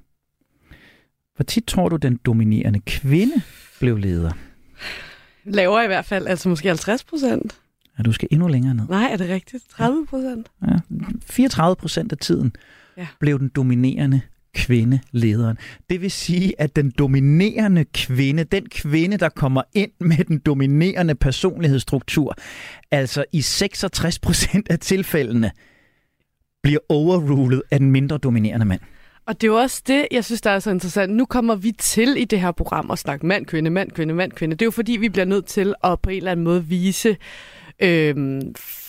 Hvor 1.36 1.44
tit 1.44 1.66
tror 1.66 1.90
du, 1.90 1.96
den 1.96 2.20
dominerende 2.26 2.80
kvinde 2.80 3.42
blev 3.80 3.98
leder? 3.98 4.32
Lavere 5.46 5.84
i 5.84 5.88
hvert 5.88 6.06
fald, 6.06 6.28
altså 6.28 6.50
måske 6.50 6.68
50 6.68 7.04
procent. 7.04 7.60
Ja, 7.98 8.04
du 8.04 8.12
skal 8.12 8.28
endnu 8.32 8.48
længere 8.48 8.74
ned. 8.74 8.88
Nej, 8.90 9.10
er 9.12 9.18
det 9.18 9.30
rigtigt? 9.30 9.70
30 9.70 10.06
procent? 10.06 10.52
Ja, 10.62 10.80
34 11.26 11.76
procent 11.76 12.12
af 12.12 12.18
tiden 12.18 12.56
ja. 12.98 13.08
blev 13.20 13.40
den 13.40 13.50
dominerende 13.50 14.22
kvinde 14.56 15.00
lederen. 15.12 15.58
Det 15.90 16.02
vil 16.02 16.12
sige, 16.12 16.62
at 16.62 16.76
den 16.76 16.94
dominerende 16.98 17.86
kvinde, 17.94 18.44
den 18.44 18.70
kvinde, 18.70 19.18
der 19.18 19.30
kommer 19.30 19.62
ind 19.74 19.92
med 20.00 20.26
den 20.26 20.40
dominerende 20.40 21.16
personlighedsstruktur, 21.16 22.36
altså 22.92 23.26
i 23.32 23.42
66 23.42 24.20
procent 24.20 24.70
af 24.70 24.80
tilfældene, 24.80 25.52
bliver 26.64 26.80
overrulet 26.90 27.62
af 27.72 27.80
den 27.80 27.92
mindre 27.92 28.18
dominerende 28.18 28.66
mand. 28.66 28.82
Og 29.26 29.42
det 29.42 29.48
er 29.48 29.52
jo 29.52 29.58
også 29.58 29.84
det, 29.88 30.08
jeg 30.12 30.26
synes, 30.26 30.42
der 30.42 30.50
er 30.50 30.60
så 30.60 30.72
interessant. 30.72 31.14
Nu 31.14 31.26
kommer 31.26 31.56
vi 31.56 31.72
til 31.72 32.16
i 32.18 32.26
det 32.26 32.42
her 32.42 32.52
program 32.52 32.92
at 32.92 33.00
snakke 33.00 33.26
mand, 33.26 33.46
kvinde, 33.46 33.70
mand, 33.70 33.92
kvinde, 33.92 34.14
mand, 34.14 34.32
kvinde. 34.32 34.56
Det 34.56 34.62
er 34.62 34.66
jo 34.66 34.72
fordi, 34.72 34.92
vi 34.92 35.10
bliver 35.10 35.26
nødt 35.26 35.46
til 35.46 35.74
at 35.84 36.02
på 36.02 36.10
en 36.10 36.18
eller 36.18 36.32
anden 36.32 36.44
måde 36.44 36.66
vise, 36.66 37.18
øh, 37.80 38.42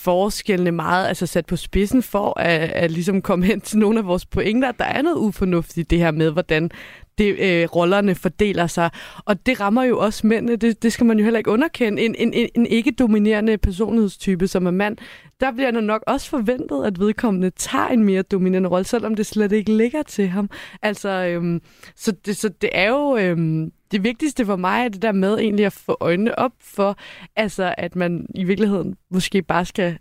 forskellene 0.05 0.73
meget 0.73 1.09
altså 1.09 1.27
sat 1.27 1.47
på 1.47 1.57
spidsen 1.57 2.03
for 2.03 2.41
at, 2.41 2.61
at 2.61 2.91
ligesom 2.91 3.23
komme 3.23 3.45
hen 3.45 3.61
til 3.61 3.79
nogle 3.79 3.99
af 3.99 4.07
vores 4.07 4.27
pointer. 4.27 4.73
Der 4.73 4.85
er 4.85 5.03
noget 5.03 5.17
ufornuftigt 5.17 5.91
det 5.91 5.99
her 5.99 6.11
med, 6.11 6.31
hvordan 6.31 6.71
det, 7.19 7.39
øh, 7.39 7.69
rollerne 7.77 8.15
fordeler 8.15 8.67
sig. 8.67 8.91
Og 9.25 9.47
det 9.47 9.61
rammer 9.61 9.83
jo 9.83 9.99
også 9.99 10.27
mændene. 10.27 10.57
Det, 10.57 10.83
det 10.83 10.93
skal 10.93 11.07
man 11.07 11.19
jo 11.19 11.25
heller 11.25 11.39
ikke 11.39 11.51
underkende. 11.51 12.03
En, 12.03 12.15
en, 12.19 12.33
en, 12.33 12.49
en 12.55 12.67
ikke-dominerende 12.67 13.59
personlighedstype 13.59 14.49
som 14.49 14.67
er 14.67 14.71
mand, 14.71 14.97
der 15.41 15.53
bliver 15.53 15.71
nok 15.71 16.05
også 16.07 16.31
forventet, 16.31 16.87
at 16.87 17.01
vedkommende 17.01 17.51
tager 17.51 17.89
en 17.89 18.05
mere 18.05 18.23
dominerende 18.23 18.69
rolle, 18.69 18.85
selvom 18.85 19.15
det 19.15 19.27
slet 19.27 19.53
ikke 19.53 19.77
ligger 19.77 20.03
til 20.03 20.29
ham. 20.29 20.51
Altså, 20.83 21.09
øhm, 21.09 21.61
så, 21.97 22.13
det, 22.27 22.37
så 22.37 22.49
det 22.49 22.71
er 22.73 22.89
jo... 22.89 23.17
Øhm, 23.17 23.73
det 23.93 24.05
vigtigste 24.05 24.47
for 24.47 24.57
mig 24.57 24.85
er 24.85 24.89
det 24.89 25.03
der 25.03 25.13
med 25.13 25.39
egentlig 25.39 25.67
at 25.67 25.73
få 25.73 25.97
øjnene 26.01 26.39
op 26.39 26.53
for, 26.61 26.97
altså 27.37 27.75
at 27.79 27.97
man 27.97 28.27
i 28.35 28.45
virkeligheden 28.45 28.97
måske 29.11 29.43
bare 29.43 29.65
skal 29.65 29.94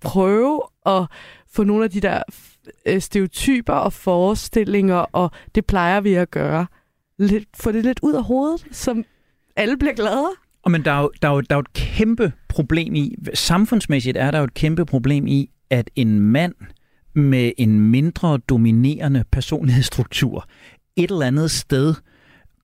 prøve 0.00 0.62
at 0.86 1.06
få 1.52 1.64
nogle 1.64 1.84
af 1.84 1.90
de 1.90 2.00
der 2.00 2.22
øh, 2.86 3.00
stereotyper 3.00 3.72
og 3.72 3.92
forestillinger, 3.92 4.96
og 4.96 5.30
det 5.54 5.66
plejer 5.66 6.00
vi 6.00 6.14
at 6.14 6.30
gøre, 6.30 6.66
lidt, 7.18 7.48
få 7.56 7.72
det 7.72 7.84
lidt 7.84 8.00
ud 8.02 8.14
af 8.14 8.24
hovedet, 8.24 8.66
som 8.72 9.04
alle 9.56 9.76
bliver 9.76 9.94
gladere. 9.94 10.30
Og 10.62 10.70
men 10.70 10.84
der 10.84 10.92
er, 10.92 11.00
jo, 11.00 11.10
der, 11.22 11.28
er 11.28 11.32
jo, 11.32 11.40
der 11.40 11.54
er 11.54 11.56
jo 11.56 11.60
et 11.60 11.72
kæmpe 11.72 12.32
problem 12.48 12.94
i, 12.94 13.14
samfundsmæssigt 13.34 14.16
er 14.16 14.30
der 14.30 14.38
jo 14.38 14.44
et 14.44 14.54
kæmpe 14.54 14.84
problem 14.84 15.26
i, 15.26 15.50
at 15.70 15.90
en 15.96 16.20
mand 16.20 16.54
med 17.14 17.52
en 17.58 17.80
mindre 17.80 18.38
dominerende 18.38 19.24
personlighedsstruktur 19.32 20.46
et 20.98 21.10
eller 21.10 21.26
andet 21.26 21.50
sted 21.50 21.94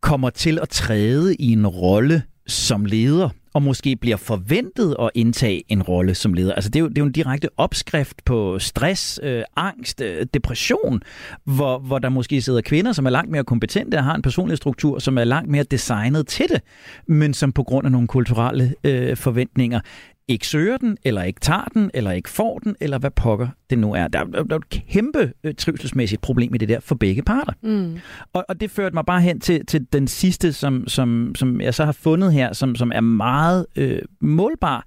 kommer 0.00 0.30
til 0.30 0.58
at 0.62 0.68
træde 0.68 1.34
i 1.34 1.52
en 1.52 1.66
rolle 1.66 2.22
som 2.46 2.84
leder, 2.84 3.28
og 3.54 3.62
måske 3.62 3.96
bliver 3.96 4.16
forventet 4.16 4.96
at 5.00 5.10
indtage 5.14 5.62
en 5.68 5.82
rolle 5.82 6.14
som 6.14 6.34
leder. 6.34 6.54
Altså 6.54 6.70
det 6.70 6.76
er 6.76 6.80
jo, 6.80 6.88
det 6.88 6.98
er 6.98 7.02
jo 7.02 7.06
en 7.06 7.12
direkte 7.12 7.48
opskrift 7.56 8.24
på 8.24 8.58
stress, 8.58 9.20
øh, 9.22 9.42
angst, 9.56 10.00
øh, 10.00 10.26
depression, 10.34 11.02
hvor, 11.44 11.78
hvor 11.78 11.98
der 11.98 12.08
måske 12.08 12.42
sidder 12.42 12.60
kvinder, 12.60 12.92
som 12.92 13.06
er 13.06 13.10
langt 13.10 13.30
mere 13.30 13.44
kompetente 13.44 13.96
og 13.96 14.04
har 14.04 14.14
en 14.14 14.22
personlig 14.22 14.56
struktur, 14.56 14.98
som 14.98 15.18
er 15.18 15.24
langt 15.24 15.50
mere 15.50 15.62
designet 15.62 16.26
til 16.26 16.46
det, 16.48 16.60
men 17.06 17.34
som 17.34 17.52
på 17.52 17.62
grund 17.62 17.86
af 17.86 17.92
nogle 17.92 18.08
kulturelle 18.08 18.74
øh, 18.84 19.16
forventninger 19.16 19.80
ikke 20.28 20.46
søger 20.46 20.76
den, 20.76 20.96
eller 21.04 21.22
ikke 21.22 21.40
tager 21.40 21.64
den, 21.74 21.90
eller 21.94 22.10
ikke 22.10 22.28
får 22.28 22.58
den, 22.58 22.76
eller 22.80 22.98
hvad 22.98 23.10
pokker 23.10 23.48
det 23.70 23.78
nu 23.78 23.94
er. 23.94 24.08
Der, 24.08 24.24
der, 24.24 24.42
der 24.42 24.54
er 24.54 24.58
et 24.58 24.68
kæmpe 24.68 25.32
øh, 25.44 25.54
trivselsmæssigt 25.54 26.22
problem 26.22 26.54
i 26.54 26.58
det 26.58 26.68
der 26.68 26.80
for 26.80 26.94
begge 26.94 27.22
parter. 27.22 27.52
Mm. 27.62 27.98
Og, 28.32 28.44
og 28.48 28.60
det 28.60 28.70
førte 28.70 28.94
mig 28.94 29.06
bare 29.06 29.20
hen 29.20 29.40
til, 29.40 29.66
til 29.66 29.86
den 29.92 30.08
sidste, 30.08 30.52
som, 30.52 30.88
som, 30.88 31.34
som 31.34 31.60
jeg 31.60 31.74
så 31.74 31.84
har 31.84 31.92
fundet 31.92 32.32
her, 32.32 32.52
som, 32.52 32.74
som 32.74 32.92
er 32.94 33.00
meget 33.00 33.66
øh, 33.76 34.02
målbar, 34.20 34.86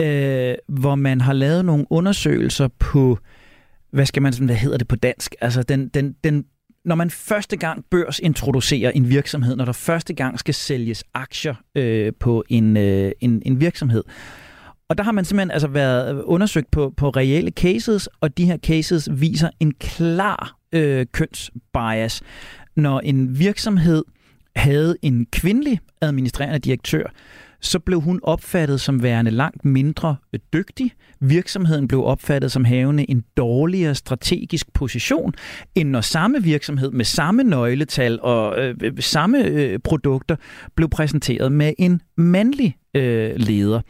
øh, 0.00 0.54
hvor 0.68 0.94
man 0.94 1.20
har 1.20 1.32
lavet 1.32 1.64
nogle 1.64 1.86
undersøgelser 1.90 2.68
på, 2.78 3.18
hvad 3.90 4.06
skal 4.06 4.22
man, 4.22 4.34
hvad 4.40 4.56
hedder 4.56 4.78
det 4.78 4.88
på 4.88 4.96
dansk? 4.96 5.34
Altså 5.40 5.62
den, 5.62 5.88
den, 5.88 6.16
den 6.24 6.44
når 6.84 6.94
man 6.94 7.10
første 7.10 7.56
gang 7.56 7.84
børsintroducerer 7.90 8.90
en 8.90 9.08
virksomhed, 9.08 9.56
når 9.56 9.64
der 9.64 9.72
første 9.72 10.14
gang 10.14 10.38
skal 10.38 10.54
sælges 10.54 11.04
aktier 11.14 11.54
øh, 11.74 12.12
på 12.20 12.44
en, 12.48 12.76
øh, 12.76 13.12
en, 13.20 13.42
en 13.46 13.60
virksomhed, 13.60 14.02
og 14.92 14.98
der 14.98 15.04
har 15.04 15.12
man 15.12 15.24
simpelthen 15.24 15.50
altså 15.50 15.68
været 15.68 16.14
øh, 16.14 16.20
undersøgt 16.24 16.70
på, 16.70 16.94
på 16.96 17.08
reelle 17.08 17.50
cases, 17.50 18.08
og 18.20 18.38
de 18.38 18.46
her 18.46 18.56
cases 18.56 19.08
viser 19.12 19.50
en 19.60 19.72
klar 19.80 20.56
øh, 20.72 21.06
kønsbias. 21.12 22.22
Når 22.76 23.00
en 23.00 23.38
virksomhed 23.38 24.04
havde 24.56 24.96
en 25.02 25.26
kvindelig 25.32 25.80
administrerende 26.00 26.58
direktør, 26.58 27.06
så 27.60 27.78
blev 27.78 28.00
hun 28.00 28.20
opfattet 28.22 28.80
som 28.80 29.02
værende 29.02 29.30
langt 29.30 29.64
mindre 29.64 30.16
øh, 30.32 30.40
dygtig. 30.52 30.92
Virksomheden 31.20 31.88
blev 31.88 32.04
opfattet 32.04 32.52
som 32.52 32.64
havende 32.64 33.10
en 33.10 33.24
dårligere 33.36 33.94
strategisk 33.94 34.72
position, 34.72 35.34
end 35.74 35.88
når 35.88 36.00
samme 36.00 36.42
virksomhed 36.42 36.90
med 36.90 37.04
samme 37.04 37.42
nøgletal 37.42 38.18
og 38.22 38.58
øh, 38.58 38.74
øh 38.82 38.92
samme 38.98 39.44
øh, 39.44 39.78
produkter 39.78 40.36
blev 40.74 40.88
præsenteret 40.88 41.52
med 41.52 41.72
en 41.78 42.00
mandlig 42.16 42.76
øh, 42.94 43.32
leder. 43.36 43.80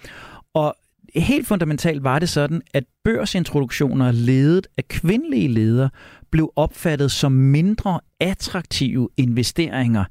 Helt 1.15 1.47
fundamentalt 1.47 2.05
var 2.05 2.19
det 2.19 2.29
sådan, 2.29 2.63
at 2.75 2.85
børsintroduktioner 3.05 4.13
ledet 4.13 4.67
af 4.77 4.89
kvindelige 4.89 5.49
ledere 5.49 5.91
blev 6.31 6.53
opfattet 6.57 7.11
som 7.11 7.33
mindre 7.33 8.01
attraktive 8.21 9.09
investeringer 9.17 10.05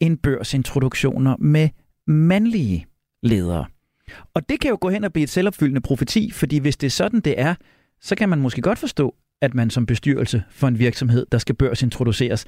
end 0.00 0.18
børsintroduktioner 0.18 1.36
med 1.38 1.68
mandlige 2.06 2.86
ledere. 3.22 3.64
Og 4.34 4.48
det 4.48 4.60
kan 4.60 4.70
jo 4.70 4.78
gå 4.80 4.88
hen 4.88 5.04
og 5.04 5.12
blive 5.12 5.24
et 5.24 5.30
selvopfyldende 5.30 5.80
profeti, 5.80 6.30
fordi 6.30 6.58
hvis 6.58 6.76
det 6.76 6.86
er 6.86 6.90
sådan, 6.90 7.20
det 7.20 7.34
er, 7.40 7.54
så 8.00 8.14
kan 8.14 8.28
man 8.28 8.40
måske 8.40 8.62
godt 8.62 8.78
forstå, 8.78 9.14
at 9.42 9.54
man 9.54 9.70
som 9.70 9.86
bestyrelse 9.86 10.42
for 10.50 10.68
en 10.68 10.78
virksomhed, 10.78 11.26
der 11.32 11.38
skal 11.38 11.54
børsintroduceres, 11.54 12.44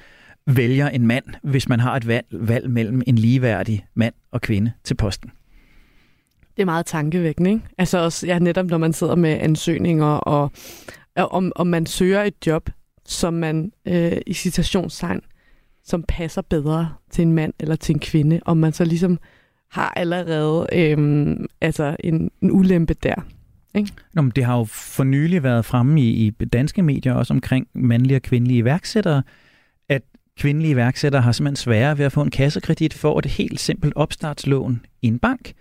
vælger 0.47 0.89
en 0.89 1.07
mand, 1.07 1.25
hvis 1.43 1.69
man 1.69 1.81
har 1.81 1.97
et 1.97 2.07
valg, 2.07 2.27
valg 2.31 2.71
mellem 2.71 3.03
en 3.07 3.19
ligeværdig 3.19 3.87
mand 3.95 4.15
og 4.33 4.41
kvinde 4.41 4.73
til 4.85 4.95
posten. 4.95 5.31
Det 6.59 6.63
er 6.63 6.67
meget 6.67 6.87
tankevækkende, 6.87 7.51
ikke? 7.51 7.63
Altså 7.79 7.99
også, 7.99 8.27
ja, 8.27 8.39
netop 8.39 8.67
når 8.67 8.79
man 8.79 8.93
sidder 8.93 9.15
med 9.15 9.31
ansøgninger, 9.31 10.07
og, 10.07 10.51
og 11.17 11.33
om, 11.33 11.53
om 11.57 11.67
man 11.67 11.87
søger 11.87 12.23
et 12.23 12.47
job, 12.47 12.71
som 13.07 13.35
man 13.35 13.73
øh, 13.89 14.13
i 14.27 14.35
citationstegn, 14.35 15.21
som 15.85 16.05
passer 16.09 16.43
bedre 16.43 16.95
til 17.11 17.23
en 17.23 17.33
mand 17.33 17.53
eller 17.61 17.77
til 17.77 17.95
en 17.95 17.99
kvinde, 18.01 18.41
om 18.45 18.57
man 18.57 18.73
så 18.73 18.85
ligesom 18.85 19.19
har 19.71 19.93
allerede 19.97 20.67
øh, 20.73 21.37
altså 21.61 21.97
en, 22.01 22.31
en 22.43 22.51
ulempe 22.51 22.95
der. 22.95 23.15
Ikke? 23.75 23.93
Nå, 24.15 24.23
men 24.23 24.33
det 24.37 24.45
har 24.45 24.59
jo 24.59 24.65
for 24.65 25.05
nylig 25.05 25.43
været 25.43 25.65
fremme 25.65 26.01
i, 26.01 26.27
i 26.27 26.31
danske 26.31 26.83
medier, 26.83 27.15
også 27.15 27.35
omkring 27.35 27.67
mandlige 27.75 28.17
og 28.17 28.23
kvindelige 28.23 28.59
iværksættere, 28.59 29.23
at 29.89 30.03
kvindelige 30.39 30.71
iværksættere 30.71 31.23
har 31.23 31.33
simpelthen 31.33 31.57
sværere 31.57 31.99
ved 31.99 32.05
at 32.05 32.13
få 32.13 32.23
en 32.23 32.31
kassekredit 32.31 32.95
for 32.95 33.19
et 33.19 33.27
helt 33.27 33.61
simpelt 33.61 33.93
opstartslån 33.97 34.81
i 35.03 35.07
en 35.07 35.19
bank, 35.19 35.53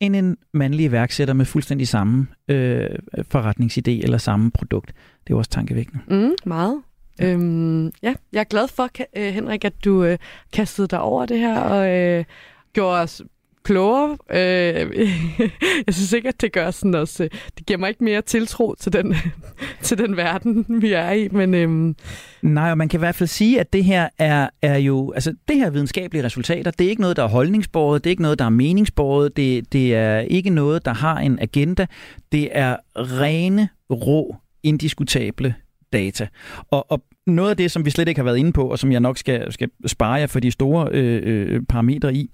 end 0.00 0.16
en 0.16 0.36
mandlig 0.52 0.84
iværksætter 0.84 1.34
med 1.34 1.44
fuldstændig 1.44 1.88
samme 1.88 2.26
øh, 2.48 2.90
forretningsidé 3.34 3.90
eller 3.90 4.18
samme 4.18 4.50
produkt. 4.50 4.92
Det 5.26 5.32
er 5.32 5.38
også 5.38 5.50
tankevækkende. 5.50 6.00
Mm, 6.08 6.32
meget. 6.46 6.82
Ja. 7.20 7.32
Øhm, 7.32 7.86
ja, 7.86 8.14
jeg 8.32 8.40
er 8.40 8.44
glad 8.44 8.68
for, 8.68 8.88
øh, 9.16 9.34
Henrik, 9.34 9.64
at 9.64 9.84
du 9.84 10.04
øh, 10.04 10.18
kastede 10.52 10.88
dig 10.88 11.00
over 11.00 11.26
det 11.26 11.38
her 11.38 11.60
og 11.60 11.90
øh, 11.90 12.24
gjorde 12.72 13.00
os 13.00 13.22
klogere. 13.62 14.18
Øh, 14.30 15.10
jeg 15.86 15.94
synes 15.94 16.12
ikke, 16.12 16.28
at 16.28 16.40
det 16.40 16.52
gør 16.52 16.70
sådan 16.70 16.94
også. 16.94 17.24
Øh, 17.24 17.30
det 17.58 17.66
giver 17.66 17.78
mig 17.78 17.88
ikke 17.88 18.04
mere 18.04 18.22
tiltro 18.22 18.74
til 18.74 18.92
den, 18.92 19.14
til 19.82 19.98
den 19.98 20.16
verden, 20.16 20.66
vi 20.82 20.92
er 20.92 21.10
i. 21.10 21.28
Men, 21.28 21.54
øhm... 21.54 21.96
Nej, 22.42 22.70
og 22.70 22.78
man 22.78 22.88
kan 22.88 22.98
i 22.98 23.02
hvert 23.02 23.14
fald 23.14 23.28
sige, 23.28 23.60
at 23.60 23.72
det 23.72 23.84
her 23.84 24.08
er, 24.18 24.48
er 24.62 24.76
jo, 24.76 25.12
altså 25.12 25.34
det 25.48 25.56
her 25.56 25.70
videnskabelige 25.70 26.24
resultater, 26.24 26.70
det 26.70 26.86
er 26.86 26.90
ikke 26.90 27.02
noget, 27.02 27.16
der 27.16 27.22
er 27.22 27.28
holdningsbordet, 27.28 28.04
det 28.04 28.10
er 28.10 28.12
ikke 28.12 28.22
noget, 28.22 28.38
der 28.38 28.44
er 28.44 28.48
meningsbordet, 28.50 29.36
det, 29.36 29.72
det 29.72 29.94
er 29.94 30.18
ikke 30.18 30.50
noget, 30.50 30.84
der 30.84 30.94
har 30.94 31.18
en 31.18 31.38
agenda. 31.40 31.86
Det 32.32 32.48
er 32.52 32.76
rene, 32.96 33.68
rå, 33.90 34.36
indiskutable 34.62 35.54
data. 35.92 36.28
Og, 36.70 36.90
og 36.90 37.02
noget 37.26 37.50
af 37.50 37.56
det, 37.56 37.70
som 37.70 37.84
vi 37.84 37.90
slet 37.90 38.08
ikke 38.08 38.18
har 38.18 38.24
været 38.24 38.36
inde 38.38 38.52
på, 38.52 38.68
og 38.68 38.78
som 38.78 38.92
jeg 38.92 39.00
nok 39.00 39.18
skal, 39.18 39.52
skal 39.52 39.70
spare 39.86 40.12
jer 40.12 40.26
for 40.26 40.40
de 40.40 40.50
store 40.50 40.88
øh, 40.92 41.22
øh, 41.24 41.62
parametre 41.68 42.14
i, 42.14 42.30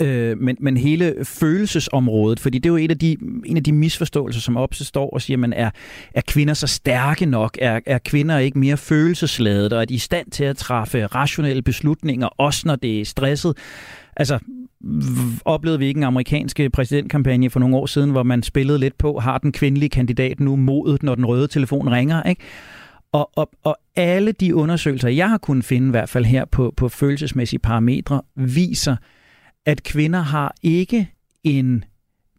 Øh, 0.00 0.38
men, 0.38 0.56
men 0.60 0.76
hele 0.76 1.14
følelsesområdet, 1.24 2.40
fordi 2.40 2.58
det 2.58 2.68
er 2.68 2.72
jo 2.72 2.76
et 2.76 2.90
af 2.90 2.98
de, 2.98 3.16
en 3.44 3.56
af 3.56 3.64
de 3.64 3.72
misforståelser, 3.72 4.40
som 4.40 4.56
opstår 4.56 5.10
og 5.10 5.22
siger, 5.22 5.36
man 5.36 5.52
er, 5.52 5.70
er 6.14 6.20
kvinder 6.28 6.54
så 6.54 6.66
stærke 6.66 7.26
nok? 7.26 7.58
Er, 7.60 7.80
er 7.86 7.98
kvinder 7.98 8.38
ikke 8.38 8.58
mere 8.58 8.76
følelsesladet, 8.76 9.72
og 9.72 9.80
er 9.80 9.84
de 9.84 9.94
i 9.94 9.98
stand 9.98 10.30
til 10.30 10.44
at 10.44 10.56
træffe 10.56 11.06
rationelle 11.06 11.62
beslutninger, 11.62 12.26
også 12.26 12.62
når 12.64 12.76
det 12.76 13.00
er 13.00 13.04
stresset? 13.04 13.56
Altså, 14.16 14.38
oplevede 15.44 15.78
vi 15.78 15.86
ikke 15.86 15.98
en 15.98 16.04
amerikanske 16.04 16.70
præsidentkampagne 16.70 17.50
for 17.50 17.60
nogle 17.60 17.76
år 17.76 17.86
siden, 17.86 18.10
hvor 18.10 18.22
man 18.22 18.42
spillede 18.42 18.78
lidt 18.78 18.98
på, 18.98 19.18
har 19.18 19.38
den 19.38 19.52
kvindelige 19.52 19.88
kandidat 19.88 20.40
nu 20.40 20.56
modet, 20.56 21.02
når 21.02 21.14
den 21.14 21.26
røde 21.26 21.48
telefon 21.48 21.88
ringer, 21.88 22.22
ikke? 22.22 22.42
Og, 23.12 23.30
og, 23.36 23.50
og 23.64 23.76
alle 23.96 24.32
de 24.32 24.54
undersøgelser, 24.54 25.08
jeg 25.08 25.28
har 25.28 25.38
kunnet 25.38 25.64
finde, 25.64 25.88
i 25.88 25.90
hvert 25.90 26.08
fald 26.08 26.24
her 26.24 26.44
på, 26.44 26.74
på 26.76 26.88
følelsesmæssige 26.88 27.60
parametre, 27.60 28.22
viser, 28.34 28.96
at 29.66 29.82
kvinder 29.82 30.20
har 30.20 30.54
ikke 30.62 31.10
en 31.44 31.84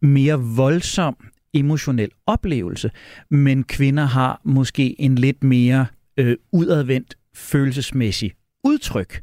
mere 0.01 0.39
voldsom 0.39 1.17
emotionel 1.53 2.11
oplevelse, 2.25 2.91
men 3.29 3.63
kvinder 3.63 4.05
har 4.05 4.41
måske 4.43 5.01
en 5.01 5.15
lidt 5.15 5.43
mere 5.43 5.85
øh, 6.17 6.37
udadvendt 6.51 7.17
følelsesmæssig 7.35 8.33
udtryk. 8.63 9.21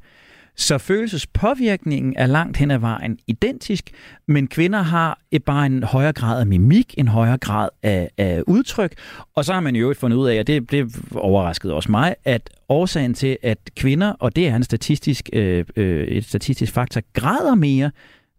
Så 0.57 0.79
følelsespåvirkningen 0.79 2.15
er 2.17 2.27
langt 2.27 2.57
hen 2.57 2.71
ad 2.71 2.79
vejen 2.79 3.19
identisk, 3.27 3.91
men 4.29 4.49
kvinder 4.49 4.83
har 4.83 5.19
bare 5.47 5.67
en 5.67 5.83
højere 5.83 6.13
grad 6.13 6.41
af 6.41 6.47
mimik, 6.47 6.95
en 6.99 7.09
højere 7.09 7.39
grad 7.39 7.69
af, 7.83 8.11
af 8.19 8.43
udtryk. 8.47 8.95
Og 9.35 9.45
så 9.45 9.53
har 9.53 9.61
man 9.61 9.77
jo 9.77 9.95
fundet 9.99 10.17
ud 10.17 10.29
af, 10.29 10.41
og 10.41 10.47
det, 10.47 10.71
det 10.71 10.97
overraskede 11.15 11.75
også 11.75 11.91
mig, 11.91 12.15
at 12.25 12.51
årsagen 12.69 13.15
til, 13.15 13.39
at 13.43 13.59
kvinder, 13.77 14.13
og 14.13 14.37
det 14.37 14.49
er 14.49 14.57
en 14.57 14.65
statistisk, 14.65 15.31
øh, 15.33 15.65
øh, 15.77 16.09
et 16.09 16.25
statistisk 16.25 16.73
faktor, 16.73 17.01
græder 17.13 17.55
mere, 17.55 17.91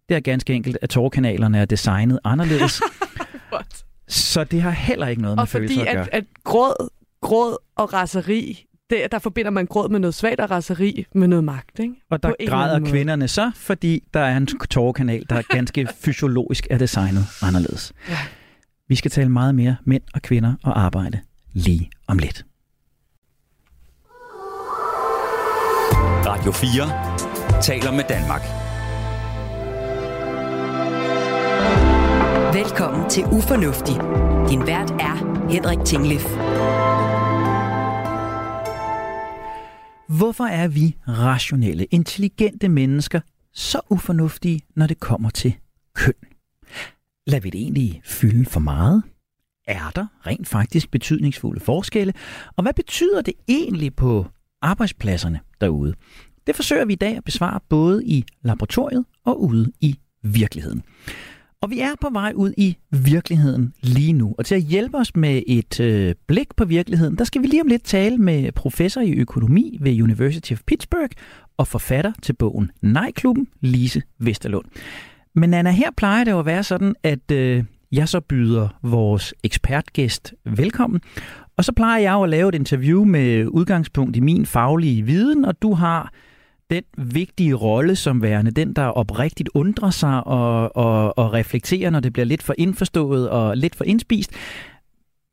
det 0.08 0.16
er 0.16 0.20
ganske 0.20 0.54
enkelt, 0.54 0.78
at 0.82 0.90
tårkanalerne 0.90 1.58
er 1.58 1.64
designet 1.64 2.18
anderledes. 2.24 2.80
Så 4.08 4.44
det 4.44 4.62
har 4.62 4.70
heller 4.70 5.06
ikke 5.06 5.22
noget 5.22 5.36
med 5.36 5.42
Og 5.42 5.48
følelser 5.48 5.76
fordi 5.76 5.88
at 5.88 5.94
gøre. 5.94 6.14
at, 6.14 6.18
at 6.18 6.24
gråd, 6.44 6.88
gråd 7.20 7.56
og 7.76 7.92
raseri, 7.92 8.67
det, 8.90 9.12
der 9.12 9.18
forbinder 9.18 9.50
man 9.50 9.66
gråd 9.66 9.88
med 9.88 9.98
noget 9.98 10.14
svagt 10.14 10.40
og 10.40 10.50
raseri 10.50 11.06
med 11.14 11.28
noget 11.28 11.44
magt. 11.44 11.78
Ikke? 11.78 11.94
Og 12.10 12.22
der 12.22 12.28
på 12.28 12.34
græder 12.46 12.80
kvinderne 12.90 13.28
så, 13.28 13.50
fordi 13.54 14.02
der 14.14 14.20
er 14.20 14.36
en 14.36 14.46
tårerkanal, 14.46 15.24
der 15.30 15.42
ganske 15.56 15.88
fysiologisk 16.00 16.66
er 16.70 16.78
designet 16.78 17.24
anderledes. 17.42 17.92
Ja. 18.08 18.18
Vi 18.88 18.94
skal 18.94 19.10
tale 19.10 19.28
meget 19.28 19.54
mere 19.54 19.76
mænd 19.84 20.02
og 20.14 20.22
kvinder 20.22 20.54
og 20.62 20.80
arbejde 20.80 21.20
lige 21.52 21.90
om 22.06 22.18
lidt. 22.18 22.44
Radio 26.26 26.52
4 26.52 27.62
taler 27.62 27.92
med 27.92 28.04
Danmark. 28.08 28.42
Velkommen 32.54 33.10
til 33.10 33.24
Ufornuftig. 33.24 33.94
Din 34.50 34.66
vært 34.66 34.90
er 34.90 35.46
Henrik 35.50 35.78
Tinglef. 35.84 36.24
Hvorfor 40.08 40.44
er 40.44 40.68
vi 40.68 40.96
rationelle, 41.08 41.84
intelligente 41.84 42.68
mennesker 42.68 43.20
så 43.54 43.80
ufornuftige, 43.90 44.60
når 44.76 44.86
det 44.86 45.00
kommer 45.00 45.30
til 45.30 45.54
køn? 45.94 46.14
Lad 47.26 47.40
vi 47.40 47.50
det 47.50 47.60
egentlig 47.60 48.00
fylde 48.04 48.44
for 48.44 48.60
meget? 48.60 49.02
Er 49.66 49.90
der 49.90 50.06
rent 50.26 50.48
faktisk 50.48 50.90
betydningsfulde 50.90 51.60
forskelle? 51.60 52.12
Og 52.56 52.62
hvad 52.62 52.74
betyder 52.74 53.22
det 53.22 53.34
egentlig 53.48 53.94
på 53.94 54.26
arbejdspladserne 54.62 55.40
derude? 55.60 55.94
Det 56.46 56.56
forsøger 56.56 56.84
vi 56.84 56.92
i 56.92 56.96
dag 56.96 57.16
at 57.16 57.24
besvare 57.24 57.60
både 57.68 58.06
i 58.06 58.24
laboratoriet 58.42 59.04
og 59.24 59.42
ude 59.42 59.72
i 59.80 59.98
virkeligheden. 60.22 60.82
Og 61.62 61.70
vi 61.70 61.80
er 61.80 61.92
på 62.00 62.08
vej 62.12 62.32
ud 62.36 62.52
i 62.56 62.76
virkeligheden 62.90 63.72
lige 63.82 64.12
nu. 64.12 64.34
Og 64.38 64.46
til 64.46 64.54
at 64.54 64.62
hjælpe 64.62 64.96
os 64.96 65.16
med 65.16 65.42
et 65.46 65.80
øh, 65.80 66.14
blik 66.26 66.56
på 66.56 66.64
virkeligheden, 66.64 67.18
der 67.18 67.24
skal 67.24 67.42
vi 67.42 67.46
lige 67.46 67.62
om 67.62 67.66
lidt 67.66 67.84
tale 67.84 68.18
med 68.18 68.52
professor 68.52 69.00
i 69.00 69.12
økonomi 69.12 69.78
ved 69.80 70.02
University 70.02 70.52
of 70.52 70.60
Pittsburgh 70.66 71.10
og 71.56 71.66
forfatter 71.66 72.12
til 72.22 72.32
bogen 72.32 72.70
Nej-klubben, 72.82 73.48
Lise 73.60 74.02
Vesterlund. 74.18 74.64
Men 75.34 75.54
Anna, 75.54 75.70
her 75.70 75.90
plejer 75.96 76.24
det 76.24 76.30
jo 76.30 76.38
at 76.38 76.46
være 76.46 76.62
sådan, 76.62 76.94
at 77.02 77.30
øh, 77.30 77.64
jeg 77.92 78.08
så 78.08 78.20
byder 78.20 78.68
vores 78.82 79.34
ekspertgæst 79.44 80.34
velkommen. 80.44 81.00
Og 81.56 81.64
så 81.64 81.72
plejer 81.72 82.00
jeg 82.00 82.12
jo 82.12 82.22
at 82.22 82.28
lave 82.28 82.48
et 82.48 82.54
interview 82.54 83.04
med 83.04 83.46
udgangspunkt 83.46 84.16
i 84.16 84.20
min 84.20 84.46
faglige 84.46 85.02
viden, 85.02 85.44
og 85.44 85.62
du 85.62 85.74
har 85.74 86.12
den 86.70 86.82
vigtige 86.96 87.54
rolle 87.54 87.96
som 87.96 88.22
værende 88.22 88.50
den, 88.50 88.72
der 88.72 88.84
oprigtigt 88.84 89.50
undrer 89.54 89.90
sig 89.90 90.26
og, 90.26 90.76
og, 90.76 91.18
og 91.18 91.32
reflekterer, 91.32 91.90
når 91.90 92.00
det 92.00 92.12
bliver 92.12 92.26
lidt 92.26 92.42
for 92.42 92.54
indforstået 92.58 93.30
og 93.30 93.56
lidt 93.56 93.76
for 93.76 93.84
indspist. 93.84 94.30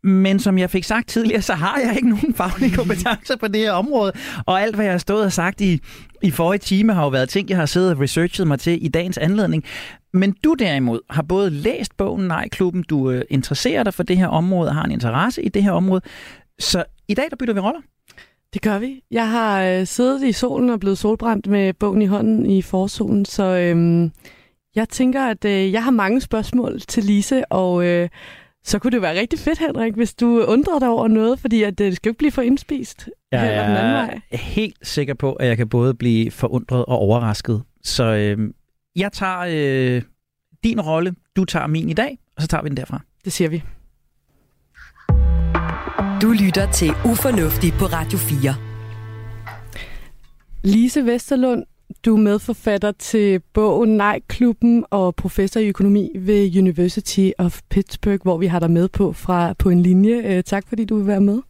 Men 0.03 0.39
som 0.39 0.57
jeg 0.57 0.69
fik 0.69 0.83
sagt 0.83 1.07
tidligere, 1.07 1.41
så 1.41 1.53
har 1.53 1.79
jeg 1.79 1.95
ikke 1.95 2.09
nogen 2.09 2.33
faglige 2.33 2.75
kompetencer 2.79 3.37
på 3.37 3.47
det 3.47 3.61
her 3.61 3.71
område. 3.71 4.11
Og 4.45 4.61
alt, 4.61 4.75
hvad 4.75 4.85
jeg 4.85 4.93
har 4.93 4.97
stået 4.97 5.25
og 5.25 5.31
sagt 5.31 5.61
i, 5.61 5.79
i 6.21 6.31
forrige 6.31 6.59
time, 6.59 6.93
har 6.93 7.03
jo 7.03 7.09
været 7.09 7.29
ting, 7.29 7.49
jeg 7.49 7.57
har 7.57 7.65
siddet 7.65 7.91
og 7.91 7.99
researchet 7.99 8.47
mig 8.47 8.59
til 8.59 8.85
i 8.85 8.87
dagens 8.87 9.17
anledning. 9.17 9.63
Men 10.13 10.35
du 10.43 10.55
derimod 10.59 10.99
har 11.09 11.21
både 11.21 11.49
læst 11.49 11.97
bogen 11.97 12.27
Nej-klubben, 12.27 12.83
du 12.83 13.11
øh, 13.11 13.21
interesserer 13.29 13.83
dig 13.83 13.93
for 13.93 14.03
det 14.03 14.17
her 14.17 14.27
område 14.27 14.69
og 14.69 14.75
har 14.75 14.83
en 14.83 14.91
interesse 14.91 15.41
i 15.41 15.49
det 15.49 15.63
her 15.63 15.71
område. 15.71 16.01
Så 16.59 16.83
i 17.07 17.13
dag, 17.13 17.25
der 17.29 17.35
bytter 17.35 17.53
vi 17.53 17.59
roller. 17.59 17.81
Det 18.55 18.63
gør 18.63 18.79
vi. 18.79 19.03
Jeg 19.11 19.29
har 19.29 19.63
øh, 19.63 19.87
siddet 19.87 20.23
i 20.23 20.31
solen 20.31 20.69
og 20.69 20.79
blevet 20.79 20.97
solbrændt 20.97 21.47
med 21.47 21.73
bogen 21.73 22.01
i 22.01 22.05
hånden 22.05 22.45
i 22.45 22.61
forsolen, 22.61 23.25
så 23.25 23.43
øh, 23.43 24.09
jeg 24.75 24.89
tænker, 24.89 25.25
at 25.25 25.45
øh, 25.45 25.71
jeg 25.71 25.83
har 25.83 25.91
mange 25.91 26.21
spørgsmål 26.21 26.79
til 26.79 27.03
Lise, 27.03 27.51
og 27.51 27.85
øh, 27.85 28.09
så 28.63 28.79
kunne 28.79 28.91
det 28.91 29.01
være 29.01 29.19
rigtig 29.19 29.39
fedt, 29.39 29.59
Henrik, 29.59 29.93
hvis 29.93 30.13
du 30.13 30.45
undrer 30.47 30.79
dig 30.79 30.89
over 30.89 31.07
noget, 31.07 31.39
fordi 31.39 31.63
at, 31.63 31.81
øh, 31.81 31.87
det 31.87 31.95
skal 31.95 32.09
jo 32.09 32.11
ikke 32.11 32.17
blive 32.17 32.31
for 32.31 32.41
indspist. 32.41 33.09
Jeg 33.31 34.21
er 34.31 34.37
helt 34.37 34.87
sikker 34.87 35.13
på, 35.13 35.33
at 35.33 35.47
jeg 35.47 35.57
kan 35.57 35.69
både 35.69 35.93
blive 35.93 36.31
forundret 36.31 36.85
og 36.85 36.97
overrasket. 36.97 37.63
Så 37.83 38.03
øh, 38.03 38.53
jeg 38.95 39.11
tager 39.11 39.45
øh, 39.47 40.01
din 40.63 40.81
rolle, 40.81 41.15
du 41.35 41.45
tager 41.45 41.67
min 41.67 41.89
i 41.89 41.93
dag, 41.93 42.17
og 42.35 42.41
så 42.41 42.47
tager 42.47 42.63
vi 42.63 42.69
den 42.69 42.77
derfra. 42.77 43.01
Det 43.25 43.33
siger 43.33 43.49
vi. 43.49 43.63
Du 46.21 46.31
lytter 46.31 46.71
til 46.71 46.89
Ufornuftig 46.89 47.73
på 47.79 47.85
Radio 47.85 48.17
4. 48.17 48.55
Lise 50.63 51.05
Vesterlund, 51.05 51.63
du 52.05 52.15
er 52.15 52.19
medforfatter 52.19 52.91
til 52.91 53.39
bogen 53.53 53.97
Nej-klubben 53.97 54.85
og 54.91 55.15
professor 55.15 55.59
i 55.59 55.67
økonomi 55.67 56.11
ved 56.15 56.57
University 56.57 57.29
of 57.37 57.61
Pittsburgh, 57.69 58.21
hvor 58.21 58.37
vi 58.37 58.47
har 58.47 58.59
dig 58.59 58.71
med 58.71 58.87
på 58.87 59.13
fra 59.13 59.53
på 59.53 59.69
en 59.69 59.81
linje. 59.81 60.15
Øh, 60.15 60.43
tak 60.43 60.63
fordi 60.67 60.85
du 60.85 60.97
vil 60.97 61.07
være 61.07 61.21
med. 61.21 61.41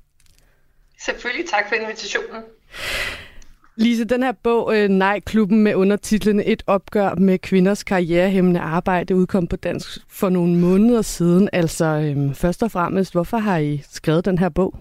Selvfølgelig 0.99 1.49
tak 1.49 1.63
for 1.69 1.75
invitationen. 1.75 2.41
Lise, 3.77 4.05
den 4.05 4.23
her 4.23 4.31
bog, 4.31 4.77
øh, 4.77 4.89
Nej-klubben 4.89 5.59
med 5.59 5.75
undertitlen 5.75 6.39
Et 6.45 6.63
opgør 6.67 7.15
med 7.15 7.39
kvinders 7.39 7.83
karrierehæmmende 7.83 8.59
arbejde, 8.59 9.15
udkom 9.15 9.47
på 9.47 9.55
dansk 9.55 9.87
for 10.09 10.29
nogle 10.29 10.55
måneder 10.55 11.01
siden. 11.01 11.49
Altså 11.53 11.85
øhm, 11.85 12.35
først 12.35 12.63
og 12.63 12.71
fremmest, 12.71 13.11
hvorfor 13.11 13.37
har 13.37 13.57
I 13.57 13.83
skrevet 13.91 14.25
den 14.25 14.37
her 14.37 14.49
bog? 14.49 14.75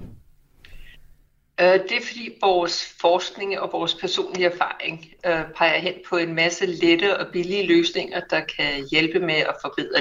Øh, 1.61 1.67
det 1.67 1.93
er 1.93 2.07
fordi 2.07 2.31
vores 2.43 2.95
forskning 3.01 3.61
og 3.61 3.71
vores 3.73 3.95
personlige 3.95 4.47
erfaring 4.47 5.07
øh, 5.27 5.45
peger 5.57 5.79
hen 5.79 5.95
på 6.09 6.17
en 6.17 6.35
masse 6.35 6.67
lette 6.67 7.19
og 7.19 7.27
billige 7.33 7.67
løsninger, 7.67 8.21
der 8.31 8.41
kan 8.41 8.89
hjælpe 8.91 9.19
med 9.19 9.35
at 9.35 9.55
forbedre 9.63 10.01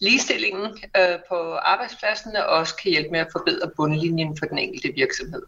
ligestillingen 0.00 0.66
øh, 0.96 1.18
på 1.28 1.36
arbejdspladsen 1.54 2.36
og 2.36 2.44
også 2.44 2.76
kan 2.82 2.90
hjælpe 2.90 3.10
med 3.10 3.20
at 3.20 3.28
forbedre 3.32 3.70
bundlinjen 3.76 4.36
for 4.38 4.46
den 4.46 4.58
enkelte 4.58 4.92
virksomhed. 4.94 5.42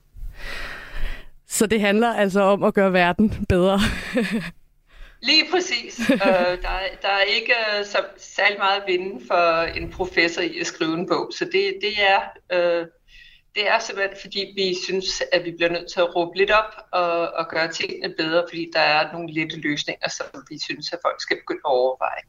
Så 1.49 1.67
det 1.67 1.81
handler 1.81 2.15
altså 2.15 2.41
om 2.41 2.63
at 2.63 2.75
gøre 2.75 2.93
verden 2.93 3.47
bedre. 3.49 3.79
Lige 5.29 5.45
præcis. 5.51 6.11
øh, 6.11 6.19
der, 6.63 6.79
der 7.03 7.09
er 7.09 7.23
ikke 7.23 7.53
øh, 7.53 7.85
så 7.85 7.99
særlig 8.17 8.59
meget 8.59 8.81
at 8.81 8.87
vinde 8.87 9.27
for 9.27 9.63
en 9.63 9.91
professor 9.91 10.43
i 10.43 10.59
at 10.59 10.67
skrive 10.67 10.95
en 10.95 11.09
bog, 11.09 11.33
så 11.39 11.45
det, 11.45 11.75
det 11.83 11.95
er... 11.99 12.21
Øh, 12.53 12.87
det 13.55 13.69
er 13.69 13.79
simpelthen, 13.79 14.17
fordi 14.21 14.53
vi 14.57 14.77
synes, 14.85 15.23
at 15.33 15.45
vi 15.45 15.51
bliver 15.51 15.71
nødt 15.71 15.93
til 15.93 16.01
at 16.01 16.17
råbe 16.17 16.37
lidt 16.37 16.51
op 16.51 16.73
og, 16.93 17.31
og 17.31 17.49
gøre 17.49 17.73
tingene 17.73 18.15
bedre, 18.19 18.45
fordi 18.49 18.71
der 18.73 18.81
er 18.81 19.13
nogle 19.13 19.33
lette 19.33 19.57
løsninger, 19.61 20.09
som 20.09 20.27
vi 20.51 20.59
synes, 20.59 20.93
at 20.93 20.99
folk 21.05 21.21
skal 21.23 21.37
begynde 21.37 21.61
at 21.65 21.71
overveje. 21.71 22.23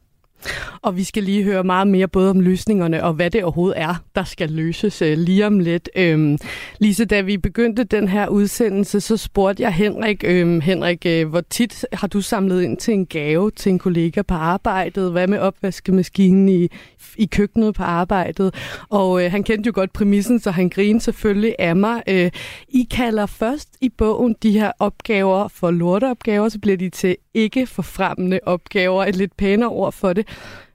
Og 0.82 0.96
vi 0.96 1.04
skal 1.04 1.22
lige 1.22 1.44
høre 1.44 1.64
meget 1.64 1.88
mere 1.88 2.08
både 2.08 2.30
om 2.30 2.40
løsningerne 2.40 3.04
og 3.04 3.12
hvad 3.12 3.30
det 3.30 3.44
overhovedet 3.44 3.80
er, 3.80 3.94
der 4.14 4.24
skal 4.24 4.50
løses 4.50 5.02
øh, 5.02 5.18
lige 5.18 5.46
om 5.46 5.58
lidt. 5.58 5.88
Øhm, 5.96 6.38
Lise, 6.78 7.04
da 7.04 7.20
vi 7.20 7.36
begyndte 7.36 7.84
den 7.84 8.08
her 8.08 8.28
udsendelse, 8.28 9.00
så 9.00 9.16
spurgte 9.16 9.62
jeg 9.62 9.72
Henrik, 9.72 10.24
øhm, 10.26 10.60
Henrik, 10.60 11.06
øh, 11.06 11.28
hvor 11.28 11.40
tit 11.40 11.86
har 11.92 12.06
du 12.08 12.20
samlet 12.20 12.62
ind 12.62 12.76
til 12.76 12.94
en 12.94 13.06
gave 13.06 13.50
til 13.50 13.70
en 13.70 13.78
kollega 13.78 14.22
på 14.22 14.34
arbejdet? 14.34 15.12
Hvad 15.12 15.26
med 15.26 15.38
opvaskemaskinen 15.38 16.48
i, 16.48 16.68
i 17.16 17.26
køkkenet 17.26 17.74
på 17.74 17.82
arbejdet? 17.82 18.54
Og 18.88 19.24
øh, 19.24 19.30
han 19.30 19.42
kendte 19.42 19.66
jo 19.66 19.72
godt 19.74 19.92
præmissen, 19.92 20.40
så 20.40 20.50
han 20.50 20.68
grinede 20.68 21.04
selvfølgelig 21.04 21.54
af 21.58 21.76
mig. 21.76 22.02
Øh, 22.08 22.30
I 22.68 22.88
kalder 22.90 23.26
først 23.26 23.68
i 23.80 23.88
bogen 23.88 24.36
de 24.42 24.52
her 24.52 24.72
opgaver 24.78 25.48
for 25.48 25.70
lorteopgaver, 25.70 26.48
så 26.48 26.58
bliver 26.58 26.76
de 26.76 26.90
til 26.90 27.16
ikke 27.34 27.66
forfremmende 27.66 28.40
opgaver, 28.46 29.04
et 29.04 29.16
lidt 29.16 29.36
pænere 29.36 29.68
ord 29.68 29.92
for 29.92 30.12
det. 30.12 30.28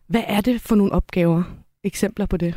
Hvad 0.08 0.24
er 0.28 0.42
det 0.42 0.62
for 0.62 0.76
nogle 0.76 0.92
opgaver? 0.92 1.44
Eksempler 1.84 2.26
på 2.26 2.38
det? 2.38 2.56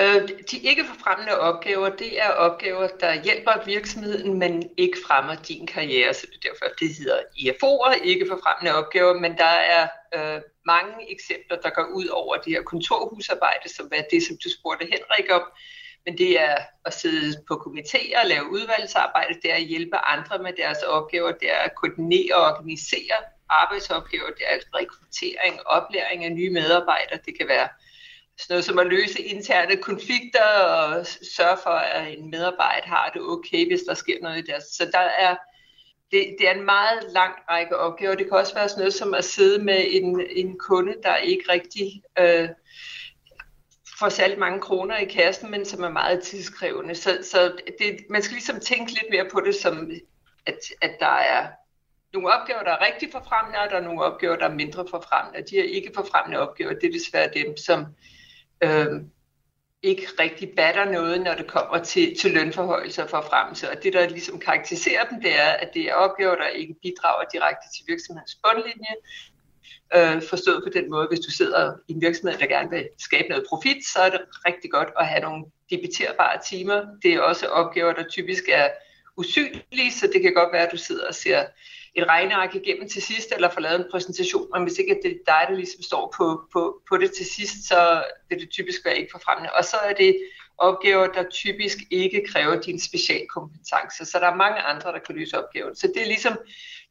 Øh, 0.00 0.28
de 0.50 0.58
ikke 0.58 0.84
forfremmende 0.84 1.38
opgaver, 1.40 1.88
det 1.88 2.22
er 2.22 2.30
opgaver, 2.30 2.86
der 3.00 3.22
hjælper 3.24 3.64
virksomheden, 3.66 4.38
men 4.38 4.70
ikke 4.76 4.98
fremmer 5.06 5.34
din 5.34 5.66
karriere, 5.66 6.14
så 6.14 6.26
det 6.26 6.36
er 6.36 6.48
derfor, 6.48 6.74
det 6.80 6.88
hedder 6.98 7.20
IFO'er, 7.44 8.02
ikke 8.04 8.26
forfremmende 8.28 8.78
opgaver, 8.78 9.14
men 9.20 9.32
der 9.38 9.54
er 9.76 9.88
øh, 10.16 10.40
mange 10.66 11.12
eksempler, 11.14 11.56
der 11.64 11.70
går 11.70 11.86
ud 11.94 12.06
over 12.06 12.36
det 12.36 12.52
her 12.52 12.62
kontorhusarbejde, 12.62 13.68
som 13.76 13.86
er 13.92 14.02
det, 14.12 14.22
som 14.22 14.36
du 14.44 14.48
spurgte 14.58 14.84
Henrik 14.92 15.28
om, 15.38 15.44
men 16.04 16.18
det 16.18 16.40
er 16.40 16.56
at 16.84 16.94
sidde 16.94 17.42
på 17.48 17.54
komitéer, 17.64 18.26
lave 18.26 18.50
udvalgsarbejde, 18.50 19.34
det 19.42 19.50
er 19.50 19.54
at 19.62 19.70
hjælpe 19.72 19.96
andre 19.96 20.38
med 20.38 20.52
deres 20.62 20.82
opgaver, 20.82 21.32
det 21.32 21.50
er 21.56 21.60
at 21.68 21.74
koordinere 21.74 22.34
og 22.36 22.44
organisere 22.52 23.18
arbejdsopgaver, 23.50 24.26
det 24.26 24.44
er 24.46 24.58
rekruttering, 24.74 25.60
oplæring 25.66 26.24
af 26.24 26.32
nye 26.32 26.50
medarbejdere, 26.50 27.18
det 27.26 27.38
kan 27.38 27.48
være 27.48 27.68
sådan 28.38 28.54
noget 28.54 28.64
som 28.64 28.78
at 28.78 28.86
løse 28.86 29.22
interne 29.22 29.76
konflikter 29.76 30.44
og 30.44 31.06
sørge 31.36 31.58
for, 31.62 31.70
at 31.70 32.18
en 32.18 32.30
medarbejder 32.30 32.86
har 32.86 33.10
det 33.14 33.22
okay, 33.22 33.66
hvis 33.66 33.80
der 33.88 33.94
sker 33.94 34.20
noget 34.22 34.38
i 34.38 34.50
deres. 34.50 34.64
Så 34.64 34.90
der 34.92 34.98
er, 34.98 35.36
det, 36.10 36.36
det 36.38 36.48
er 36.48 36.54
en 36.54 36.64
meget 36.64 37.04
lang 37.08 37.34
række 37.50 37.76
opgaver. 37.76 38.14
Det 38.14 38.26
kan 38.26 38.38
også 38.38 38.54
være 38.54 38.68
sådan 38.68 38.80
noget 38.80 38.94
som 38.94 39.14
at 39.14 39.24
sidde 39.24 39.64
med 39.64 39.84
en, 39.88 40.26
en 40.36 40.58
kunde, 40.58 40.94
der 41.02 41.16
ikke 41.16 41.52
rigtig 41.52 42.02
øh, 42.18 42.48
får 43.98 44.08
særlig 44.08 44.38
mange 44.38 44.60
kroner 44.60 44.96
i 44.96 45.04
kassen, 45.04 45.50
men 45.50 45.64
som 45.64 45.82
er 45.82 45.90
meget 45.90 46.22
tidskrævende. 46.22 46.94
Så, 46.94 47.18
så 47.22 47.52
det, 47.78 47.96
man 48.10 48.22
skal 48.22 48.34
ligesom 48.34 48.60
tænke 48.60 48.92
lidt 48.92 49.10
mere 49.10 49.28
på 49.32 49.40
det 49.40 49.54
som, 49.54 49.90
at, 50.46 50.58
at 50.80 50.96
der 51.00 51.16
er 51.16 51.46
nogle 52.12 52.32
opgaver, 52.32 52.62
der 52.62 52.70
er 52.70 52.86
rigtig 52.86 53.08
forfremmende, 53.12 53.58
og 53.58 53.70
der 53.70 53.76
er 53.76 53.82
nogle 53.82 54.02
opgaver, 54.02 54.36
der 54.36 54.48
er 54.48 54.54
mindre 54.54 54.86
forfremmende. 54.90 55.50
De 55.50 55.56
her 55.56 55.64
ikke 55.64 55.90
forfremmende 55.94 56.38
opgaver, 56.38 56.72
det 56.72 56.88
er 56.88 56.92
desværre 56.92 57.30
dem, 57.34 57.56
som 57.56 57.86
øh, 58.62 59.02
ikke 59.82 60.06
rigtig 60.20 60.52
batter 60.56 60.84
noget, 60.84 61.20
når 61.20 61.34
det 61.34 61.46
kommer 61.46 61.84
til, 61.84 62.16
til 62.18 62.30
lønforhøjelser 62.30 63.02
og 63.02 63.10
forfremmelse. 63.10 63.70
Og 63.70 63.82
det, 63.82 63.92
der 63.92 64.08
ligesom 64.08 64.38
karakteriserer 64.38 65.04
dem, 65.04 65.20
det 65.22 65.38
er, 65.40 65.50
at 65.50 65.70
det 65.74 65.82
er 65.82 65.94
opgaver, 65.94 66.34
der 66.34 66.46
ikke 66.46 66.74
bidrager 66.82 67.24
direkte 67.32 67.66
til 67.76 67.84
virksomhedens 67.88 68.38
bundlinje. 68.44 68.94
Øh, 69.96 70.22
forstået 70.22 70.62
på 70.66 70.70
den 70.78 70.90
måde, 70.90 71.06
hvis 71.08 71.20
du 71.20 71.30
sidder 71.30 71.74
i 71.88 71.92
en 71.92 72.00
virksomhed, 72.00 72.38
der 72.38 72.46
gerne 72.46 72.70
vil 72.70 72.88
skabe 72.98 73.28
noget 73.28 73.44
profit, 73.48 73.86
så 73.92 73.98
er 73.98 74.10
det 74.10 74.20
rigtig 74.46 74.70
godt 74.70 74.88
at 75.00 75.06
have 75.06 75.20
nogle 75.20 75.44
debiterbare 75.70 76.38
timer. 76.48 76.86
Det 77.02 77.14
er 77.14 77.20
også 77.20 77.46
opgaver, 77.46 77.92
der 77.92 78.04
typisk 78.08 78.42
er 78.48 78.68
usynlige, 79.16 79.92
så 79.92 80.10
det 80.12 80.22
kan 80.22 80.34
godt 80.34 80.52
være, 80.52 80.66
at 80.66 80.72
du 80.72 80.76
sidder 80.76 81.08
og 81.08 81.14
ser 81.14 81.44
et 81.98 82.08
regneark 82.08 82.54
igennem 82.54 82.88
til 82.88 83.02
sidst, 83.02 83.32
eller 83.32 83.50
få 83.50 83.60
lavet 83.60 83.80
en 83.80 83.90
præsentation, 83.90 84.46
men 84.52 84.62
hvis 84.62 84.78
ikke 84.78 85.00
det 85.02 85.10
er 85.10 85.24
dig, 85.26 85.42
der 85.48 85.54
ligesom 85.54 85.82
står 85.82 86.14
på, 86.16 86.42
på, 86.52 86.82
på 86.88 86.96
det 86.96 87.12
til 87.12 87.26
sidst, 87.26 87.68
så 87.68 88.04
vil 88.28 88.40
det 88.40 88.50
typisk 88.50 88.84
være 88.84 88.98
ikke 88.98 89.12
forfremmende. 89.12 89.52
Og 89.52 89.64
så 89.64 89.76
er 89.76 89.92
det 89.92 90.16
opgaver, 90.58 91.06
der 91.06 91.22
typisk 91.30 91.78
ikke 91.90 92.24
kræver 92.32 92.60
din 92.60 92.80
specialkompetence. 92.80 94.04
Så 94.04 94.18
der 94.18 94.26
er 94.26 94.34
mange 94.34 94.60
andre, 94.60 94.92
der 94.92 94.98
kan 94.98 95.14
løse 95.14 95.38
opgaven. 95.38 95.76
Så 95.76 95.86
det 95.94 96.02
er 96.02 96.06
ligesom 96.06 96.38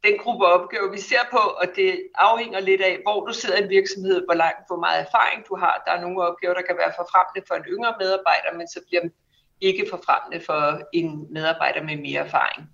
den 0.04 0.18
gruppe 0.18 0.46
opgaver, 0.46 0.92
vi 0.92 1.00
ser 1.00 1.24
på, 1.32 1.38
og 1.38 1.68
det 1.76 2.04
afhænger 2.16 2.60
lidt 2.60 2.82
af, 2.82 3.00
hvor 3.04 3.26
du 3.26 3.34
sidder 3.34 3.58
i 3.58 3.64
en 3.64 3.70
virksomhed, 3.70 4.26
hvor, 4.26 4.34
langt, 4.34 4.68
hvor 4.68 4.80
meget 4.80 5.06
erfaring 5.06 5.48
du 5.50 5.56
har. 5.56 5.84
Der 5.86 5.92
er 5.92 6.02
nogle 6.02 6.22
opgaver, 6.22 6.54
der 6.54 6.62
kan 6.62 6.78
være 6.78 6.94
forfremmende 7.00 7.48
for 7.48 7.56
en 7.56 7.64
yngre 7.74 7.94
medarbejder, 8.00 8.58
men 8.58 8.68
så 8.68 8.80
bliver 8.88 9.02
ikke 9.62 9.88
forfremmende 9.90 10.46
for 10.46 10.82
en 10.94 11.34
medarbejder 11.34 11.84
med 11.84 11.98
mere 11.98 12.26
erfaring. 12.26 12.70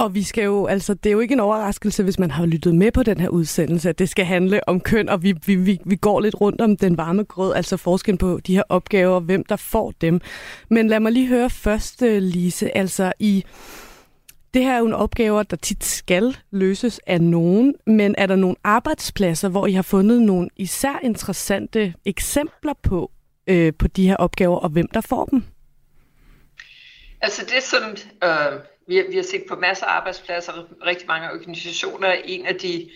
Og 0.00 0.14
vi 0.14 0.22
skal 0.22 0.44
jo, 0.44 0.66
altså, 0.66 0.94
det 0.94 1.10
er 1.10 1.12
jo 1.12 1.20
ikke 1.20 1.32
en 1.32 1.40
overraskelse, 1.40 2.02
hvis 2.02 2.18
man 2.18 2.30
har 2.30 2.46
lyttet 2.46 2.74
med 2.74 2.92
på 2.92 3.02
den 3.02 3.20
her 3.20 3.28
udsendelse, 3.28 3.88
at 3.88 3.98
det 3.98 4.08
skal 4.08 4.24
handle 4.24 4.68
om 4.68 4.80
køn, 4.80 5.08
og 5.08 5.22
vi, 5.22 5.34
vi, 5.46 5.54
vi, 5.54 5.78
vi 5.84 5.96
går 5.96 6.20
lidt 6.20 6.40
rundt 6.40 6.60
om 6.60 6.76
den 6.76 6.96
varme 6.96 7.24
grød, 7.24 7.54
altså 7.54 7.76
forskellen 7.76 8.18
på 8.18 8.40
de 8.46 8.54
her 8.54 8.62
opgaver, 8.68 9.14
og 9.14 9.20
hvem 9.20 9.44
der 9.44 9.56
får 9.56 9.92
dem. 10.00 10.20
Men 10.70 10.88
lad 10.88 11.00
mig 11.00 11.12
lige 11.12 11.26
høre 11.26 11.50
først, 11.50 12.02
øh, 12.02 12.22
Lise, 12.22 12.76
altså 12.76 13.12
i... 13.18 13.44
Det 14.54 14.62
her 14.62 14.74
er 14.74 14.78
jo 14.78 14.86
en 14.86 14.92
opgave, 14.92 15.42
der 15.42 15.56
tit 15.56 15.84
skal 15.84 16.36
løses 16.50 17.00
af 17.06 17.20
nogen, 17.20 17.74
men 17.86 18.14
er 18.18 18.26
der 18.26 18.36
nogle 18.36 18.56
arbejdspladser, 18.64 19.48
hvor 19.48 19.66
I 19.66 19.72
har 19.72 19.82
fundet 19.82 20.22
nogle 20.22 20.48
især 20.56 21.00
interessante 21.02 21.94
eksempler 22.04 22.72
på, 22.82 23.10
øh, 23.46 23.72
på 23.78 23.88
de 23.88 24.08
her 24.08 24.16
opgaver, 24.16 24.56
og 24.56 24.68
hvem 24.68 24.88
der 24.94 25.00
får 25.00 25.24
dem? 25.24 25.42
Altså 27.22 27.42
det, 27.54 27.62
som 27.62 27.82
øh, 28.24 28.60
vi, 28.90 28.96
har, 28.96 29.04
vi 29.10 29.16
har 29.16 29.22
set 29.22 29.44
på 29.48 29.56
masser 29.56 29.86
af 29.86 29.96
arbejdspladser, 29.96 30.52
rigtig 30.86 31.06
mange 31.06 31.30
organisationer. 31.30 32.12
En 32.12 32.46
af 32.46 32.54
de 32.54 32.90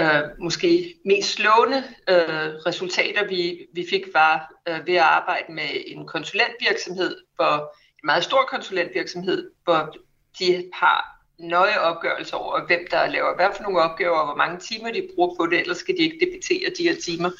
øh, 0.00 0.22
måske 0.40 0.94
mest 1.04 1.28
slående 1.32 1.78
øh, 2.08 2.48
resultater, 2.66 3.28
vi, 3.28 3.66
vi 3.74 3.86
fik, 3.90 4.04
var 4.14 4.52
øh, 4.68 4.86
ved 4.86 4.94
at 4.94 5.02
arbejde 5.02 5.52
med 5.52 5.70
en 5.86 6.06
konsulentvirksomhed, 6.06 7.16
hvor 7.36 7.54
en 7.98 8.04
meget 8.04 8.24
stor 8.24 8.42
konsulentvirksomhed, 8.42 9.50
hvor 9.64 9.96
de 10.38 10.70
har 10.74 11.18
nøje 11.38 11.80
opgørelser 11.80 12.36
over, 12.36 12.66
hvem 12.66 12.86
der 12.90 13.06
laver 13.06 13.36
hvad 13.36 13.48
for 13.56 13.62
nogle 13.62 13.80
opgaver, 13.80 14.18
og 14.18 14.26
hvor 14.26 14.36
mange 14.36 14.58
timer 14.58 14.92
de 14.92 15.08
bruger 15.14 15.34
på 15.36 15.46
det, 15.46 15.60
ellers 15.60 15.78
skal 15.78 15.96
de 15.96 16.02
ikke 16.02 16.26
debitere 16.26 16.70
de 16.78 16.88
her 16.88 16.96
timer. 17.04 17.30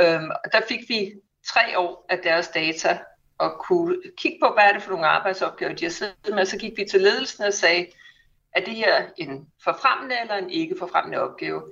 Øhm, 0.00 0.30
og 0.44 0.52
der 0.52 0.60
fik 0.68 0.80
vi 0.88 1.12
tre 1.54 1.78
år 1.78 2.06
af 2.08 2.18
deres 2.18 2.48
data 2.48 2.98
at 3.40 3.52
kunne 3.58 3.96
kigge 4.16 4.38
på, 4.42 4.52
hvad 4.54 4.64
er 4.64 4.72
det 4.72 4.82
for 4.82 4.90
nogle 4.90 5.06
arbejdsopgaver, 5.06 5.74
de 5.74 5.84
har 5.84 5.90
siddet 5.90 6.34
med. 6.34 6.44
Så 6.46 6.58
gik 6.58 6.72
vi 6.76 6.84
til 6.90 7.00
ledelsen 7.00 7.44
og 7.44 7.52
sagde, 7.52 7.86
er 8.52 8.64
det 8.64 8.74
her 8.74 9.06
en 9.16 9.48
forfremmende 9.64 10.16
eller 10.20 10.34
en 10.34 10.50
ikke 10.50 10.76
forfremmende 10.78 11.20
opgave? 11.20 11.62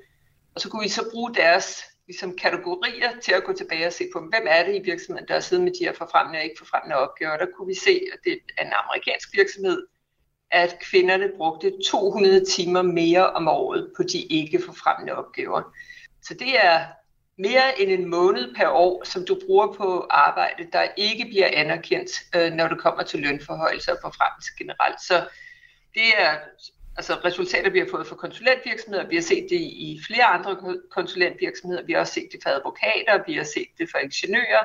Og 0.54 0.60
så 0.60 0.70
kunne 0.70 0.82
vi 0.82 0.88
så 0.88 1.10
bruge 1.12 1.34
deres 1.34 1.84
ligesom, 2.06 2.36
kategorier 2.36 3.20
til 3.22 3.32
at 3.32 3.44
gå 3.44 3.52
tilbage 3.52 3.86
og 3.86 3.92
se 3.92 4.04
på, 4.12 4.20
hvem 4.20 4.46
er 4.48 4.64
det 4.64 4.74
i 4.76 4.84
virksomheden, 4.84 5.28
der 5.28 5.34
har 5.34 5.40
siddet 5.40 5.64
med 5.64 5.72
de 5.72 5.84
her 5.84 5.92
forfremmende 5.92 6.38
og 6.38 6.44
ikke 6.44 6.58
forfremmende 6.58 6.96
opgaver. 6.96 7.36
Der 7.36 7.46
kunne 7.56 7.66
vi 7.66 7.74
se, 7.74 8.00
at 8.12 8.18
det 8.24 8.38
er 8.58 8.64
en 8.64 8.72
amerikansk 8.84 9.36
virksomhed, 9.36 9.86
at 10.50 10.78
kvinderne 10.90 11.32
brugte 11.36 11.72
200 11.90 12.44
timer 12.44 12.82
mere 12.82 13.30
om 13.30 13.48
året 13.48 13.92
på 13.96 14.02
de 14.02 14.22
ikke 14.22 14.62
forfremmende 14.66 15.14
opgaver. 15.14 15.62
Så 16.22 16.34
det 16.34 16.64
er 16.64 16.84
mere 17.38 17.80
end 17.80 17.90
en 17.90 18.10
måned 18.10 18.54
per 18.54 18.68
år, 18.68 19.04
som 19.04 19.24
du 19.24 19.38
bruger 19.46 19.72
på 19.72 20.06
arbejde, 20.10 20.68
der 20.72 20.86
ikke 20.96 21.24
bliver 21.24 21.48
anerkendt, 21.52 22.10
øh, 22.36 22.52
når 22.52 22.68
det 22.68 22.78
kommer 22.78 23.02
til 23.02 23.20
lønforhøjelser 23.20 23.92
og 23.92 23.98
forfremmelse 24.02 24.50
generelt. 24.58 25.00
Så 25.00 25.28
det 25.94 26.08
er 26.18 26.36
altså 26.96 27.14
resultater, 27.24 27.70
vi 27.70 27.78
har 27.78 27.86
fået 27.90 28.06
fra 28.06 28.16
konsulentvirksomheder. 28.16 29.08
Vi 29.08 29.14
har 29.14 29.22
set 29.22 29.46
det 29.50 29.60
i 29.60 30.00
flere 30.06 30.24
andre 30.24 30.56
konsulentvirksomheder. 30.90 31.82
Vi 31.82 31.92
har 31.92 32.00
også 32.00 32.12
set 32.12 32.28
det 32.32 32.40
for 32.42 32.50
advokater, 32.50 33.24
vi 33.26 33.34
har 33.36 33.44
set 33.44 33.68
det 33.78 33.88
for 33.90 33.98
ingeniører, 33.98 34.64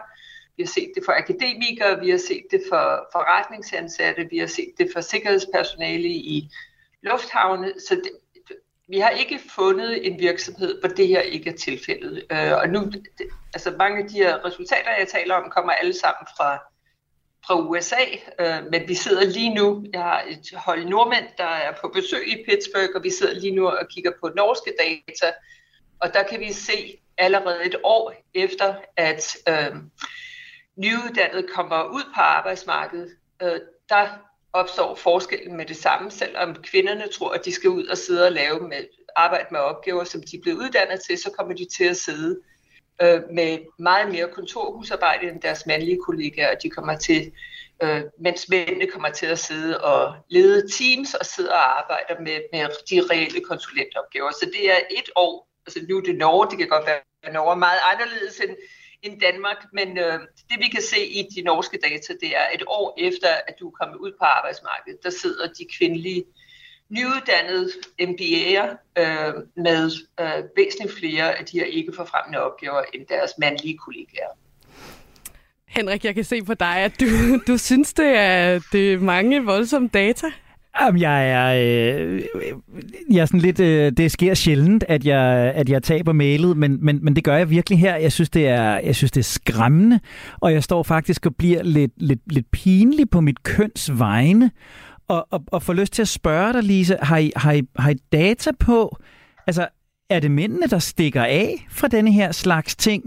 vi 0.57 0.63
har 0.63 0.67
set 0.67 0.91
det 0.95 1.03
for 1.05 1.11
akademikere, 1.11 1.99
vi 1.99 2.09
har 2.09 2.17
set 2.17 2.45
det 2.51 2.61
for 2.69 3.07
forretningsansatte, 3.11 4.27
vi 4.29 4.37
har 4.37 4.47
set 4.47 4.73
det 4.77 4.89
for 4.93 5.01
sikkerhedspersonale 5.01 6.09
i 6.09 6.49
lufthavne. 7.01 7.73
Så 7.87 7.95
det, 7.95 8.11
vi 8.91 8.99
har 8.99 9.09
ikke 9.09 9.39
fundet 9.49 10.07
en 10.07 10.19
virksomhed, 10.19 10.79
hvor 10.79 10.89
det 10.89 11.07
her 11.07 11.21
ikke 11.21 11.49
er 11.49 11.57
tilfældet. 11.57 12.25
Øh, 12.31 12.51
og 12.51 12.69
nu, 12.69 12.91
altså 13.53 13.75
mange 13.77 14.03
af 14.03 14.09
de 14.09 14.15
her 14.15 14.45
resultater, 14.45 14.91
jeg 14.99 15.07
taler 15.07 15.35
om, 15.35 15.49
kommer 15.49 15.71
alle 15.71 15.93
sammen 15.93 16.27
fra, 16.37 16.57
fra 17.45 17.59
USA, 17.59 18.03
øh, 18.39 18.71
men 18.71 18.87
vi 18.87 18.95
sidder 18.95 19.25
lige 19.25 19.53
nu, 19.53 19.85
jeg 19.93 20.01
har 20.01 20.23
et 20.27 20.51
hold 20.55 20.85
nordmænd, 20.85 21.25
der 21.37 21.43
er 21.43 21.73
på 21.81 21.87
besøg 21.87 22.27
i 22.27 22.45
Pittsburgh, 22.45 22.95
og 22.95 23.03
vi 23.03 23.09
sidder 23.09 23.39
lige 23.39 23.55
nu 23.55 23.67
og 23.67 23.87
kigger 23.89 24.11
på 24.19 24.29
norske 24.35 24.73
data, 24.79 25.33
og 25.99 26.13
der 26.13 26.23
kan 26.23 26.39
vi 26.39 26.53
se 26.53 26.97
allerede 27.17 27.65
et 27.65 27.75
år 27.83 28.13
efter, 28.33 28.75
at 28.97 29.37
øh, 29.49 29.75
nyuddannede 30.75 31.47
kommer 31.55 31.83
ud 31.83 32.03
på 32.15 32.21
arbejdsmarkedet, 32.21 33.11
øh, 33.41 33.59
der 33.89 34.30
opstår 34.53 34.95
forskellen 34.95 35.57
med 35.57 35.65
det 35.65 35.77
samme, 35.77 36.11
selvom 36.11 36.55
kvinderne 36.55 37.07
tror, 37.07 37.31
at 37.31 37.45
de 37.45 37.51
skal 37.51 37.69
ud 37.69 37.85
og 37.85 37.97
sidde 37.97 38.25
og 38.25 38.31
lave 38.31 38.59
med, 38.67 38.85
arbejde 39.15 39.47
med 39.51 39.59
opgaver, 39.59 40.03
som 40.03 40.21
de 40.31 40.39
blev 40.43 40.55
uddannet 40.55 41.01
til, 41.07 41.17
så 41.17 41.31
kommer 41.37 41.55
de 41.55 41.65
til 41.77 41.83
at 41.83 41.97
sidde 41.97 42.39
øh, 43.01 43.21
med 43.31 43.59
meget 43.79 44.11
mere 44.11 44.27
kontorhusarbejde 44.27 45.29
end 45.29 45.41
deres 45.41 45.65
mandlige 45.65 45.99
kollegaer. 46.05 46.55
og 46.55 46.63
De 46.63 46.69
kommer 46.69 46.97
til, 46.97 47.31
øh, 47.83 48.01
mens 48.19 48.49
mændene 48.49 48.87
kommer 48.87 49.09
til 49.09 49.25
at 49.25 49.39
sidde 49.39 49.83
og 49.83 50.15
lede 50.29 50.67
teams 50.69 51.13
og 51.13 51.25
sidde 51.25 51.49
og 51.49 51.79
arbejde 51.79 52.23
med, 52.23 52.39
med 52.53 52.69
de 52.89 53.01
reelle 53.11 53.41
konsulentopgaver. 53.41 54.31
Så 54.31 54.49
det 54.53 54.71
er 54.71 54.79
et 54.91 55.09
år, 55.15 55.47
altså 55.65 55.79
nu 55.89 55.97
er 55.97 56.01
det 56.01 56.15
Norge, 56.15 56.49
det 56.49 56.57
kan 56.57 56.67
godt 56.67 56.85
være, 56.85 56.99
at 57.23 57.33
Norge 57.33 57.51
er 57.51 57.55
meget 57.55 57.79
anderledes 57.93 58.39
end, 58.39 58.55
end 59.03 59.19
Danmark, 59.19 59.57
men 59.73 59.97
øh, 59.97 60.19
det 60.49 60.57
vi 60.59 60.67
kan 60.67 60.81
se 60.81 61.05
i 61.05 61.27
de 61.35 61.41
norske 61.41 61.79
data, 61.83 62.13
det 62.21 62.31
er 62.41 62.47
et 62.55 62.63
år 62.67 62.95
efter, 62.97 63.27
at 63.47 63.55
du 63.59 63.67
er 63.67 63.71
kommet 63.71 63.97
ud 63.97 64.11
på 64.19 64.25
arbejdsmarkedet, 64.25 65.03
der 65.03 65.09
sidder 65.09 65.47
de 65.47 65.65
kvindelige 65.77 66.23
nyuddannede 66.89 67.69
MBA'er 68.01 68.67
øh, 69.01 69.33
med 69.55 69.91
øh, 70.19 70.43
væsentligt 70.57 70.93
flere 70.99 71.37
af 71.37 71.45
de 71.45 71.59
her 71.59 71.65
ikke 71.65 71.93
forfremmende 71.95 72.39
opgaver 72.39 72.81
end 72.93 73.05
deres 73.05 73.31
mandlige 73.37 73.77
kollegaer. 73.77 74.31
Henrik, 75.67 76.05
jeg 76.05 76.15
kan 76.15 76.23
se 76.23 76.43
på 76.43 76.53
dig, 76.53 76.77
at 76.77 76.99
du, 76.99 77.05
du 77.47 77.57
synes, 77.57 77.93
det 77.93 78.15
er, 78.15 78.59
det 78.71 78.93
er 78.93 78.97
mange 78.97 79.45
voldsomme 79.45 79.87
data. 79.87 80.27
Jamen, 80.85 81.01
jeg 81.01 81.29
er, 81.29 81.53
øh, 81.53 82.21
jeg 83.11 83.21
er 83.21 83.25
sådan 83.25 83.39
lidt, 83.39 83.59
øh, 83.59 83.91
det 83.97 84.11
sker 84.11 84.33
sjældent, 84.33 84.83
at 84.87 85.05
jeg, 85.05 85.51
at 85.55 85.69
jeg 85.69 85.83
taber 85.83 86.13
mailet, 86.13 86.57
men, 86.57 86.77
men, 86.85 86.99
men 87.01 87.15
det 87.15 87.23
gør 87.23 87.35
jeg 87.35 87.49
virkelig 87.49 87.79
her. 87.79 87.95
Jeg 87.95 88.11
synes, 88.11 88.29
det 88.29 88.47
er, 88.47 88.79
jeg 88.79 88.95
synes, 88.95 89.11
det 89.11 89.19
er 89.19 89.23
skræmmende, 89.23 89.99
og 90.39 90.53
jeg 90.53 90.63
står 90.63 90.83
faktisk 90.83 91.25
og 91.25 91.35
bliver 91.35 91.63
lidt, 91.63 91.91
lidt, 91.97 92.19
lidt 92.33 92.51
pinlig 92.51 93.09
på 93.09 93.21
mit 93.21 93.43
køns 93.43 93.91
vegne, 93.99 94.51
og, 95.07 95.27
og, 95.31 95.43
og 95.47 95.63
får 95.63 95.73
lyst 95.73 95.93
til 95.93 96.01
at 96.01 96.07
spørge 96.07 96.53
dig, 96.53 96.63
Lise, 96.63 96.97
har 97.01 97.17
I, 97.17 97.31
har 97.35 97.51
I, 97.51 97.61
har 97.75 97.89
I 97.89 97.95
data 98.11 98.51
på, 98.59 98.97
altså 99.47 99.67
er 100.09 100.19
det 100.19 100.31
mændene, 100.31 100.67
der 100.67 100.79
stikker 100.79 101.23
af 101.23 101.65
fra 101.69 101.87
denne 101.87 102.11
her 102.11 102.31
slags 102.31 102.75
ting? 102.75 103.03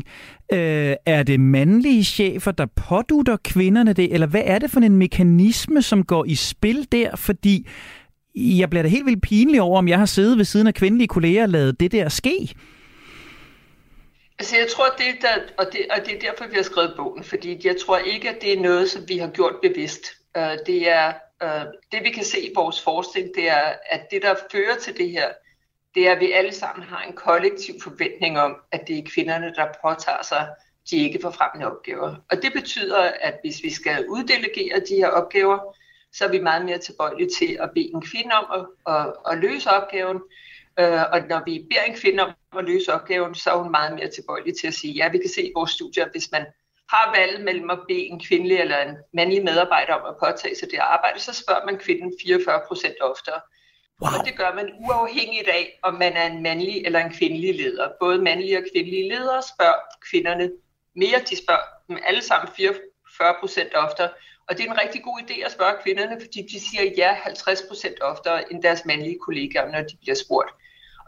Øh, 0.53 0.97
er 1.07 1.23
det 1.23 1.41
mandlige 1.41 2.05
chefer, 2.05 2.51
der 2.53 2.67
pådutter 2.67 3.37
kvinderne 3.45 3.93
det? 3.93 4.13
Eller 4.13 4.27
hvad 4.27 4.43
er 4.45 4.59
det 4.59 4.71
for 4.71 4.81
en 4.81 4.97
mekanisme, 4.97 5.83
som 5.83 6.05
går 6.05 6.25
i 6.25 6.35
spil 6.35 6.89
der? 6.93 7.17
Fordi 7.17 7.69
jeg 8.35 8.71
bliver 8.71 8.83
da 8.83 8.89
helt 8.89 9.07
vildt 9.07 9.23
pinlig 9.23 9.63
over, 9.63 9.79
om 9.79 9.89
jeg 9.89 9.99
har 9.99 10.07
siddet 10.07 10.39
ved 10.39 10.45
siden 10.45 10.67
af 10.67 10.75
kvindelige 10.75 11.09
kolleger 11.09 11.43
og 11.43 11.49
lavet 11.49 11.81
det 11.81 11.93
der 11.93 12.09
ske. 12.09 12.55
Altså 14.39 14.57
jeg 14.57 14.67
tror, 14.71 14.85
det 14.99 15.23
der, 15.23 15.35
og, 15.59 15.67
det, 15.73 15.81
og 15.91 16.07
det 16.07 16.15
er 16.15 16.21
derfor, 16.21 16.51
vi 16.51 16.57
har 16.57 16.63
skrevet 16.63 16.95
bogen, 16.97 17.25
fordi 17.25 17.67
jeg 17.67 17.77
tror 17.87 17.99
ikke, 17.99 18.31
at 18.31 18.43
det 18.43 18.53
er 18.53 18.61
noget, 18.61 18.91
som 18.91 19.03
vi 19.09 19.19
har 19.19 19.29
gjort 19.29 19.55
bevidst. 19.63 20.05
Uh, 20.39 20.43
det 20.67 20.91
er 20.91 21.13
uh, 21.45 21.65
det, 21.93 22.01
vi 22.05 22.11
kan 22.11 22.25
se 22.25 22.41
i 22.41 22.51
vores 22.55 22.81
forskning, 22.81 23.29
det 23.35 23.49
er, 23.49 23.73
at 23.91 24.01
det, 24.11 24.23
der 24.23 24.35
fører 24.53 24.77
til 24.83 24.97
det 24.97 25.11
her, 25.11 25.29
det 25.95 26.09
er, 26.09 26.13
at 26.13 26.21
vi 26.21 26.33
alle 26.33 26.53
sammen 26.53 26.87
har 26.87 27.03
en 27.03 27.13
kollektiv 27.13 27.75
forventning 27.83 28.39
om, 28.39 28.57
at 28.73 28.89
det 28.89 28.99
er 28.99 29.03
kvinderne, 29.15 29.55
der 29.55 29.67
påtager 29.83 30.23
sig 30.23 30.49
de 30.91 30.97
ikke 30.97 31.19
forfremmende 31.23 31.73
opgaver. 31.73 32.15
Og 32.31 32.43
det 32.43 32.53
betyder, 32.53 33.13
at 33.21 33.35
hvis 33.43 33.63
vi 33.63 33.71
skal 33.71 34.09
uddelegere 34.09 34.81
de 34.89 34.95
her 34.95 35.09
opgaver, 35.09 35.77
så 36.13 36.25
er 36.25 36.29
vi 36.29 36.41
meget 36.41 36.65
mere 36.65 36.79
tilbøjelige 36.79 37.31
til 37.39 37.59
at 37.61 37.71
bede 37.75 37.91
en 37.95 38.03
kvinde 38.03 38.33
om 38.35 38.47
at, 38.61 38.95
at, 38.95 39.13
at 39.31 39.39
løse 39.39 39.71
opgaven. 39.71 40.21
Øh, 40.81 41.03
og 41.13 41.21
når 41.29 41.43
vi 41.45 41.67
beder 41.71 41.83
en 41.83 41.97
kvinde 41.97 42.23
om 42.23 42.33
at 42.59 42.65
løse 42.65 42.95
opgaven, 42.95 43.35
så 43.35 43.51
er 43.51 43.63
hun 43.63 43.71
meget 43.71 43.95
mere 43.95 44.11
tilbøjelig 44.11 44.55
til 44.61 44.67
at 44.67 44.75
sige, 44.75 44.95
ja, 44.95 45.09
vi 45.09 45.19
kan 45.19 45.31
se 45.31 45.43
i 45.43 45.53
vores 45.57 45.71
studier, 45.71 46.09
hvis 46.13 46.29
man 46.33 46.47
har 46.89 47.15
valget 47.17 47.45
mellem 47.45 47.71
at 47.71 47.79
bede 47.89 48.07
en 48.13 48.21
kvindelig 48.21 48.57
eller 48.57 48.79
en 48.79 48.97
mandlig 49.15 49.45
medarbejder 49.45 49.95
om 49.95 50.05
at 50.09 50.17
påtage 50.25 50.57
sig 50.57 50.69
det 50.71 50.79
arbejde, 50.79 51.21
så 51.21 51.33
spørger 51.33 51.67
man 51.67 51.79
kvinden 51.79 52.13
44 52.23 52.61
procent 52.69 52.95
oftere. 53.01 53.41
Wow. 54.01 54.11
Og 54.19 54.27
det 54.27 54.37
gør 54.37 54.55
man 54.55 54.69
uafhængigt 54.79 55.49
af, 55.49 55.79
om 55.83 55.95
man 55.95 56.13
er 56.13 56.27
en 56.27 56.43
mandlig 56.43 56.87
eller 56.87 57.01
en 57.01 57.13
kvindelig 57.13 57.55
leder. 57.55 57.89
Både 58.01 58.23
mandlige 58.23 58.59
og 58.59 58.65
kvindelige 58.73 59.09
ledere 59.09 59.43
spørger 59.43 59.79
kvinderne 60.11 60.51
mere. 60.97 61.19
De 61.31 61.37
spørger 61.37 61.63
dem 61.89 61.99
alle 62.07 62.23
sammen 62.23 62.55
44 62.57 63.35
procent 63.41 63.75
oftere. 63.75 64.09
Og 64.49 64.57
det 64.57 64.67
er 64.67 64.71
en 64.71 64.81
rigtig 64.81 65.03
god 65.03 65.21
idé 65.21 65.45
at 65.45 65.53
spørge 65.53 65.75
kvinderne, 65.83 66.21
fordi 66.21 66.43
de 66.43 66.61
siger 66.61 66.83
ja 66.97 67.13
50 67.13 67.63
procent 67.69 68.03
oftere 68.03 68.53
end 68.53 68.63
deres 68.63 68.85
mandlige 68.85 69.19
kollegaer, 69.19 69.73
når 69.73 69.83
de 69.83 69.97
bliver 70.03 70.15
spurgt. 70.15 70.51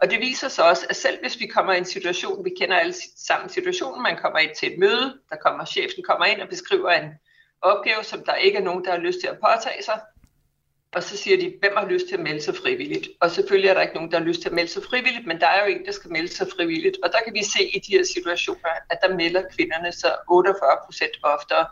Og 0.01 0.11
det 0.11 0.19
viser 0.19 0.47
sig 0.47 0.65
også, 0.65 0.85
at 0.89 0.95
selv 0.95 1.19
hvis 1.21 1.39
vi 1.39 1.47
kommer 1.47 1.73
i 1.73 1.77
en 1.77 1.85
situation, 1.85 2.45
vi 2.45 2.51
kender 2.59 2.77
alle 2.77 2.93
sammen 3.17 3.49
situationen, 3.49 4.03
man 4.03 4.17
kommer 4.17 4.39
ind 4.39 4.51
til 4.59 4.73
et 4.73 4.79
møde, 4.79 5.19
der 5.29 5.35
kommer 5.35 5.65
chefen 5.65 6.03
kommer 6.03 6.25
ind 6.25 6.41
og 6.41 6.49
beskriver 6.49 6.91
en 6.91 7.09
opgave, 7.61 8.03
som 8.03 8.23
der 8.25 8.35
ikke 8.35 8.57
er 8.57 8.63
nogen, 8.63 8.85
der 8.85 8.91
har 8.91 8.97
lyst 8.97 9.19
til 9.19 9.27
at 9.27 9.39
påtage 9.39 9.83
sig, 9.83 9.99
og 10.95 11.03
så 11.03 11.17
siger 11.17 11.37
de, 11.37 11.53
hvem 11.59 11.73
har 11.77 11.87
lyst 11.89 12.07
til 12.07 12.15
at 12.15 12.19
melde 12.19 12.41
sig 12.41 12.55
frivilligt? 12.55 13.07
Og 13.21 13.31
selvfølgelig 13.31 13.69
er 13.69 13.73
der 13.73 13.81
ikke 13.81 13.93
nogen, 13.93 14.11
der 14.11 14.17
har 14.17 14.25
lyst 14.25 14.41
til 14.41 14.49
at 14.49 14.55
melde 14.55 14.71
sig 14.71 14.83
frivilligt, 14.83 15.27
men 15.27 15.39
der 15.39 15.47
er 15.47 15.65
jo 15.65 15.75
en, 15.75 15.85
der 15.85 15.91
skal 15.91 16.11
melde 16.11 16.27
sig 16.27 16.47
frivilligt. 16.55 16.97
Og 17.03 17.09
der 17.11 17.19
kan 17.25 17.33
vi 17.33 17.43
se 17.43 17.63
i 17.63 17.79
de 17.79 17.91
her 17.91 18.03
situationer, 18.03 18.69
at 18.89 18.97
der 19.01 19.15
melder 19.15 19.43
kvinderne 19.55 19.91
sig 19.91 20.15
48 20.29 20.77
procent 20.85 21.11
oftere 21.23 21.65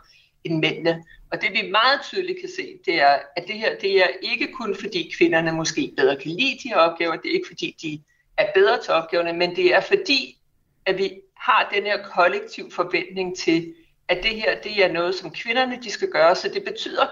end 0.44 0.58
mændene. 0.58 1.04
Og 1.32 1.40
det 1.42 1.50
vi 1.52 1.70
meget 1.70 2.00
tydeligt 2.02 2.40
kan 2.40 2.50
se, 2.56 2.78
det 2.86 3.00
er, 3.00 3.18
at 3.36 3.44
det 3.46 3.54
her 3.54 3.78
det 3.78 4.02
er 4.02 4.08
ikke 4.22 4.52
kun 4.52 4.76
fordi 4.80 5.12
kvinderne 5.18 5.52
måske 5.52 5.92
bedre 5.96 6.16
kan 6.16 6.30
lide 6.30 6.58
de 6.62 6.68
her 6.68 6.76
opgaver, 6.76 7.16
det 7.16 7.28
er 7.28 7.34
ikke 7.34 7.48
fordi 7.48 7.76
de 7.82 8.02
er 8.36 8.46
bedre 8.54 8.82
til 8.82 8.92
opgaverne, 8.92 9.32
men 9.32 9.56
det 9.56 9.74
er 9.74 9.80
fordi, 9.80 10.38
at 10.86 10.98
vi 10.98 11.20
har 11.36 11.70
den 11.74 11.82
her 11.82 12.02
kollektiv 12.02 12.70
forventning 12.70 13.36
til, 13.38 13.74
at 14.08 14.22
det 14.22 14.36
her 14.36 14.60
det 14.60 14.84
er 14.84 14.92
noget, 14.92 15.14
som 15.14 15.30
kvinderne 15.30 15.78
de 15.82 15.90
skal 15.90 16.08
gøre. 16.08 16.34
Så 16.34 16.48
det 16.48 16.64
betyder, 16.64 17.06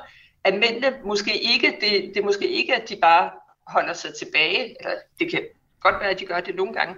at 0.45 0.55
mændene 0.55 1.01
måske 1.05 1.41
ikke, 1.41 1.79
det, 1.81 2.15
det 2.15 2.17
er 2.17 2.25
måske 2.25 2.49
ikke, 2.49 2.75
at 2.75 2.89
de 2.89 2.97
bare 2.97 3.31
holder 3.67 3.93
sig 3.93 4.15
tilbage, 4.15 4.77
eller 4.81 4.97
det 5.19 5.31
kan 5.31 5.43
godt 5.81 6.01
være, 6.01 6.11
at 6.11 6.21
de 6.21 6.27
gør 6.27 6.41
det 6.41 6.55
nogle 6.55 6.73
gange, 6.73 6.95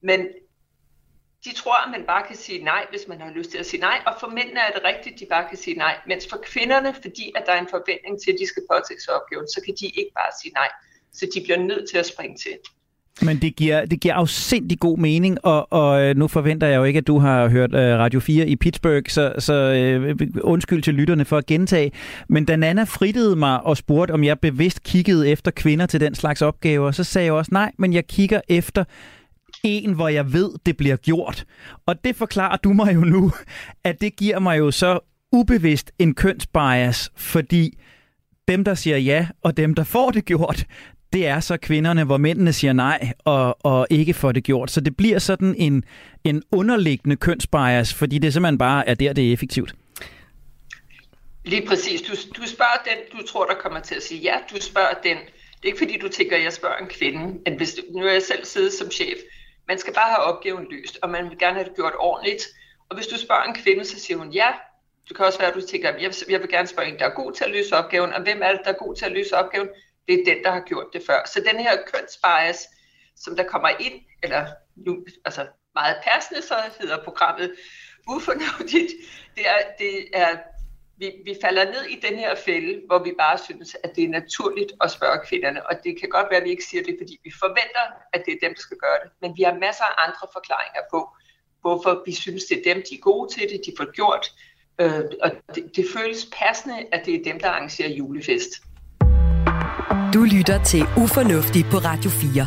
men 0.00 0.28
de 1.44 1.54
tror, 1.54 1.86
at 1.86 1.90
man 1.90 2.06
bare 2.06 2.26
kan 2.26 2.36
sige 2.36 2.64
nej, 2.64 2.86
hvis 2.90 3.08
man 3.08 3.20
har 3.20 3.30
lyst 3.30 3.50
til 3.50 3.58
at 3.58 3.66
sige 3.66 3.80
nej, 3.80 4.02
og 4.06 4.14
for 4.20 4.26
mændene 4.26 4.60
er 4.60 4.72
det 4.72 4.84
rigtigt, 4.84 5.14
at 5.14 5.20
de 5.20 5.26
bare 5.26 5.48
kan 5.48 5.58
sige 5.58 5.76
nej, 5.76 5.98
mens 6.06 6.28
for 6.30 6.36
kvinderne, 6.42 6.94
fordi 6.94 7.32
at 7.36 7.42
der 7.46 7.52
er 7.52 7.60
en 7.60 7.68
forventning 7.68 8.22
til, 8.22 8.32
at 8.32 8.38
de 8.40 8.46
skal 8.46 8.62
påtage 8.70 9.00
sig 9.00 9.14
opgaven, 9.14 9.48
så 9.48 9.60
kan 9.64 9.74
de 9.80 9.86
ikke 9.86 10.12
bare 10.14 10.30
sige 10.42 10.52
nej, 10.52 10.68
så 11.12 11.26
de 11.34 11.40
bliver 11.44 11.58
nødt 11.58 11.90
til 11.90 11.98
at 11.98 12.06
springe 12.06 12.36
til. 12.36 12.58
Men 13.22 13.38
det 13.38 13.56
giver, 13.56 13.84
det 13.84 14.00
giver 14.00 14.14
afsindig 14.14 14.78
god 14.78 14.98
mening, 14.98 15.44
og, 15.44 15.72
og 15.72 16.02
øh, 16.02 16.16
nu 16.16 16.28
forventer 16.28 16.66
jeg 16.66 16.76
jo 16.76 16.84
ikke, 16.84 16.98
at 16.98 17.06
du 17.06 17.18
har 17.18 17.48
hørt 17.48 17.74
øh, 17.74 17.98
Radio 17.98 18.20
4 18.20 18.48
i 18.48 18.56
Pittsburgh, 18.56 19.04
så, 19.08 19.32
så 19.38 19.52
øh, 19.54 20.16
undskyld 20.40 20.82
til 20.82 20.94
lytterne 20.94 21.24
for 21.24 21.38
at 21.38 21.46
gentage. 21.46 21.92
Men 22.28 22.44
da 22.44 22.56
Nana 22.56 22.84
frittede 22.84 23.36
mig 23.36 23.62
og 23.62 23.76
spurgte, 23.76 24.12
om 24.12 24.24
jeg 24.24 24.40
bevidst 24.40 24.82
kiggede 24.82 25.28
efter 25.28 25.50
kvinder 25.50 25.86
til 25.86 26.00
den 26.00 26.14
slags 26.14 26.42
opgaver, 26.42 26.90
så 26.90 27.04
sagde 27.04 27.24
jeg 27.24 27.32
også 27.32 27.48
nej, 27.52 27.72
men 27.78 27.92
jeg 27.92 28.06
kigger 28.06 28.40
efter 28.48 28.84
en, 29.64 29.92
hvor 29.92 30.08
jeg 30.08 30.32
ved, 30.32 30.50
det 30.66 30.76
bliver 30.76 30.96
gjort. 30.96 31.44
Og 31.86 32.04
det 32.04 32.16
forklarer 32.16 32.56
du 32.56 32.72
mig 32.72 32.94
jo 32.94 33.00
nu, 33.00 33.32
at 33.84 34.00
det 34.00 34.16
giver 34.16 34.38
mig 34.38 34.58
jo 34.58 34.70
så 34.70 34.98
ubevidst 35.32 35.92
en 35.98 36.14
kønsbias, 36.14 37.10
fordi 37.16 37.78
dem, 38.48 38.64
der 38.64 38.74
siger 38.74 38.98
ja, 38.98 39.28
og 39.42 39.56
dem, 39.56 39.74
der 39.74 39.84
får 39.84 40.10
det 40.10 40.24
gjort, 40.24 40.66
det 41.14 41.26
er 41.26 41.40
så 41.40 41.56
kvinderne, 41.56 42.04
hvor 42.04 42.16
mændene 42.16 42.52
siger 42.52 42.72
nej 42.72 43.12
og, 43.24 43.66
og 43.66 43.86
ikke 43.90 44.14
får 44.14 44.32
det 44.32 44.44
gjort. 44.44 44.70
Så 44.70 44.80
det 44.80 44.96
bliver 44.96 45.18
sådan 45.18 45.54
en, 45.58 45.84
en 46.24 46.42
underliggende 46.52 47.16
kønsbias, 47.16 47.94
fordi 47.94 48.18
det 48.18 48.32
simpelthen 48.32 48.58
bare 48.58 48.88
er 48.88 48.94
der, 48.94 49.12
det 49.12 49.28
er 49.28 49.32
effektivt. 49.32 49.74
Lige 51.44 51.66
præcis. 51.66 52.02
Du, 52.02 52.12
du 52.12 52.46
spørger 52.46 52.78
den, 52.84 53.18
du 53.18 53.26
tror, 53.26 53.46
der 53.46 53.54
kommer 53.54 53.80
til 53.80 53.94
at 53.94 54.02
sige 54.02 54.20
ja. 54.20 54.34
Du 54.50 54.60
spørger 54.60 54.94
den. 55.02 55.16
Det 55.16 55.62
er 55.62 55.66
ikke 55.66 55.78
fordi, 55.78 55.98
du 55.98 56.08
tænker, 56.08 56.36
at 56.36 56.44
jeg 56.44 56.52
spørger 56.52 56.76
en 56.76 56.88
kvinde. 56.88 57.34
Men 57.44 57.56
hvis, 57.56 57.76
nu 57.90 57.98
er 58.06 58.12
jeg 58.12 58.22
selv 58.22 58.44
siddet 58.44 58.72
som 58.72 58.90
chef. 58.90 59.18
Man 59.68 59.78
skal 59.78 59.94
bare 59.94 60.10
have 60.10 60.22
opgaven 60.22 60.66
løst, 60.70 60.98
og 61.02 61.10
man 61.10 61.30
vil 61.30 61.38
gerne 61.38 61.54
have 61.54 61.64
det 61.68 61.76
gjort 61.76 61.92
ordentligt. 61.98 62.42
Og 62.88 62.96
hvis 62.96 63.06
du 63.06 63.18
spørger 63.18 63.42
en 63.42 63.54
kvinde, 63.54 63.84
så 63.84 64.00
siger 64.00 64.18
hun 64.18 64.32
ja. 64.32 64.48
Du 65.08 65.14
kan 65.14 65.24
også 65.26 65.38
være, 65.38 65.48
at 65.48 65.54
du 65.54 65.66
tænker, 65.66 65.88
at 65.88 66.02
jeg, 66.02 66.12
jeg 66.30 66.40
vil 66.40 66.48
gerne 66.48 66.66
spørge 66.66 66.88
en, 66.88 66.98
der 66.98 67.04
er 67.04 67.14
god 67.14 67.32
til 67.32 67.44
at 67.44 67.50
løse 67.50 67.76
opgaven. 67.76 68.12
Og 68.12 68.22
hvem 68.22 68.40
er 68.42 68.50
det, 68.52 68.60
der 68.64 68.70
er 68.70 68.84
god 68.84 68.96
til 68.96 69.04
at 69.04 69.12
løse 69.12 69.36
opgaven? 69.36 69.68
Det 70.08 70.20
er 70.20 70.34
den, 70.34 70.44
der 70.44 70.50
har 70.50 70.60
gjort 70.60 70.86
det 70.92 71.02
før. 71.06 71.22
Så 71.26 71.44
den 71.52 71.60
her 71.60 71.76
kønsbias, 71.86 72.68
som 73.16 73.36
der 73.36 73.44
kommer 73.44 73.68
ind, 73.68 74.02
eller 74.22 74.46
nu, 74.76 75.04
altså 75.24 75.46
meget 75.74 75.96
passende, 76.04 76.42
så 76.42 76.54
hedder 76.80 77.04
programmet 77.04 77.54
ufornuftigt, 78.08 78.92
det 79.36 79.48
er, 79.48 79.58
det 79.78 80.08
er 80.12 80.36
vi, 80.96 81.12
vi 81.24 81.36
falder 81.42 81.64
ned 81.64 81.84
i 81.84 82.00
den 82.00 82.18
her 82.18 82.34
fælde, 82.34 82.82
hvor 82.86 82.98
vi 83.04 83.12
bare 83.18 83.38
synes, 83.38 83.76
at 83.84 83.96
det 83.96 84.04
er 84.04 84.08
naturligt 84.08 84.72
at 84.80 84.90
spørge 84.90 85.18
kvinderne. 85.26 85.66
Og 85.66 85.74
det 85.84 86.00
kan 86.00 86.08
godt 86.08 86.26
være, 86.30 86.40
at 86.40 86.44
vi 86.44 86.50
ikke 86.50 86.64
siger 86.64 86.82
det, 86.82 86.96
fordi 87.00 87.20
vi 87.24 87.32
forventer, 87.38 87.84
at 88.12 88.22
det 88.26 88.32
er 88.32 88.46
dem, 88.46 88.54
der 88.54 88.62
skal 88.62 88.76
gøre 88.76 88.98
det. 89.04 89.10
Men 89.22 89.36
vi 89.36 89.42
har 89.42 89.54
masser 89.54 89.84
af 89.84 90.06
andre 90.06 90.26
forklaringer 90.32 90.80
på, 90.90 91.16
hvorfor 91.60 92.02
vi 92.06 92.12
synes, 92.12 92.44
det 92.44 92.58
er 92.58 92.74
dem, 92.74 92.82
de 92.90 92.94
er 92.94 93.00
gode 93.00 93.34
til 93.34 93.48
det, 93.48 93.60
de 93.66 93.72
får 93.76 93.92
gjort. 93.92 94.26
Øh, 94.80 95.04
og 95.22 95.30
det, 95.54 95.76
det 95.76 95.86
føles 95.96 96.28
passende, 96.32 96.86
at 96.92 97.06
det 97.06 97.14
er 97.14 97.24
dem, 97.24 97.40
der 97.40 97.48
arrangerer 97.48 97.88
julefest. 97.88 98.52
Du 100.14 100.24
lytter 100.24 100.64
til 100.64 100.80
Ufornuftig 100.80 101.64
på 101.70 101.76
Radio 101.76 102.10
4. 102.10 102.46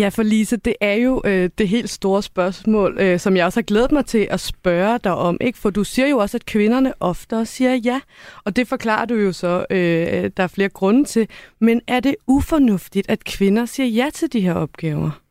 Ja, 0.00 0.08
for 0.08 0.22
Lise, 0.22 0.56
det 0.56 0.74
er 0.80 0.92
jo 0.92 1.22
øh, 1.24 1.50
det 1.58 1.68
helt 1.68 1.90
store 1.90 2.22
spørgsmål, 2.22 2.96
øh, 3.00 3.20
som 3.20 3.36
jeg 3.36 3.44
også 3.44 3.60
har 3.60 3.62
glædet 3.62 3.92
mig 3.92 4.06
til 4.06 4.28
at 4.30 4.40
spørge 4.40 4.98
dig 5.04 5.14
om. 5.14 5.38
Ikke? 5.40 5.58
For 5.58 5.70
du 5.70 5.84
siger 5.84 6.08
jo 6.08 6.18
også, 6.18 6.36
at 6.36 6.46
kvinderne 6.46 6.92
oftere 7.00 7.46
siger 7.46 7.74
ja, 7.74 8.00
og 8.44 8.56
det 8.56 8.68
forklarer 8.68 9.04
du 9.04 9.14
jo 9.14 9.32
så, 9.32 9.66
øh, 9.70 10.30
der 10.36 10.42
er 10.42 10.46
flere 10.46 10.68
grunde 10.68 11.04
til. 11.04 11.28
Men 11.60 11.80
er 11.88 12.00
det 12.00 12.16
ufornuftigt, 12.26 13.10
at 13.10 13.24
kvinder 13.24 13.66
siger 13.66 13.86
ja 13.86 14.10
til 14.14 14.32
de 14.32 14.40
her 14.40 14.54
opgaver? 14.54 15.22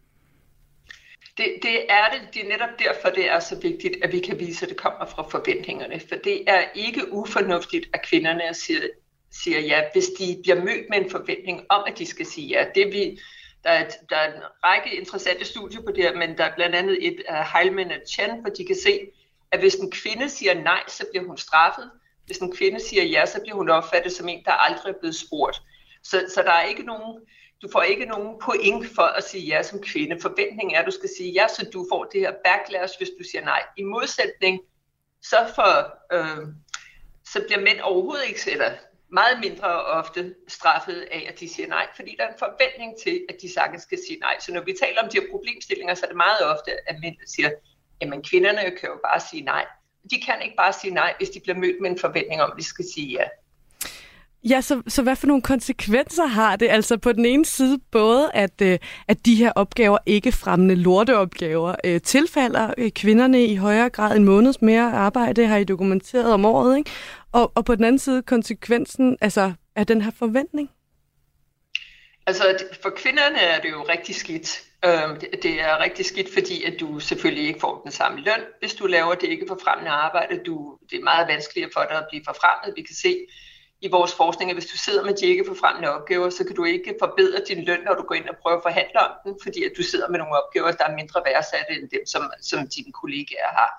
Det, 1.38 1.46
det 1.62 1.78
er 1.90 2.06
det. 2.14 2.22
Det 2.34 2.42
er 2.46 2.50
netop 2.50 2.80
derfor, 2.80 3.16
det 3.16 3.30
er 3.32 3.40
så 3.40 3.60
vigtigt, 3.62 3.94
at 4.04 4.12
vi 4.12 4.20
kan 4.20 4.40
vise, 4.40 4.66
at 4.66 4.70
det 4.70 4.78
kommer 4.78 5.06
fra 5.06 5.24
forventningerne. 5.32 6.00
For 6.10 6.16
det 6.24 6.44
er 6.48 6.62
ikke 6.76 7.14
ufornuftigt, 7.14 7.90
at 7.94 8.02
kvinderne 8.06 8.42
siger 8.54 8.80
siger 9.44 9.60
ja, 9.60 9.84
hvis 9.94 10.06
de 10.20 10.40
bliver 10.44 10.56
mødt 10.56 10.90
med 10.90 10.98
en 10.98 11.10
forventning 11.10 11.66
om, 11.70 11.84
at 11.88 11.98
de 11.98 12.06
skal 12.06 12.26
sige 12.26 12.48
ja. 12.48 12.66
Det 12.76 12.94
vi, 12.94 13.20
der, 13.64 13.70
er, 13.70 13.90
der 14.10 14.16
er 14.16 14.34
en 14.34 14.42
række 14.64 14.96
interessante 14.96 15.46
studier 15.46 15.82
på 15.82 15.92
det 15.92 16.04
her, 16.04 16.16
men 16.16 16.38
der 16.38 16.44
er 16.44 16.56
blandt 16.56 16.76
andet 16.76 17.08
et 17.08 17.24
af 17.28 17.46
Heilman 17.54 17.92
og 17.92 17.98
Chan, 18.10 18.42
hvor 18.42 18.50
de 18.50 18.66
kan 18.66 18.76
se, 18.84 19.00
at 19.52 19.60
hvis 19.60 19.76
en 19.76 19.92
kvinde 19.92 20.30
siger 20.30 20.54
nej, 20.54 20.84
så 20.88 21.06
bliver 21.12 21.28
hun 21.28 21.38
straffet. 21.38 21.92
Hvis 22.26 22.38
en 22.38 22.56
kvinde 22.56 22.80
siger 22.80 23.04
ja, 23.04 23.26
så 23.26 23.42
bliver 23.42 23.56
hun 23.56 23.70
opfattet 23.70 24.12
som 24.12 24.30
en, 24.30 24.44
der 24.46 24.52
aldrig 24.52 24.94
er 24.94 25.00
blevet 25.00 25.16
spurgt. 25.16 25.62
Så, 26.04 26.26
så 26.36 26.42
der 26.42 26.52
er 26.52 26.64
ikke 26.64 26.84
nogen, 26.84 27.20
du 27.62 27.70
får 27.72 27.82
ikke 27.82 28.06
nogen 28.06 28.40
point 28.42 28.86
for 28.96 29.02
at 29.02 29.24
sige 29.24 29.46
ja 29.46 29.64
som 29.64 29.82
kvinde. 29.82 30.22
Forventningen 30.22 30.76
er, 30.76 30.80
at 30.80 30.86
du 30.86 30.92
skal 30.92 31.10
sige 31.18 31.32
ja, 31.32 31.48
så 31.48 31.70
du 31.74 31.86
får 31.92 32.04
det 32.04 32.22
her 32.22 32.34
backlash, 32.46 32.98
hvis 32.98 33.10
du 33.20 33.24
siger 33.32 33.46
nej. 33.46 33.64
I 33.78 33.84
modsætning, 33.84 34.60
så, 35.22 35.38
for, 35.56 35.72
øh, 36.14 36.48
så 37.26 37.44
bliver 37.48 37.62
mænd 37.62 37.80
overhovedet 37.80 38.28
ikke, 38.28 38.52
eller 38.52 38.72
meget 39.20 39.40
mindre 39.46 39.70
ofte 40.00 40.36
straffet 40.48 41.00
af, 41.12 41.22
at 41.30 41.40
de 41.40 41.50
siger 41.50 41.68
nej, 41.68 41.88
fordi 41.96 42.16
der 42.18 42.24
er 42.24 42.32
en 42.34 42.40
forventning 42.40 42.92
til, 43.04 43.16
at 43.30 43.36
de 43.42 43.54
sagtens 43.54 43.84
skal 43.84 44.00
sige 44.08 44.20
nej. 44.20 44.36
Så 44.40 44.54
når 44.54 44.62
vi 44.62 44.74
taler 44.84 45.04
om 45.04 45.10
de 45.10 45.20
her 45.20 45.28
problemstillinger, 45.32 45.94
så 45.96 46.06
er 46.06 46.10
det 46.10 46.18
meget 46.18 46.42
ofte, 46.54 46.72
at 46.90 46.96
mænd 47.04 47.16
siger, 47.36 47.50
jamen 48.02 48.24
kvinderne 48.30 48.62
kan 48.62 48.90
jo 48.94 48.98
bare 49.08 49.20
sige 49.20 49.44
nej. 49.44 49.66
De 50.12 50.22
kan 50.26 50.42
ikke 50.42 50.56
bare 50.64 50.74
sige 50.74 50.94
nej, 50.94 51.14
hvis 51.18 51.30
de 51.30 51.40
bliver 51.40 51.58
mødt 51.58 51.82
med 51.82 51.90
en 51.90 52.00
forventning 52.00 52.42
om, 52.42 52.52
at 52.52 52.58
de 52.58 52.64
skal 52.64 52.86
sige 52.94 53.10
ja. 53.20 53.26
Ja, 54.50 54.62
så, 54.62 54.82
så 54.88 55.02
hvad 55.04 55.16
for 55.16 55.28
nogle 55.28 55.42
konsekvenser 55.42 56.26
har 56.26 56.56
det? 56.56 56.70
Altså 56.70 56.98
på 56.98 57.12
den 57.12 57.26
ene 57.26 57.46
side 57.46 57.80
både, 57.92 58.32
at, 58.34 58.62
øh, 58.62 58.80
at 59.08 59.26
de 59.26 59.36
her 59.36 59.52
opgaver, 59.56 59.98
ikke 60.06 60.32
fremmende 60.32 60.76
lorteopgaver, 60.76 61.76
øh, 61.84 62.02
tilfalder 62.02 62.74
øh, 62.78 62.92
kvinderne 62.92 63.46
i 63.46 63.56
højere 63.56 63.90
grad 63.90 64.18
en 64.18 64.24
måneds 64.24 64.62
mere 64.62 64.92
arbejde, 64.92 65.48
har 65.48 65.58
I 65.58 65.64
dokumenteret 65.64 66.34
om 66.34 66.46
året, 66.46 66.78
ikke? 66.78 66.92
Og, 67.32 67.52
og 67.56 67.66
på 67.66 67.76
den 67.76 67.84
anden 67.84 68.00
side 68.00 68.22
konsekvensen 68.22 69.18
altså, 69.22 69.54
af 69.76 69.88
den 69.88 70.02
her 70.02 70.12
forventning? 70.20 70.70
Altså 72.28 72.44
for 72.82 72.90
kvinderne 72.90 73.38
er 73.38 73.62
det 73.62 73.72
jo 73.72 73.86
rigtig 73.90 74.16
skidt. 74.16 74.62
Øhm, 74.86 75.20
det 75.44 75.62
er 75.62 75.80
rigtig 75.80 76.06
skidt, 76.06 76.34
fordi 76.34 76.64
at 76.64 76.80
du 76.80 77.00
selvfølgelig 77.00 77.48
ikke 77.48 77.60
får 77.60 77.82
den 77.84 77.92
samme 77.92 78.22
løn, 78.22 78.42
hvis 78.60 78.74
du 78.74 78.88
laver 78.88 79.16
det 79.16 79.30
ikke 79.30 79.46
forfremmende 79.48 79.92
arbejde. 79.92 80.40
Du, 80.46 80.78
det 80.90 81.00
er 81.00 81.04
meget 81.04 81.28
vanskeligere 81.28 81.70
for 81.74 81.86
dig 81.90 81.98
at 81.98 82.06
blive 82.10 82.24
forfremmet. 82.26 82.76
Vi 82.76 82.82
kan 82.82 82.96
se 82.96 83.18
i 83.86 83.90
vores 83.98 84.14
forskning, 84.14 84.52
at 84.52 84.56
hvis 84.58 84.72
du 84.74 84.78
sidder 84.78 85.04
med 85.04 85.14
de 85.14 85.26
ikke 85.26 85.46
forfremmende 85.48 85.90
opgaver, 85.96 86.30
så 86.30 86.44
kan 86.46 86.56
du 86.56 86.64
ikke 86.64 86.96
forbedre 87.00 87.40
din 87.48 87.66
løn, 87.66 87.80
når 87.86 87.94
du 87.94 88.04
går 88.04 88.16
ind 88.16 88.30
og 88.30 88.38
prøver 88.42 88.58
at 88.58 88.64
forhandle 88.64 89.00
om 89.08 89.12
den, 89.24 89.34
fordi 89.44 89.64
at 89.64 89.72
du 89.78 89.84
sidder 89.84 90.10
med 90.10 90.20
nogle 90.20 90.38
opgaver, 90.42 90.72
der 90.72 90.86
er 90.88 90.96
mindre 90.96 91.22
værdsatte 91.26 91.74
end 91.80 91.90
dem, 91.90 92.06
som, 92.06 92.24
som 92.42 92.60
dine 92.76 92.92
kollegaer 92.92 93.52
har. 93.60 93.70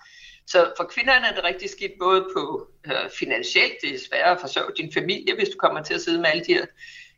Så 0.47 0.73
for 0.77 0.85
kvinderne 0.85 1.27
er 1.27 1.35
det 1.35 1.45
rigtig 1.45 1.71
skidt 1.71 1.93
både 2.01 2.21
på 2.37 2.67
øh, 2.87 3.11
finansielt, 3.19 3.75
det 3.83 3.95
er 3.95 3.99
sværere 4.09 4.35
at 4.37 4.41
forsørge 4.41 4.73
din 4.77 4.93
familie, 4.93 5.35
hvis 5.35 5.49
du 5.49 5.59
kommer 5.59 5.83
til 5.83 5.95
at 5.95 6.01
sidde 6.01 6.21
med 6.21 6.31
alle 6.31 6.45
de 6.45 6.55
her 6.55 6.67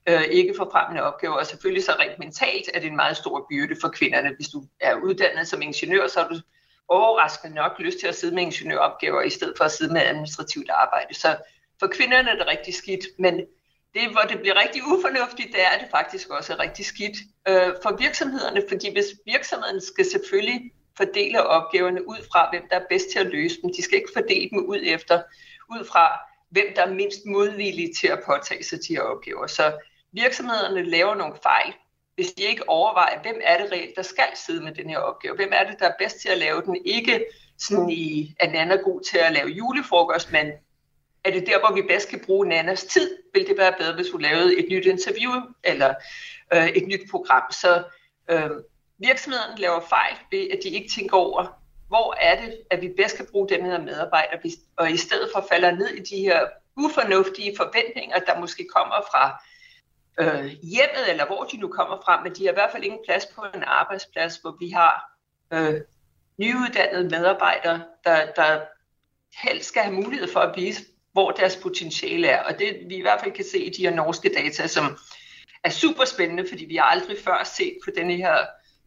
øh, 0.09 0.24
ikke 0.24 0.55
forfremmende 0.57 1.03
opgaver, 1.03 1.34
og 1.34 1.47
selvfølgelig 1.47 1.84
så 1.84 1.93
rent 1.93 2.18
mentalt 2.18 2.70
er 2.74 2.80
det 2.80 2.89
en 2.91 2.97
meget 2.97 3.16
stor 3.16 3.47
byrde 3.51 3.76
for 3.80 3.89
kvinderne. 3.89 4.30
Hvis 4.36 4.49
du 4.49 4.64
er 4.80 4.95
uddannet 4.95 5.49
som 5.49 5.62
ingeniør, 5.62 6.07
så 6.07 6.20
har 6.20 6.28
du 6.28 6.41
overraskende 6.89 7.55
nok 7.55 7.72
lyst 7.78 7.99
til 7.99 8.07
at 8.07 8.14
sidde 8.14 8.34
med 8.34 8.43
ingeniøropgaver, 8.43 9.22
i 9.22 9.30
stedet 9.30 9.55
for 9.57 9.64
at 9.64 9.72
sidde 9.72 9.93
med 9.93 10.03
administrativt 10.03 10.70
arbejde. 10.70 11.14
Så 11.14 11.36
for 11.81 11.87
kvinderne 11.87 12.31
er 12.31 12.37
det 12.37 12.47
rigtig 12.47 12.74
skidt, 12.74 13.05
men 13.18 13.35
det, 13.95 14.11
hvor 14.11 14.20
det 14.20 14.41
bliver 14.41 14.61
rigtig 14.62 14.83
ufornuftigt, 14.83 15.53
det 15.53 15.62
er 15.72 15.79
det 15.81 15.89
faktisk 15.91 16.31
også 16.31 16.57
rigtig 16.59 16.87
skidt 16.87 17.16
øh, 17.49 17.72
for 17.83 17.97
virksomhederne, 17.97 18.62
fordi 18.68 18.93
hvis 18.93 19.07
virksomheden 19.26 19.81
skal 19.81 20.05
selvfølgelig 20.05 20.72
fordele 20.97 21.47
opgaverne 21.47 22.09
ud 22.09 22.20
fra, 22.33 22.51
hvem 22.51 22.62
der 22.70 22.76
er 22.76 22.85
bedst 22.91 23.11
til 23.11 23.18
at 23.18 23.26
løse 23.26 23.62
dem. 23.62 23.70
De 23.76 23.83
skal 23.83 23.99
ikke 23.99 24.11
fordele 24.14 24.51
dem 24.51 24.59
ud 24.59 24.81
efter, 24.85 25.22
ud 25.70 25.85
fra, 25.85 26.20
hvem 26.51 26.66
der 26.76 26.83
er 26.83 26.95
mindst 26.95 27.26
modvillige 27.26 27.95
til 28.01 28.09
at 28.09 28.22
påtage 28.26 28.64
sig 28.64 28.79
de 28.89 28.95
her 28.95 29.03
opgaver. 29.03 29.47
Så 29.47 29.72
virksomhederne 30.12 30.83
laver 30.83 31.14
nogle 31.14 31.37
fejl, 31.43 31.72
hvis 32.14 32.33
de 32.33 32.43
ikke 32.43 32.68
overvejer, 32.68 33.22
hvem 33.22 33.41
er 33.43 33.62
det 33.62 33.72
reelt, 33.72 33.97
der 33.97 34.03
skal 34.03 34.31
sidde 34.47 34.64
med 34.64 34.74
den 34.74 34.91
her 34.91 34.99
opgave. 34.99 35.37
Hvem 35.37 35.53
er 35.53 35.64
det, 35.70 35.79
der 35.79 35.89
er 35.89 35.95
bedst 35.99 36.20
til 36.20 36.29
at 36.29 36.39
lave 36.39 36.62
den? 36.62 36.76
Ikke 36.85 37.24
sådan 37.59 37.91
i, 37.91 38.35
at 38.41 38.53
Nana 38.53 38.74
er 38.74 38.83
god 38.83 39.01
til 39.11 39.18
at 39.18 39.33
lave 39.33 39.49
julefrokost, 39.49 40.33
men 40.33 40.47
er 41.29 41.33
det 41.33 41.47
der, 41.47 41.59
hvor 41.59 41.74
vi 41.74 41.83
bedst 41.83 42.09
kan 42.09 42.20
bruge 42.26 42.49
Nannas 42.49 42.85
tid? 42.85 43.16
Vil 43.35 43.47
det 43.47 43.59
være 43.59 43.74
bedre, 43.79 43.95
hvis 43.95 44.11
hun 44.11 44.22
lavede 44.22 44.59
et 44.59 44.66
nyt 44.70 44.87
interview 44.87 45.33
eller 45.64 45.95
øh, 46.55 46.68
et 46.68 46.87
nyt 46.89 47.11
program? 47.11 47.53
Så 47.53 47.85
øh, 48.31 48.51
virksomheden 48.99 49.59
laver 49.59 49.81
fejl 49.81 50.14
ved, 50.31 50.51
at 50.51 50.59
de 50.62 50.68
ikke 50.68 50.91
tænker 50.95 51.16
over, 51.16 51.61
hvor 51.89 52.14
er 52.20 52.41
det, 52.41 52.62
at 52.70 52.81
vi 52.81 52.89
bedst 52.97 53.16
kan 53.16 53.26
bruge 53.33 53.49
den 53.49 53.64
her 53.64 53.81
medarbejder, 53.81 54.37
og 54.76 54.91
i 54.91 54.97
stedet 54.97 55.31
for 55.35 55.47
falder 55.53 55.70
ned 55.70 55.89
i 55.89 56.03
de 56.03 56.16
her 56.16 56.47
ufornuftige 56.76 57.57
forventninger, 57.57 58.18
der 58.18 58.41
måske 58.41 58.66
kommer 58.76 58.97
fra 59.12 59.43
øh, 60.20 60.45
hjemmet, 60.45 61.11
eller 61.11 61.26
hvor 61.26 61.45
de 61.45 61.57
nu 61.57 61.68
kommer 61.68 62.01
fra, 62.05 62.22
men 62.22 62.35
de 62.35 62.45
har 62.45 62.51
i 62.51 62.55
hvert 62.55 62.72
fald 62.72 62.85
ingen 62.85 63.01
plads 63.07 63.26
på 63.26 63.45
en 63.55 63.64
arbejdsplads, 63.66 64.37
hvor 64.37 64.57
vi 64.61 64.68
har 64.70 65.12
øh, 65.53 65.81
nyuddannede 66.39 67.05
medarbejdere, 67.05 67.85
der, 68.05 68.33
der 68.33 68.61
helst 69.43 69.68
skal 69.68 69.83
have 69.83 69.95
mulighed 69.95 70.29
for 70.33 70.41
at 70.41 70.57
vise, 70.57 70.83
hvor 71.13 71.31
deres 71.31 71.57
potentiale 71.57 72.27
er. 72.27 72.43
Og 72.43 72.59
det 72.59 72.77
vi 72.89 72.97
i 72.97 73.01
hvert 73.01 73.21
fald 73.21 73.33
kan 73.33 73.45
se 73.45 73.59
i 73.59 73.71
de 73.71 73.83
her 73.83 73.95
norske 73.95 74.31
data, 74.37 74.67
som 74.67 74.99
er 75.65 75.71
super 75.71 76.05
spændende, 76.05 76.47
fordi 76.49 76.65
vi 76.65 76.77
har 76.77 76.85
aldrig 76.85 77.17
før 77.25 77.51
set 77.57 77.79
på 77.85 77.91
denne 77.97 78.17
her, 78.17 78.37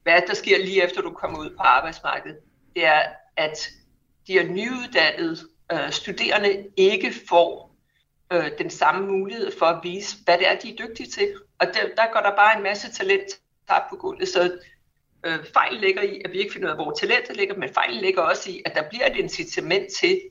hvad 0.03 0.21
der 0.27 0.33
sker 0.33 0.57
lige 0.57 0.83
efter 0.83 1.01
du 1.01 1.11
kommer 1.11 1.39
ud 1.39 1.49
på 1.49 1.63
arbejdsmarkedet, 1.63 2.37
det 2.75 2.85
er, 2.85 3.01
at 3.37 3.69
de 4.27 4.33
her 4.33 4.43
nyuddannede 4.43 5.37
øh, 5.71 5.91
studerende 5.91 6.65
ikke 6.77 7.13
får 7.29 7.75
øh, 8.33 8.51
den 8.57 8.69
samme 8.69 9.07
mulighed 9.07 9.51
for 9.59 9.65
at 9.65 9.79
vise, 9.83 10.15
hvad 10.25 10.37
det 10.37 10.49
er, 10.49 10.55
de 10.59 10.71
er 10.71 10.87
dygtige 10.87 11.09
til. 11.09 11.33
Og 11.59 11.67
der, 11.67 11.95
der 11.97 12.13
går 12.13 12.19
der 12.19 12.35
bare 12.35 12.57
en 12.57 12.63
masse 12.63 12.91
talent 12.91 13.27
tabt 13.69 13.89
på 13.89 13.95
gulvet, 13.95 14.27
så 14.27 14.59
øh, 15.25 15.39
fejl 15.53 15.73
ligger 15.73 16.01
i, 16.01 16.21
at 16.25 16.31
vi 16.31 16.37
ikke 16.37 16.53
finder 16.53 16.67
ud 16.67 16.71
af, 16.71 16.77
hvor 16.77 16.91
talentet 16.91 17.37
ligger, 17.37 17.55
men 17.55 17.73
fejlen 17.73 18.01
ligger 18.01 18.21
også 18.21 18.51
i, 18.51 18.61
at 18.65 18.75
der 18.75 18.89
bliver 18.89 19.05
et 19.05 19.15
incitament 19.15 19.93
til, 19.99 20.21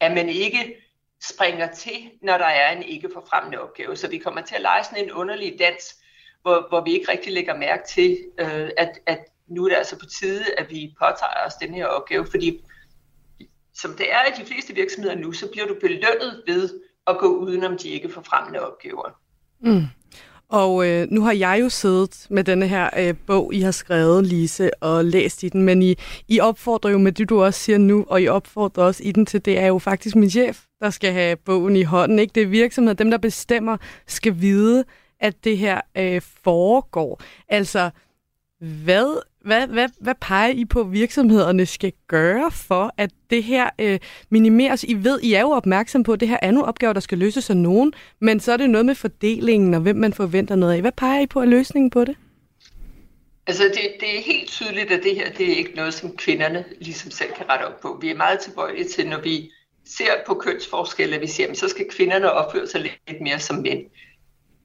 at 0.00 0.12
man 0.12 0.28
ikke 0.28 0.85
springer 1.22 1.72
til, 1.72 2.10
når 2.22 2.38
der 2.38 2.44
er 2.44 2.76
en 2.76 2.82
ikke 2.82 3.10
forfremmende 3.14 3.60
opgave. 3.60 3.96
Så 3.96 4.08
vi 4.08 4.18
kommer 4.18 4.40
til 4.40 4.54
at 4.54 4.60
lege 4.60 4.84
sådan 4.84 5.04
en 5.04 5.12
underlig 5.12 5.56
dans, 5.58 5.96
hvor, 6.42 6.66
hvor 6.68 6.84
vi 6.84 6.92
ikke 6.92 7.12
rigtig 7.12 7.32
lægger 7.32 7.56
mærke 7.56 7.82
til, 7.88 8.18
øh, 8.40 8.70
at, 8.76 8.98
at 9.06 9.18
nu 9.46 9.64
er 9.64 9.68
det 9.68 9.76
altså 9.76 9.98
på 9.98 10.06
tide, 10.06 10.44
at 10.58 10.70
vi 10.70 10.94
påtager 10.98 11.46
os 11.46 11.54
den 11.54 11.74
her 11.74 11.86
opgave, 11.86 12.26
fordi 12.30 12.64
som 13.74 13.94
det 13.94 14.12
er 14.12 14.24
i 14.24 14.40
de 14.42 14.46
fleste 14.46 14.74
virksomheder 14.74 15.16
nu, 15.16 15.32
så 15.32 15.48
bliver 15.52 15.66
du 15.66 15.76
belønnet 15.80 16.42
ved 16.46 16.80
at 17.06 17.18
gå 17.18 17.26
udenom 17.26 17.78
de 17.78 17.88
ikke 17.88 18.08
forfremmende 18.08 18.60
opgaver. 18.60 19.20
Mm. 19.60 19.86
Og 20.48 20.88
øh, 20.88 21.06
nu 21.10 21.22
har 21.22 21.32
jeg 21.32 21.58
jo 21.60 21.68
siddet 21.68 22.26
med 22.30 22.44
denne 22.44 22.68
her 22.68 22.90
øh, 22.98 23.14
bog, 23.26 23.54
I 23.54 23.60
har 23.60 23.70
skrevet, 23.70 24.26
Lise, 24.26 24.82
og 24.82 25.04
læst 25.04 25.42
i 25.42 25.48
den, 25.48 25.62
men 25.62 25.82
I, 25.82 25.94
I 26.28 26.40
opfordrer 26.40 26.90
jo 26.90 26.98
med 26.98 27.12
det, 27.12 27.28
du 27.28 27.42
også 27.42 27.60
siger 27.60 27.78
nu, 27.78 28.04
og 28.08 28.22
I 28.22 28.28
opfordrer 28.28 28.84
også 28.84 29.02
i 29.02 29.12
den 29.12 29.26
til, 29.26 29.44
det 29.44 29.58
er 29.58 29.66
jo 29.66 29.78
faktisk 29.78 30.16
min 30.16 30.30
chef, 30.30 30.64
der 30.80 30.90
skal 30.90 31.12
have 31.12 31.36
bogen 31.36 31.76
i 31.76 31.82
hånden. 31.82 32.18
Ikke? 32.18 32.32
Det 32.34 32.42
er 32.42 32.46
virksomheden, 32.46 32.98
dem 32.98 33.10
der 33.10 33.18
bestemmer, 33.18 33.76
skal 34.06 34.40
vide, 34.40 34.84
at 35.20 35.44
det 35.44 35.58
her 35.58 35.80
øh, 35.96 36.20
foregår. 36.44 37.20
Altså, 37.48 37.90
hvad, 38.60 39.22
hvad, 39.46 39.66
hvad, 39.66 39.88
hvad 40.00 40.14
peger 40.20 40.48
I 40.48 40.64
på, 40.64 40.82
virksomhederne 40.82 41.66
skal 41.66 41.92
gøre 42.08 42.50
for, 42.50 42.94
at 42.96 43.10
det 43.30 43.42
her 43.42 43.70
øh, 43.80 43.98
minimeres? 44.30 44.84
I 44.84 44.94
ved, 44.94 45.20
I 45.22 45.32
er 45.32 45.40
jo 45.40 45.50
opmærksom 45.50 46.02
på, 46.02 46.12
at 46.12 46.20
det 46.20 46.28
her 46.28 46.38
er 46.42 46.50
nogle 46.50 46.68
opgaver, 46.68 46.92
der 46.92 47.00
skal 47.00 47.18
løses 47.18 47.50
af 47.50 47.56
nogen, 47.56 47.92
men 48.20 48.40
så 48.40 48.52
er 48.52 48.56
det 48.56 48.70
noget 48.70 48.86
med 48.86 48.94
fordelingen 48.94 49.74
og 49.74 49.80
hvem 49.80 49.96
man 49.96 50.12
forventer 50.12 50.56
noget 50.56 50.72
af. 50.74 50.80
Hvad 50.80 50.92
peger 50.92 51.20
I 51.20 51.26
på 51.26 51.40
af 51.40 51.50
løsningen 51.50 51.90
på 51.90 52.04
det? 52.04 52.16
Altså, 53.46 53.64
det, 53.64 53.80
det 54.00 54.18
er 54.18 54.22
helt 54.22 54.48
tydeligt, 54.48 54.92
at 54.92 55.02
det 55.02 55.14
her 55.14 55.32
det 55.32 55.52
er 55.52 55.56
ikke 55.56 55.76
noget, 55.76 55.94
som 55.94 56.16
kvinderne 56.16 56.64
ligesom 56.80 57.10
selv 57.10 57.32
kan 57.32 57.48
rette 57.48 57.64
op 57.64 57.80
på. 57.80 57.98
Vi 58.00 58.10
er 58.10 58.16
meget 58.16 58.38
tilbøjelige 58.40 58.88
til, 58.88 59.08
når 59.08 59.20
vi 59.20 59.50
ser 59.84 60.10
på 60.26 60.34
kønsforskelle, 60.34 61.16
at 61.16 61.22
vi 61.22 61.26
siger, 61.26 61.50
at 61.50 61.58
så 61.58 61.68
skal 61.68 61.86
kvinderne 61.90 62.32
opføre 62.32 62.66
sig 62.66 62.80
lidt 62.80 63.20
mere 63.20 63.38
som 63.38 63.56
mænd. 63.56 63.80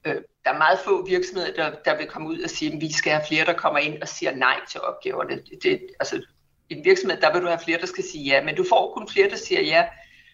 Øh, 0.06 0.16
der 0.43 0.52
er 0.52 0.58
meget 0.58 0.80
få 0.80 1.06
virksomheder, 1.06 1.54
der, 1.54 1.76
der 1.86 1.97
vil 1.97 2.08
komme 2.08 2.28
ud 2.28 2.39
og 2.39 2.49
sige, 2.49 2.74
at 2.74 2.82
vi 2.82 2.91
skal 2.93 3.12
have 3.12 3.26
flere, 3.28 3.45
der 3.45 3.54
kommer 3.54 3.80
ind 3.80 4.02
og 4.02 4.08
siger 4.08 4.36
nej 4.36 4.60
til 4.70 4.82
opgaverne. 4.82 5.36
Det, 5.36 5.64
det, 5.64 5.88
altså, 5.99 6.22
i 6.70 6.74
en 6.76 6.86
virksomhed, 6.86 7.22
der 7.22 7.34
vil 7.34 7.41
du 7.41 7.47
have 7.47 7.60
flere, 7.60 7.80
der 7.80 7.86
skal 7.86 8.04
sige 8.04 8.24
ja, 8.24 8.43
men 8.43 8.56
du 8.56 8.66
får 8.70 8.93
kun 8.93 9.10
flere, 9.10 9.30
der 9.30 9.36
siger 9.36 9.62
ja. 9.62 9.86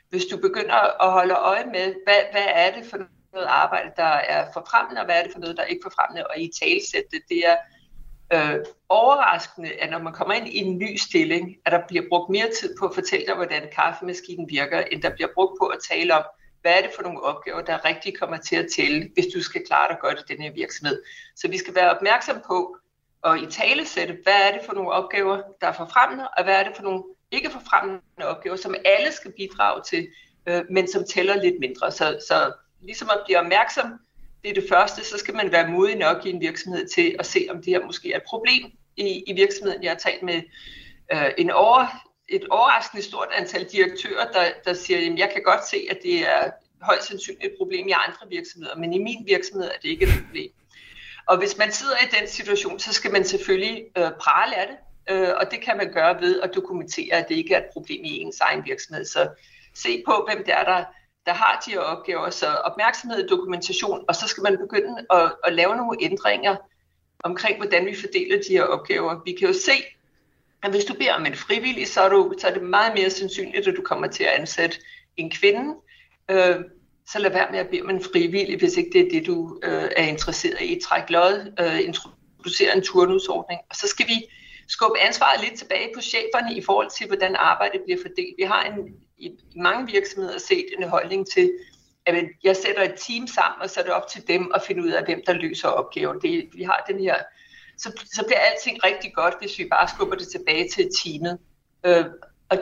Hvis 0.09 0.25
du 0.25 0.37
begynder 0.37 1.03
at 1.03 1.11
holde 1.11 1.33
øje 1.33 1.65
med, 1.65 1.95
hvad, 2.05 2.21
hvad 2.31 2.47
er 2.53 2.75
det 2.75 2.85
for 2.89 2.97
noget 3.33 3.47
arbejde, 3.47 3.91
der 3.95 4.03
er 4.03 4.51
forfremmende, 4.53 5.01
og 5.01 5.05
hvad 5.05 5.15
er 5.19 5.23
det 5.23 5.31
for 5.31 5.39
noget, 5.39 5.57
der 5.57 5.63
er 5.63 5.67
ikke 5.67 5.83
forfremmende, 5.83 6.27
og 6.27 6.39
i 6.39 6.51
talsætte 6.59 7.09
det, 7.11 7.21
det 7.29 7.43
er 7.51 7.57
øh, 8.33 8.59
overraskende, 8.89 9.71
at 9.71 9.89
når 9.89 9.99
man 9.99 10.13
kommer 10.13 10.33
ind 10.33 10.47
i 10.47 10.57
en 10.57 10.77
ny 10.77 10.95
stilling, 10.95 11.55
at 11.65 11.71
der 11.71 11.81
bliver 11.87 12.03
brugt 12.09 12.29
mere 12.29 12.49
tid 12.59 12.75
på 12.79 12.85
at 12.85 12.95
fortælle 12.95 13.25
dig, 13.25 13.35
hvordan 13.35 13.69
kaffemaskinen 13.75 14.49
virker, 14.49 14.79
end 14.79 15.01
der 15.01 15.15
bliver 15.15 15.29
brugt 15.35 15.59
på 15.61 15.65
at 15.65 15.79
tale 15.89 16.13
om, 16.15 16.23
hvad 16.61 16.73
er 16.77 16.81
det 16.81 16.91
for 16.95 17.03
nogle 17.03 17.21
opgaver, 17.21 17.61
der 17.61 17.85
rigtig 17.85 18.19
kommer 18.19 18.37
til 18.37 18.55
at 18.55 18.67
tælle, 18.75 19.09
hvis 19.13 19.25
du 19.35 19.41
skal 19.41 19.65
klare 19.67 19.87
dig 19.89 19.97
godt 20.01 20.19
i 20.19 20.33
den 20.33 20.41
her 20.41 20.51
virksomhed. 20.51 21.01
Så 21.35 21.47
vi 21.47 21.57
skal 21.57 21.75
være 21.75 21.95
opmærksom 21.95 22.41
på 22.47 22.77
og 23.21 23.39
i 23.39 23.45
tale 23.45 23.85
sætte, 23.85 24.17
hvad 24.23 24.41
er 24.47 24.51
det 24.51 24.61
for 24.65 24.73
nogle 24.73 24.91
opgaver, 24.91 25.41
der 25.61 25.67
er 25.67 25.73
forfremmende, 25.73 26.27
og 26.37 26.43
hvad 26.43 26.55
er 26.55 26.63
det 26.63 26.75
for 26.75 26.83
nogle 26.83 27.03
ikke 27.31 27.49
forfremmende 27.49 28.25
opgaver, 28.25 28.55
som 28.55 28.75
alle 28.85 29.11
skal 29.11 29.31
bidrage 29.37 29.81
til, 29.83 30.07
øh, 30.47 30.61
men 30.69 30.87
som 30.87 31.03
tæller 31.03 31.43
lidt 31.43 31.59
mindre. 31.59 31.91
Så, 31.91 32.19
så 32.27 32.53
ligesom 32.81 33.09
at 33.09 33.21
blive 33.25 33.39
opmærksom, 33.39 33.85
det 34.43 34.49
er 34.49 34.53
det 34.53 34.69
første, 34.69 35.05
så 35.05 35.17
skal 35.17 35.35
man 35.35 35.51
være 35.51 35.67
modig 35.67 35.95
nok 35.95 36.25
i 36.25 36.29
en 36.29 36.41
virksomhed 36.41 36.87
til 36.87 37.15
at 37.19 37.25
se, 37.25 37.47
om 37.49 37.57
det 37.57 37.65
her 37.65 37.85
måske 37.85 38.13
er 38.13 38.17
et 38.17 38.23
problem 38.27 38.71
i, 38.97 39.23
i 39.27 39.33
virksomheden. 39.33 39.83
Jeg 39.83 39.91
har 39.91 39.97
talt 39.97 40.23
med 40.23 40.41
øh, 41.13 41.31
en 41.37 41.51
over, 41.51 42.06
et 42.29 42.47
overraskende 42.49 43.03
stort 43.03 43.27
antal 43.35 43.63
direktører, 43.63 44.31
der, 44.31 44.51
der 44.65 44.73
siger, 44.73 45.11
at 45.11 45.19
jeg 45.19 45.29
kan 45.33 45.43
godt 45.43 45.67
se, 45.67 45.87
at 45.89 45.99
det 46.03 46.27
er 46.27 46.51
højst 46.81 47.07
sandsynligt 47.07 47.45
et 47.45 47.53
problem 47.57 47.87
i 47.87 47.91
andre 47.91 48.27
virksomheder, 48.29 48.75
men 48.75 48.93
i 48.93 48.97
min 48.97 49.23
virksomhed 49.25 49.67
er 49.67 49.77
det 49.81 49.89
ikke 49.89 50.05
et 50.05 50.23
problem. 50.25 50.51
Og 51.27 51.37
hvis 51.37 51.57
man 51.57 51.71
sidder 51.71 51.95
i 51.97 52.19
den 52.19 52.27
situation, 52.27 52.79
så 52.79 52.93
skal 52.93 53.11
man 53.11 53.25
selvfølgelig 53.25 53.85
øh, 53.97 54.11
prale 54.19 54.55
af 54.55 54.67
det, 54.67 54.77
øh, 55.15 55.33
og 55.37 55.51
det 55.51 55.61
kan 55.61 55.77
man 55.77 55.93
gøre 55.93 56.21
ved 56.21 56.41
at 56.41 56.55
dokumentere, 56.55 57.13
at 57.13 57.29
det 57.29 57.35
ikke 57.35 57.53
er 57.53 57.57
et 57.57 57.69
problem 57.73 58.03
i 58.03 58.17
ens 58.17 58.39
egen 58.39 58.65
virksomhed. 58.65 59.05
Så 59.05 59.29
se 59.73 60.03
på, 60.05 60.27
hvem 60.29 60.43
det 60.45 60.53
er, 60.53 60.63
der, 60.63 60.83
der 61.25 61.33
har 61.33 61.63
de 61.65 61.71
her 61.71 61.79
opgaver, 61.79 62.29
så 62.29 62.47
opmærksomhed, 62.47 63.27
dokumentation, 63.27 64.05
og 64.07 64.15
så 64.15 64.27
skal 64.27 64.43
man 64.43 64.57
begynde 64.57 65.05
at, 65.09 65.35
at 65.43 65.53
lave 65.53 65.75
nogle 65.75 65.97
ændringer 66.01 66.55
omkring, 67.23 67.57
hvordan 67.57 67.85
vi 67.85 67.95
fordeler 67.95 68.37
de 68.47 68.53
her 68.53 68.63
opgaver. 68.63 69.21
Vi 69.25 69.31
kan 69.31 69.47
jo 69.47 69.53
se, 69.53 69.71
men 70.63 70.71
hvis 70.71 70.85
du 70.85 70.93
beder 70.93 71.13
om 71.13 71.25
en 71.25 71.35
frivillig, 71.35 71.87
så 71.87 72.01
er, 72.01 72.09
du, 72.09 72.33
så 72.37 72.47
er 72.47 72.53
det 72.53 72.63
meget 72.63 72.93
mere 72.93 73.09
sandsynligt, 73.09 73.67
at 73.67 73.75
du 73.77 73.81
kommer 73.81 74.07
til 74.07 74.23
at 74.23 74.29
ansætte 74.29 74.77
en 75.17 75.31
kvinde. 75.31 75.75
Øh, 76.31 76.55
så 77.07 77.19
lad 77.19 77.31
være 77.31 77.51
med 77.51 77.59
at 77.59 77.67
bede 77.67 77.81
om 77.81 77.89
en 77.89 78.03
frivillig, 78.03 78.57
hvis 78.57 78.77
ikke 78.77 78.89
det 78.93 79.01
er 79.01 79.09
det, 79.09 79.27
du 79.27 79.59
øh, 79.63 79.89
er 79.97 80.03
interesseret 80.03 80.61
i. 80.61 80.79
Træk 80.83 81.09
lod, 81.09 81.53
øh, 81.59 81.83
introducere 81.87 82.75
en 82.75 82.83
turnusordning. 82.83 83.61
Og 83.69 83.75
så 83.75 83.87
skal 83.87 84.07
vi 84.07 84.25
skubbe 84.67 84.99
ansvaret 84.99 85.43
lidt 85.43 85.59
tilbage 85.59 85.89
på 85.95 86.01
cheferne 86.01 86.55
i 86.55 86.61
forhold 86.61 86.89
til, 86.97 87.07
hvordan 87.07 87.35
arbejdet 87.35 87.81
bliver 87.85 87.99
fordelt. 88.01 88.35
Vi 88.37 88.43
har 88.43 88.63
en, 88.63 88.95
i 89.17 89.31
mange 89.55 89.91
virksomheder 89.91 90.37
set 90.37 90.65
en 90.77 90.89
holdning 90.89 91.27
til, 91.33 91.51
at 92.05 92.25
jeg 92.43 92.55
sætter 92.55 92.83
et 92.83 92.95
team 93.07 93.27
sammen, 93.27 93.61
og 93.61 93.69
så 93.69 93.79
er 93.79 93.83
det 93.83 93.93
op 93.93 94.07
til 94.07 94.27
dem 94.27 94.51
at 94.55 94.61
finde 94.67 94.83
ud 94.83 94.89
af, 94.89 95.05
hvem 95.05 95.21
der 95.27 95.33
løser 95.33 95.67
opgaven. 95.67 96.21
Det, 96.21 96.49
vi 96.53 96.63
har 96.63 96.85
den 96.87 96.99
her 96.99 97.15
så, 97.77 98.03
så 98.13 98.23
bliver 98.27 98.39
alting 98.39 98.83
rigtig 98.83 99.13
godt, 99.13 99.35
hvis 99.41 99.59
vi 99.59 99.67
bare 99.71 99.87
skubber 99.87 100.15
det 100.15 100.27
tilbage 100.27 100.69
til 100.69 100.89
teamet. 101.03 101.39
Øh, 101.85 102.05
og, 102.49 102.57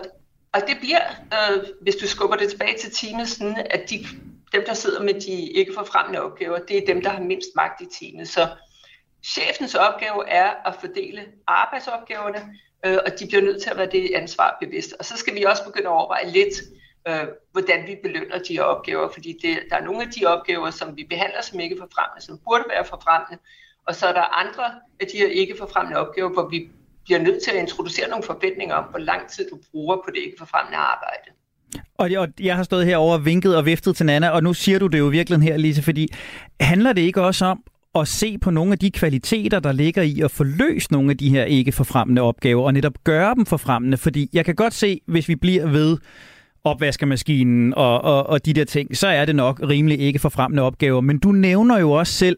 og 0.54 0.62
det 0.68 0.78
bliver, 0.80 1.02
øh, 1.34 1.64
hvis 1.82 1.96
du 1.96 2.08
skubber 2.08 2.36
det 2.36 2.50
tilbage 2.50 2.78
til 2.78 2.92
teamet, 2.92 3.30
sådan 3.30 3.68
at 3.70 3.90
de, 3.90 4.06
dem, 4.54 4.64
der 4.66 4.74
sidder 4.74 5.04
med 5.04 5.14
de 5.14 5.52
ikke 5.52 5.74
forfremmende 5.74 6.22
opgaver, 6.22 6.60
det 6.60 6.78
er 6.78 6.86
dem, 6.86 7.02
der 7.02 7.10
har 7.10 7.22
mindst 7.22 7.50
magt 7.56 7.82
i 7.82 7.88
teamet. 8.00 8.28
Så 8.28 8.48
chefens 9.26 9.76
opgave 9.76 10.30
er 10.30 10.50
at 10.66 10.76
fordele 10.80 11.26
arbejdsopgaverne, 11.48 12.56
øh, 12.86 12.98
og 13.06 13.20
de 13.20 13.28
bliver 13.28 13.42
nødt 13.42 13.62
til 13.62 13.70
at 13.70 13.78
være 13.78 13.92
det 13.92 14.12
ansvar 14.16 14.58
bevidst. 14.62 14.94
Og 15.00 15.06
så 15.06 15.18
skal 15.18 15.36
vi 15.36 15.44
også 15.44 15.66
begynde 15.66 15.88
at 15.88 15.94
overveje 15.94 16.32
lidt, 16.32 16.54
øh, 17.08 17.28
hvordan 17.52 17.88
vi 17.88 17.96
belønner 18.04 18.40
de 18.40 18.54
her 18.54 18.64
opgaver, 18.64 19.10
fordi 19.14 19.38
det, 19.42 19.60
der 19.70 19.76
er 19.76 19.84
nogle 19.84 20.02
af 20.02 20.12
de 20.12 20.26
opgaver, 20.26 20.72
som 20.72 20.98
vi 20.98 21.04
behandler 21.10 21.42
som 21.42 21.60
ikke 21.60 21.78
forfremmende, 21.80 22.26
som 22.26 22.40
burde 22.46 22.64
være 22.70 22.86
forfremmende, 22.86 23.38
og 23.88 23.96
så 23.96 24.06
er 24.06 24.14
der 24.14 24.40
andre 24.46 24.64
af 25.00 25.08
de 25.12 25.18
her 25.18 25.28
ikke 25.28 25.56
forfremmende 25.60 26.00
opgaver, 26.00 26.30
hvor 26.30 26.50
vi 26.50 26.70
bliver 27.06 27.20
nødt 27.20 27.44
til 27.44 27.52
at 27.52 27.58
introducere 27.58 28.10
nogle 28.10 28.24
forventninger 28.24 28.76
om, 28.76 28.84
hvor 28.90 29.00
lang 29.00 29.30
tid 29.30 29.50
du 29.52 29.60
bruger 29.72 29.96
på 29.96 30.10
det 30.16 30.22
ikke 30.26 30.36
forfremmende 30.40 30.78
arbejde. 30.78 31.28
Og, 31.98 32.10
og 32.18 32.28
jeg 32.40 32.56
har 32.56 32.64
stået 32.64 32.86
herovre 32.86 33.16
og 33.16 33.26
vinket 33.26 33.58
og 33.58 33.66
viftet 33.66 33.96
til 33.96 34.06
Nana, 34.06 34.30
og 34.30 34.44
nu 34.44 34.54
siger 34.54 34.80
du 34.80 34.88
det 34.88 35.00
jo 35.00 35.06
virkelig 35.06 35.42
her, 35.42 35.58
Lise, 35.58 35.84
fordi 35.84 36.08
handler 36.60 36.94
det 36.94 37.02
ikke 37.02 37.22
også 37.22 37.46
om 37.46 37.64
at 37.96 38.08
se 38.08 38.38
på 38.38 38.52
nogle 38.52 38.72
af 38.72 38.80
de 38.80 38.92
kvaliteter, 38.92 39.60
der 39.60 39.72
ligger 39.72 40.02
i 40.02 40.22
at 40.22 40.32
få 40.32 40.44
løst 40.44 40.92
nogle 40.92 41.12
af 41.12 41.18
de 41.18 41.30
her 41.30 41.44
ikke 41.44 41.72
forfremmende 41.72 42.22
opgaver, 42.22 42.64
og 42.64 42.74
netop 42.74 42.94
gøre 43.04 43.36
dem 43.36 43.46
forfremmende? 43.46 43.98
Fordi 43.98 44.30
jeg 44.34 44.46
kan 44.46 44.56
godt 44.56 44.74
se, 44.74 45.02
hvis 45.06 45.28
vi 45.28 45.36
bliver 45.36 45.68
ved 45.68 45.98
opvaskemaskinen 46.64 47.74
og, 47.74 48.02
og, 48.02 48.28
og 48.28 48.46
de 48.46 48.54
der 48.54 48.66
ting, 48.66 48.98
så 48.98 49.08
er 49.08 49.26
det 49.26 49.36
nok 49.36 49.60
rimelig 49.70 50.00
ikke 50.00 50.20
forfremmende 50.20 50.64
opgaver. 50.64 51.02
Men 51.02 51.20
du 51.20 51.32
nævner 51.32 51.80
jo 51.80 51.92
også 51.92 52.14
selv 52.14 52.38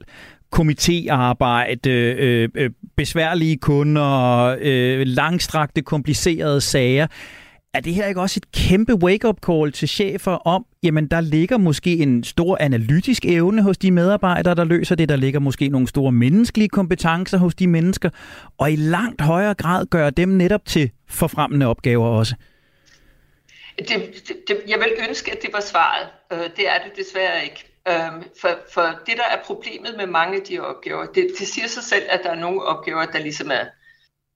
komitéarbejde, 0.56 1.89
øh, 1.89 2.50
øh, 2.56 2.70
besværlige 2.98 3.58
kunder, 3.58 4.58
øh, 4.62 5.08
langstrakte, 5.08 5.82
komplicerede 5.82 6.62
sager. 6.62 7.08
Er 7.74 7.80
det 7.80 7.93
her 7.93 8.06
ikke 8.06 8.22
også 8.22 8.39
et 8.39 8.52
kæmpe 8.52 8.95
wake-up 8.95 9.38
call 9.45 9.72
til 9.72 9.88
chefer 9.88 10.32
om, 10.32 10.66
jamen 10.84 11.08
der 11.08 11.22
ligger 11.22 11.58
måske 11.58 11.98
en 11.98 12.24
stor 12.24 12.58
analytisk 12.60 13.26
evne 13.26 13.62
hos 13.62 13.78
de 13.78 13.91
medarbejdere, 13.91 14.56
der 14.56 14.64
løser 14.64 14.95
det, 14.95 15.10
der 15.10 15.16
ligger 15.16 15.39
måske 15.39 15.68
nogle 15.68 15.88
store 15.88 16.12
menneskelige 16.12 16.70
kompetencer 16.70 17.38
hos 17.38 17.56
de 17.56 17.68
mennesker, 17.68 18.10
og 18.58 18.72
i 18.72 18.76
langt 18.76 19.22
højere 19.22 19.54
grad 19.54 19.86
gør 19.86 20.10
dem 20.10 20.30
netop 20.30 20.66
til 20.66 20.91
forfremmende 21.10 21.66
opgaver 21.66 22.08
også? 22.08 22.36
Det, 23.80 23.88
det, 23.88 24.36
det, 24.48 24.58
jeg 24.68 24.78
vil 24.80 25.08
ønske, 25.10 25.32
at 25.32 25.38
det 25.41 25.50
var 25.54 25.62
svaret. 25.62 26.08
Øh, 26.34 26.39
det 26.39 26.68
er 26.68 26.78
det 26.84 26.91
desværre 26.98 27.43
ikke. 27.43 27.66
Øhm, 27.88 28.23
for, 28.41 28.49
for 28.73 28.81
det, 28.81 29.17
der 29.17 29.23
er 29.23 29.43
problemet 29.43 29.97
med 29.97 30.07
mange 30.07 30.38
af 30.38 30.43
de 30.43 30.59
opgaver, 30.59 31.05
det, 31.05 31.27
det 31.39 31.47
siger 31.47 31.67
sig 31.67 31.83
selv, 31.83 32.05
at 32.09 32.23
der 32.23 32.29
er 32.29 32.35
nogle 32.35 32.63
opgaver, 32.63 33.05
der 33.05 33.19
ligesom 33.19 33.51
er 33.51 33.65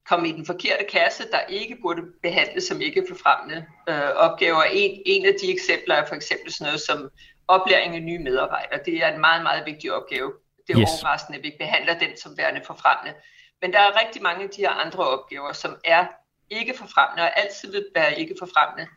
kommet 0.10 0.30
i 0.30 0.32
den 0.32 0.46
forkerte 0.46 0.84
kasse, 0.84 1.32
der 1.32 1.40
ikke 1.40 1.78
burde 1.82 2.02
behandles 2.24 2.64
som 2.64 2.82
ikke 2.82 3.06
forfremmende 3.10 3.66
øh, 3.90 4.10
opgaver. 4.16 4.64
En, 4.64 5.02
en 5.06 5.26
af 5.26 5.36
de 5.42 5.52
eksempler 5.54 5.96
er 5.96 6.06
for 6.08 6.16
eksempel 6.16 6.54
sådan 6.54 6.66
noget 6.66 6.82
som 6.82 7.10
oplæring 7.48 7.96
af 7.96 8.02
nye 8.02 8.20
medarbejdere. 8.20 8.80
Det 8.86 9.04
er 9.04 9.14
en 9.14 9.20
meget, 9.20 9.44
meget 9.44 9.66
vigtig 9.66 9.94
opgave. 9.94 10.34
Det 10.68 10.76
er 10.76 10.82
yes. 10.82 10.90
overraskende, 10.90 11.38
at 11.38 11.44
vi 11.44 11.48
ikke 11.48 11.60
behandler 11.60 12.00
den 12.00 12.18
som 12.18 12.38
værende 12.38 12.62
forfremmende. 12.66 13.14
Men 13.62 13.74
der 13.74 13.80
er 13.80 14.00
rigtig 14.02 14.22
mange 14.22 14.44
af 14.44 14.50
de 14.50 14.62
her 14.62 14.70
andre 14.70 15.08
opgaver, 15.08 15.54
som 15.54 15.78
er 15.84 16.06
ikke 16.50 16.74
forfremmende 16.78 17.24
og 17.24 17.40
altid 17.40 17.72
vil 17.72 17.86
være 17.96 18.20
ikke 18.20 18.36
forfremmende. 18.40 18.88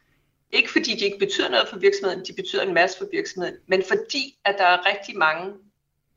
Ikke 0.55 0.72
fordi 0.72 0.94
de 0.94 1.05
ikke 1.05 1.18
betyder 1.18 1.48
noget 1.48 1.68
for 1.68 1.78
virksomheden, 1.78 2.24
de 2.24 2.32
betyder 2.32 2.62
en 2.62 2.74
masse 2.74 2.98
for 2.98 3.07
virksomheden, 3.12 3.57
men 3.66 3.82
fordi 3.88 4.38
at 4.44 4.55
der 4.59 4.64
er 4.64 4.86
rigtig 4.86 5.16
mange, 5.16 5.55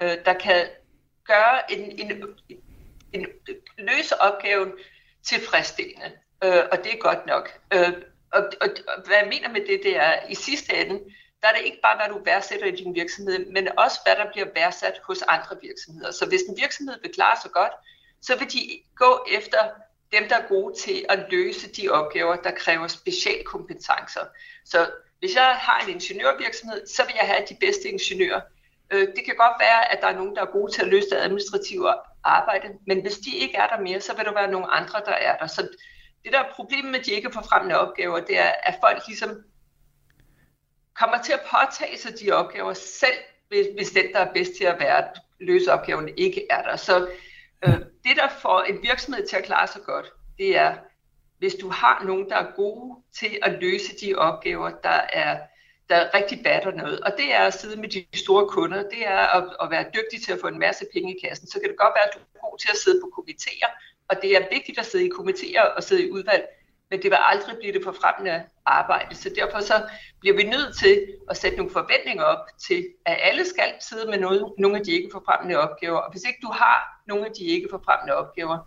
øh, 0.01 0.17
der 0.25 0.33
kan 0.33 0.67
gøre 1.25 1.71
en, 1.71 1.99
en, 1.99 2.23
en, 3.13 3.27
løse 3.77 4.21
opgaven 4.21 4.71
tilfredsstillende. 5.23 6.11
Øh, 6.43 6.63
og 6.71 6.77
det 6.83 6.93
er 6.93 6.97
godt 6.97 7.25
nok. 7.25 7.59
Øh, 7.73 7.93
og, 8.33 8.41
og, 8.61 8.69
og 8.87 9.03
hvad 9.05 9.17
jeg 9.17 9.27
mener 9.27 9.49
med 9.49 9.61
det, 9.61 9.79
det 9.83 9.97
er, 9.97 10.27
i 10.29 10.35
sidste 10.35 10.75
ende, 10.75 10.99
der 11.41 11.47
er 11.47 11.53
det 11.57 11.65
ikke 11.65 11.81
bare, 11.83 11.97
hvad 11.97 12.17
du 12.17 12.23
værdsætter 12.25 12.65
i 12.65 12.75
din 12.75 12.95
virksomhed, 12.95 13.45
men 13.45 13.79
også, 13.79 13.99
hvad 14.05 14.15
der 14.15 14.31
bliver 14.31 14.47
værdsat 14.55 15.01
hos 15.03 15.21
andre 15.21 15.55
virksomheder. 15.61 16.11
Så 16.11 16.25
hvis 16.25 16.41
en 16.41 16.57
virksomhed 16.57 16.95
vil 17.01 17.13
klare 17.13 17.37
sig 17.41 17.51
godt, 17.51 17.71
så 18.21 18.37
vil 18.39 18.51
de 18.51 18.81
gå 18.95 19.27
efter 19.31 19.59
dem, 20.11 20.29
der 20.29 20.35
er 20.35 20.47
gode 20.47 20.75
til 20.79 21.05
at 21.09 21.25
løse 21.31 21.71
de 21.71 21.89
opgaver, 21.89 22.35
der 22.35 22.51
kræver 22.51 22.87
specialkompetencer. 22.87 24.25
Så 24.65 24.89
hvis 25.19 25.35
jeg 25.35 25.43
har 25.43 25.85
en 25.85 25.89
ingeniørvirksomhed, 25.93 26.87
så 26.87 27.05
vil 27.05 27.15
jeg 27.19 27.27
have 27.27 27.45
de 27.49 27.57
bedste 27.59 27.89
ingeniører. 27.89 28.41
Øh, 28.91 29.07
det 29.15 29.25
kan 29.25 29.35
godt 29.37 29.53
være, 29.59 29.91
at 29.91 30.01
der 30.01 30.07
er 30.07 30.15
nogen, 30.15 30.35
der 30.35 30.41
er 30.41 30.51
gode 30.51 30.71
til 30.71 30.81
at 30.81 30.87
løse 30.87 31.09
det 31.09 31.17
administrative 31.17 31.93
arbejde, 32.23 32.67
men 32.87 33.01
hvis 33.01 33.17
de 33.17 33.35
ikke 33.35 33.57
er 33.57 33.67
der 33.67 33.79
mere, 33.81 34.01
så 34.01 34.15
vil 34.15 34.25
der 34.25 34.33
være 34.33 34.51
nogle 34.51 34.67
andre, 34.67 35.01
der 35.05 35.11
er 35.11 35.37
der. 35.37 35.47
Så 35.47 35.61
det 36.23 36.33
der 36.33 36.39
er 36.39 36.53
problemet 36.53 36.91
med 36.91 36.99
de 36.99 37.11
ikke 37.11 37.31
får 37.33 37.41
fremmende 37.41 37.79
opgaver, 37.79 38.19
det 38.19 38.39
er, 38.39 38.51
at 38.63 38.75
folk 38.83 39.07
ligesom 39.07 39.43
kommer 40.95 41.21
til 41.21 41.33
at 41.33 41.41
påtage 41.51 41.97
sig 41.97 42.19
de 42.19 42.31
opgaver 42.31 42.73
selv, 42.73 43.17
hvis, 43.47 43.67
hvis 43.75 43.91
den, 43.91 44.13
der 44.13 44.19
er 44.19 44.33
bedst 44.33 44.51
til 44.57 44.63
at 44.63 44.79
være 44.79 45.07
løse 45.39 45.73
opgaven, 45.73 46.09
ikke 46.17 46.47
er 46.49 46.61
der. 46.61 46.75
Så 46.75 47.07
Øh, 47.65 47.73
det, 47.73 48.15
der 48.15 48.29
får 48.41 48.61
en 48.61 48.83
virksomhed 48.83 49.27
til 49.27 49.35
at 49.35 49.43
klare 49.43 49.67
sig 49.67 49.81
godt, 49.81 50.11
det 50.37 50.57
er, 50.57 50.75
hvis 51.37 51.55
du 51.55 51.69
har 51.69 52.03
nogen, 52.05 52.29
der 52.29 52.35
er 52.35 52.51
gode 52.55 53.03
til 53.19 53.39
at 53.41 53.57
løse 53.61 53.95
de 54.01 54.15
opgaver, 54.15 54.69
der 54.69 54.99
er, 55.13 55.39
der 55.89 56.13
rigtig 56.13 56.43
batter 56.43 56.71
noget. 56.71 56.99
Og 56.99 57.11
det 57.17 57.33
er 57.33 57.39
at 57.39 57.53
sidde 57.53 57.81
med 57.81 57.89
de 57.89 58.05
store 58.13 58.47
kunder, 58.47 58.89
det 58.89 59.07
er 59.07 59.19
at, 59.37 59.55
at 59.61 59.71
være 59.71 59.85
dygtig 59.95 60.25
til 60.25 60.33
at 60.33 60.39
få 60.41 60.47
en 60.47 60.59
masse 60.59 60.85
penge 60.93 61.15
i 61.15 61.19
kassen. 61.27 61.47
Så 61.47 61.59
kan 61.59 61.69
det 61.69 61.77
godt 61.77 61.93
være, 61.95 62.07
at 62.07 62.13
du 62.13 62.19
er 62.19 62.49
god 62.49 62.57
til 62.57 62.69
at 62.71 62.77
sidde 62.77 63.01
på 63.01 63.09
komitéer, 63.17 63.69
og 64.09 64.15
det 64.21 64.35
er 64.35 64.47
vigtigt 64.51 64.79
at 64.79 64.85
sidde 64.85 65.05
i 65.05 65.11
komitéer 65.19 65.75
og 65.75 65.83
sidde 65.83 66.07
i 66.07 66.11
udvalg, 66.11 66.45
men 66.89 67.01
det 67.01 67.11
vil 67.11 67.17
aldrig 67.21 67.55
blive 67.57 67.73
det 67.73 67.83
forfremmende 67.83 68.43
arbejde. 68.65 69.15
Så 69.15 69.29
derfor 69.35 69.59
så 69.59 69.89
bliver 70.19 70.35
vi 70.35 70.43
nødt 70.43 70.77
til 70.77 71.07
at 71.29 71.37
sætte 71.37 71.57
nogle 71.57 71.71
forventninger 71.71 72.23
op 72.23 72.45
til, 72.67 72.87
at 73.05 73.17
alle 73.21 73.45
skal 73.45 73.73
sidde 73.79 74.09
med 74.09 74.19
noget, 74.19 74.53
nogle 74.57 74.77
af 74.77 74.83
de 74.83 74.91
ikke 74.91 75.09
forfremmende 75.11 75.57
opgaver. 75.57 75.97
Og 75.97 76.11
hvis 76.11 76.23
ikke 76.27 76.39
du 76.41 76.51
har 76.51 77.01
nogle 77.07 77.25
af 77.25 77.31
de 77.39 77.43
ikke 77.43 77.67
forfremmende 77.71 78.15
opgaver, 78.15 78.57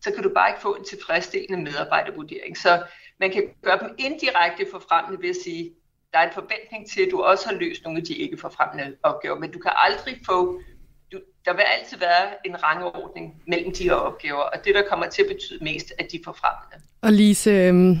så 0.00 0.12
kan 0.12 0.22
du 0.22 0.30
bare 0.34 0.48
ikke 0.50 0.60
få 0.60 0.74
en 0.74 0.84
tilfredsstillende 0.84 1.64
medarbejdervurdering. 1.64 2.56
Så 2.56 2.82
man 3.20 3.30
kan 3.30 3.44
gøre 3.64 3.78
dem 3.78 3.94
indirekte 3.98 4.66
forfremmende 4.70 5.22
ved 5.22 5.28
at 5.28 5.36
sige, 5.44 5.74
der 6.12 6.18
er 6.18 6.26
en 6.28 6.34
forventning 6.34 6.90
til, 6.90 7.02
at 7.02 7.10
du 7.10 7.22
også 7.22 7.48
har 7.48 7.54
løst 7.54 7.82
nogle 7.84 7.98
af 7.98 8.04
de 8.04 8.14
ikke 8.14 8.36
forfremmende 8.36 8.96
opgaver, 9.02 9.38
men 9.38 9.52
du 9.52 9.58
kan 9.58 9.72
aldrig 9.76 10.20
få 10.26 10.60
du, 11.12 11.18
der 11.44 11.52
vil 11.52 11.64
altid 11.78 11.98
være 11.98 12.46
en 12.46 12.62
rangordning 12.62 13.42
mellem 13.46 13.74
de 13.74 13.84
her 13.84 13.92
opgaver, 13.92 14.42
og 14.42 14.64
det, 14.64 14.74
der 14.74 14.82
kommer 14.90 15.08
til 15.08 15.22
at 15.22 15.28
betyde 15.28 15.64
mest, 15.64 15.92
at 15.98 16.12
de 16.12 16.20
får 16.24 16.32
fremmede. 16.32 16.84
Og 17.02 17.12
Lise, 17.12 17.50
øhm, 17.50 17.98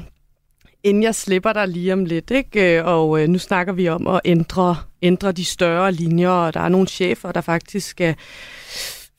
inden 0.82 1.02
jeg 1.02 1.14
slipper 1.14 1.52
dig 1.52 1.68
lige 1.68 1.92
om 1.92 2.04
lidt, 2.04 2.30
ikke? 2.30 2.78
Øh, 2.78 2.86
og 2.86 3.22
øh, 3.22 3.28
nu 3.28 3.38
snakker 3.38 3.72
vi 3.72 3.88
om 3.88 4.06
at 4.06 4.20
ændre, 4.24 4.76
ændre 5.02 5.32
de 5.32 5.44
større 5.44 5.92
linjer, 5.92 6.30
og 6.30 6.54
der 6.54 6.60
er 6.60 6.68
nogle 6.68 6.88
chefer, 6.88 7.32
der 7.32 7.40
faktisk 7.40 8.00
øh, 8.00 8.14
skal 8.14 8.16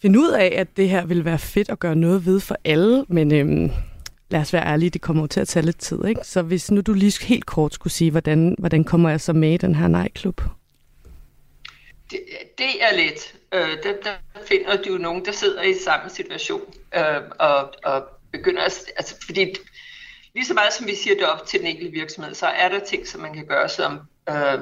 finde 0.01 0.19
ud 0.19 0.29
af, 0.29 0.53
at 0.55 0.77
det 0.77 0.89
her 0.89 1.05
vil 1.05 1.25
være 1.25 1.39
fedt 1.39 1.69
at 1.69 1.79
gøre 1.79 1.95
noget 1.95 2.25
ved 2.25 2.39
for 2.39 2.57
alle, 2.63 3.05
men 3.07 3.33
øhm, 3.33 3.71
lad 4.29 4.39
os 4.39 4.53
være 4.53 4.65
ærlige, 4.65 4.89
det 4.89 5.01
kommer 5.01 5.27
til 5.27 5.39
at 5.39 5.47
tage 5.47 5.65
lidt 5.65 5.79
tid. 5.79 6.05
Ikke? 6.05 6.21
Så 6.23 6.41
hvis 6.41 6.71
nu 6.71 6.81
du 6.81 6.93
lige 6.93 7.25
helt 7.25 7.45
kort 7.45 7.73
skulle 7.73 7.93
sige, 7.93 8.11
hvordan, 8.11 8.55
hvordan 8.59 8.83
kommer 8.83 9.09
jeg 9.09 9.21
så 9.21 9.33
med 9.33 9.53
i 9.53 9.57
den 9.57 9.75
her 9.75 9.87
nejklub? 9.87 10.41
Det, 12.12 12.20
det 12.57 12.84
er 12.84 12.95
let. 12.95 13.36
Øh, 13.53 13.84
der, 13.84 14.01
der 14.03 14.16
finder 14.47 14.82
du 14.82 14.97
nogen, 14.97 15.26
der 15.26 15.32
sidder 15.32 15.62
i 15.62 15.74
samme 15.74 16.10
situation 16.10 16.74
øh, 16.95 17.22
og, 17.39 17.74
og 17.84 18.07
begynder 18.32 18.62
at... 18.64 18.86
Altså, 18.97 19.16
fordi 19.26 19.55
lige 20.34 20.45
så 20.45 20.53
meget 20.53 20.74
som 20.74 20.88
vi 20.88 20.95
siger 20.95 21.16
det 21.16 21.26
op 21.26 21.45
til 21.45 21.60
den 21.60 21.68
enkelte 21.68 21.91
virksomhed, 21.91 22.34
så 22.34 22.47
er 22.47 22.70
der 22.70 22.80
ting, 22.80 23.07
som 23.07 23.22
man 23.22 23.34
kan 23.34 23.45
gøre 23.45 23.70
som 23.70 23.99
øh, 24.30 24.60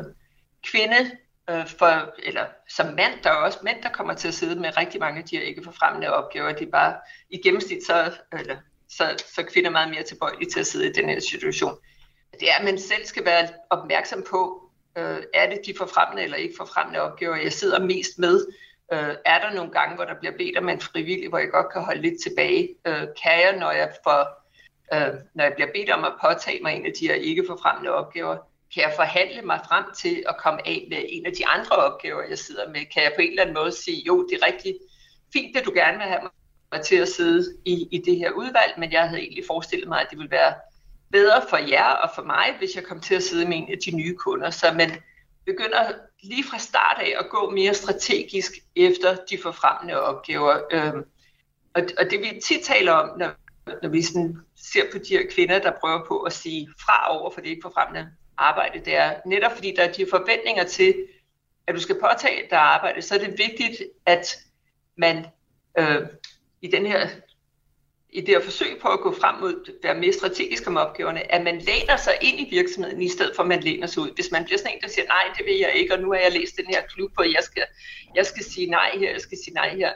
kvinde, 0.64 1.12
øh, 1.50 1.68
for, 1.68 2.14
eller 2.24 2.46
som 2.70 2.86
mand. 2.86 3.14
Der 3.24 3.30
er 3.30 3.34
også 3.34 3.60
mænd, 3.64 3.84
der 3.84 3.90
kommer 3.90 4.14
til 4.14 4.28
at 4.28 4.34
sidde 4.34 4.60
med 4.60 4.78
rigtig 4.78 5.00
mange 5.00 5.22
af 5.22 5.28
de 5.28 5.38
her 5.38 5.44
ikke 5.44 5.64
forfremmende 5.64 6.14
opgaver. 6.14 6.52
Det 6.52 6.68
er 6.68 6.72
bare 6.72 6.96
i 7.30 7.38
gennemsnit, 7.38 7.86
så, 7.86 8.12
eller, 8.40 8.58
så, 8.90 9.24
så 9.36 9.44
kvinder 9.44 9.70
meget 9.70 9.90
mere 9.90 10.04
tilbøjelige 10.04 10.50
til 10.50 10.60
at 10.60 10.68
sidde 10.68 10.90
i 10.90 10.94
den 10.94 11.10
her 11.10 11.20
situation. 11.20 11.78
Det 12.40 12.50
er, 12.52 12.56
at 12.56 12.66
man 12.66 12.80
selv 12.80 13.06
skal 13.06 13.26
være 13.26 13.48
opmærksom 13.70 14.26
på, 14.30 14.67
Øh, 14.98 15.24
er 15.34 15.50
det 15.50 15.60
de 15.66 15.74
forfremmende 15.78 16.24
eller 16.24 16.38
ikke 16.38 16.56
forfremmende 16.58 17.02
opgaver, 17.02 17.36
jeg 17.36 17.54
sidder 17.54 17.80
mest 17.80 18.20
med? 18.20 18.46
Øh, 18.94 19.16
er 19.26 19.40
der 19.40 19.54
nogle 19.54 19.72
gange, 19.72 19.96
hvor 19.96 20.06
der 20.06 20.20
bliver 20.20 20.38
bedt 20.38 20.58
om 20.58 20.70
en 20.70 20.82
frivillig, 20.82 21.30
hvor 21.30 21.38
jeg 21.38 21.50
godt 21.52 21.74
kan 21.74 21.82
holde 21.82 22.02
lidt 22.02 22.22
tilbage? 22.22 22.76
Øh, 22.88 23.08
kan 23.24 23.42
jeg, 23.44 23.56
når 23.60 23.72
jeg, 23.72 23.94
får, 24.04 24.20
øh, 24.94 25.14
når 25.34 25.44
jeg 25.44 25.54
bliver 25.56 25.72
bedt 25.74 25.90
om 25.90 26.04
at 26.04 26.14
påtage 26.22 26.60
mig 26.64 26.76
en 26.76 26.86
af 26.86 26.92
de 27.00 27.08
her 27.08 27.16
ikke 27.16 27.44
forfremmende 27.48 27.92
opgaver, 27.92 28.38
kan 28.74 28.84
jeg 28.84 28.94
forhandle 28.96 29.42
mig 29.42 29.60
frem 29.68 29.86
til 29.98 30.24
at 30.30 30.38
komme 30.38 30.68
af 30.68 30.88
med 30.90 30.98
en 31.10 31.26
af 31.26 31.32
de 31.32 31.48
andre 31.48 31.76
opgaver, 31.76 32.24
jeg 32.30 32.38
sidder 32.38 32.70
med? 32.70 32.82
Kan 32.94 33.04
jeg 33.04 33.12
på 33.16 33.22
en 33.22 33.30
eller 33.30 33.42
anden 33.42 33.56
måde 33.56 33.72
sige, 33.72 34.04
jo, 34.08 34.28
det 34.28 34.40
er 34.42 34.46
rigtig 34.46 34.76
fint, 35.34 35.58
at 35.58 35.66
du 35.66 35.72
gerne 35.76 35.98
vil 35.98 36.08
have 36.08 36.22
mig 36.72 36.82
til 36.82 36.96
at 36.96 37.08
sidde 37.08 37.58
i, 37.66 37.88
i 37.92 37.98
det 37.98 38.18
her 38.18 38.32
udvalg, 38.32 38.74
men 38.78 38.92
jeg 38.92 39.10
havde 39.10 39.22
egentlig 39.22 39.44
forestillet 39.48 39.88
mig, 39.88 40.02
at 40.02 40.08
det 40.10 40.18
ville 40.18 40.32
være 40.32 40.54
bedre 41.12 41.42
for 41.50 41.58
jer 41.58 41.90
og 41.90 42.10
for 42.16 42.24
mig, 42.24 42.56
hvis 42.60 42.76
jeg 42.76 42.84
kom 42.84 43.00
til 43.02 43.16
at 43.16 43.24
sidde 43.24 43.46
med 43.46 43.58
en 43.58 43.72
af 43.72 43.78
de 43.86 43.92
nye 43.96 44.16
kunder. 44.16 44.50
Så 44.50 44.74
man 44.74 44.92
begynder 45.46 45.94
lige 46.24 46.44
fra 46.44 46.58
start 46.58 46.98
af 47.00 47.16
at 47.20 47.30
gå 47.30 47.50
mere 47.50 47.74
strategisk 47.74 48.52
efter 48.76 49.16
de 49.16 49.38
forfremmende 49.44 50.02
opgaver. 50.02 50.60
Øhm, 50.72 51.04
og, 51.74 51.82
og 51.98 52.12
det 52.12 52.20
vi 52.20 52.42
tit 52.44 52.64
taler 52.64 52.92
om, 52.92 53.20
når, 53.20 53.32
når 53.84 53.90
vi 53.90 54.02
sådan 54.02 54.38
ser 54.56 54.84
på 54.92 54.98
de 54.98 55.18
her 55.18 55.24
kvinder, 55.32 55.60
der 55.60 55.72
prøver 55.82 56.06
på 56.08 56.22
at 56.22 56.34
sige 56.34 56.70
fra 56.86 57.20
over 57.20 57.32
for 57.32 57.42
det 57.42 57.50
ikke 57.50 57.62
forfremmende 57.62 58.10
arbejde, 58.38 58.80
det 58.86 58.96
er 58.96 59.16
netop 59.26 59.52
fordi 59.52 59.74
der 59.76 59.84
er 59.84 59.92
de 59.92 60.08
forventninger 60.10 60.64
til, 60.64 60.96
at 61.68 61.76
du 61.76 61.80
skal 61.80 62.00
påtage 62.00 62.48
dig 62.50 62.60
arbejde, 62.60 63.02
så 63.02 63.16
er 63.16 63.20
det 63.20 63.38
vigtigt, 63.38 63.84
at 64.06 64.38
man 64.98 65.26
øh, 65.80 66.02
i 66.62 66.68
den 66.68 66.86
her 66.86 67.08
i 68.10 68.22
det 68.22 68.30
her 68.30 68.42
forsøg 68.42 68.78
på 68.82 68.88
at 68.88 69.00
gå 69.00 69.16
frem 69.22 69.36
mod 69.40 69.54
at 69.68 69.74
være 69.84 69.96
mere 69.96 70.14
strategisk 70.14 70.68
om 70.68 70.78
opgaverne, 70.78 71.32
at 71.32 71.44
man 71.44 71.58
læner 71.58 71.98
sig 71.98 72.14
ind 72.22 72.40
i 72.40 72.48
virksomheden, 72.50 73.02
i 73.02 73.10
stedet 73.10 73.36
for 73.36 73.44
at 73.44 73.50
man 73.50 73.60
læner 73.64 73.88
sig 73.88 74.04
ud. 74.04 74.12
Hvis 74.16 74.32
man 74.32 74.44
bliver 74.46 74.58
sådan 74.58 74.74
en, 74.74 74.82
der 74.82 74.88
siger, 74.88 75.06
nej, 75.06 75.24
det 75.38 75.46
vil 75.46 75.58
jeg 75.58 75.74
ikke, 75.76 75.94
og 75.94 76.00
nu 76.02 76.12
har 76.12 76.20
jeg 76.20 76.32
læst 76.32 76.58
den 76.58 76.66
her 76.66 76.82
klub, 76.82 77.12
og 77.18 77.26
jeg 77.26 77.44
skal, 77.44 77.64
jeg 78.16 78.26
skal 78.26 78.44
sige 78.44 78.68
nej 78.68 78.90
her, 78.94 79.12
jeg 79.12 79.22
skal 79.22 79.38
sige 79.44 79.54
nej 79.54 79.76
her. 79.76 79.92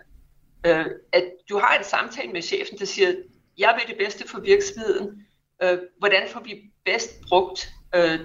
Øh, 0.66 0.86
at 1.14 1.24
du 1.50 1.58
har 1.58 1.78
en 1.78 1.84
samtale 1.84 2.32
med 2.32 2.42
chefen, 2.42 2.78
der 2.78 2.86
siger, 2.86 3.14
jeg 3.58 3.80
vil 3.80 3.96
det 3.96 4.06
bedste 4.06 4.28
for 4.28 4.40
virksomheden. 4.40 5.08
Øh, 5.64 5.78
hvordan 6.00 6.24
får 6.28 6.40
vi 6.40 6.62
bedst 6.86 7.22
brugt 7.30 7.70
øh, 7.96 8.20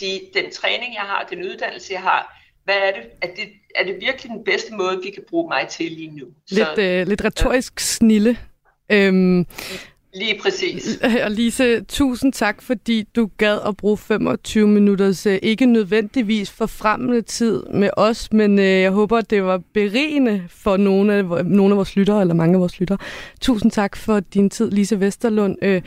de, 0.00 0.20
den 0.34 0.50
træning, 0.50 0.94
jeg 0.94 1.02
har, 1.02 1.26
den 1.30 1.44
uddannelse, 1.44 1.92
jeg 1.92 2.02
har? 2.02 2.38
Hvad 2.64 2.74
er 2.76 2.92
det? 2.92 3.10
Er 3.22 3.26
det, 3.26 3.48
er 3.74 3.84
det 3.84 3.94
virkelig 4.00 4.30
den 4.30 4.44
bedste 4.44 4.74
måde, 4.74 5.00
vi 5.02 5.10
kan 5.10 5.24
bruge 5.28 5.48
mig 5.48 5.68
til 5.68 5.92
lige 5.92 6.10
nu? 6.10 6.26
Lidt, 6.50 6.68
Så, 6.76 6.82
øh, 6.82 7.06
lidt 7.06 7.24
retorisk 7.24 7.72
øh, 7.72 7.80
snille. 7.80 8.38
Øhm, 8.92 9.46
Lige 10.14 10.40
præcis. 10.42 11.00
Og 11.24 11.30
Lise, 11.30 11.80
tusind 11.84 12.32
tak, 12.32 12.62
fordi 12.62 13.02
du 13.16 13.30
gad 13.38 13.58
at 13.66 13.76
bruge 13.76 13.98
25 13.98 14.68
minutters 14.68 15.26
øh, 15.26 15.38
ikke 15.42 15.66
nødvendigvis 15.66 16.50
forfremmende 16.50 17.22
tid 17.22 17.62
med 17.62 17.90
os, 17.96 18.32
men 18.32 18.58
øh, 18.58 18.64
jeg 18.64 18.90
håber, 18.90 19.18
at 19.18 19.30
det 19.30 19.44
var 19.44 19.60
berigende 19.74 20.44
for 20.48 20.76
nogle 20.76 21.14
af, 21.14 21.44
nogle 21.44 21.72
af 21.72 21.76
vores 21.76 21.96
lyttere, 21.96 22.20
eller 22.20 22.34
mange 22.34 22.54
af 22.54 22.60
vores 22.60 22.80
lyttere. 22.80 22.98
Tusind 23.40 23.70
tak 23.70 23.96
for 23.96 24.20
din 24.20 24.50
tid, 24.50 24.70
Lise 24.70 25.00
Vesterlund, 25.00 25.56
øh, 25.62 25.82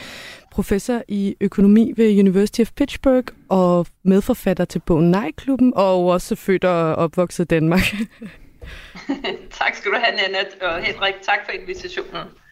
professor 0.51 1.01
i 1.07 1.35
økonomi 1.41 1.93
ved 1.97 2.19
University 2.19 2.61
of 2.61 2.71
Pittsburgh 2.75 3.27
og 3.49 3.87
medforfatter 4.03 4.65
til 4.65 4.81
bogen 4.85 5.11
Nej-klubben, 5.11 5.73
og 5.75 6.05
også 6.05 6.35
født 6.35 6.63
og 6.63 6.95
opvokset 6.95 7.43
i 7.43 7.47
Danmark. 7.47 7.81
tak 9.59 9.75
skal 9.75 9.91
du 9.91 9.97
have, 10.03 10.15
Nana, 10.15 10.37
og 10.61 10.83
Henrik, 10.83 11.13
tak 11.21 11.39
for 11.45 11.51
invitationen. 11.51 12.44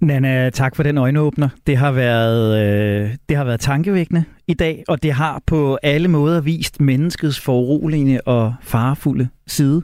Nana, 0.00 0.50
tak 0.50 0.76
for 0.76 0.82
den 0.82 0.98
øjenåbner. 0.98 1.48
Det 1.66 1.76
har 1.76 1.92
været, 1.92 2.58
øh, 2.62 3.10
det 3.28 3.36
har 3.36 3.44
været 3.44 3.60
tankevækkende 3.60 4.24
i 4.48 4.54
dag, 4.54 4.84
og 4.88 5.02
det 5.02 5.12
har 5.12 5.42
på 5.46 5.78
alle 5.82 6.08
måder 6.08 6.40
vist 6.40 6.80
menneskets 6.80 7.40
foruroligende 7.40 8.20
og 8.26 8.54
farefulde 8.62 9.28
side. 9.46 9.82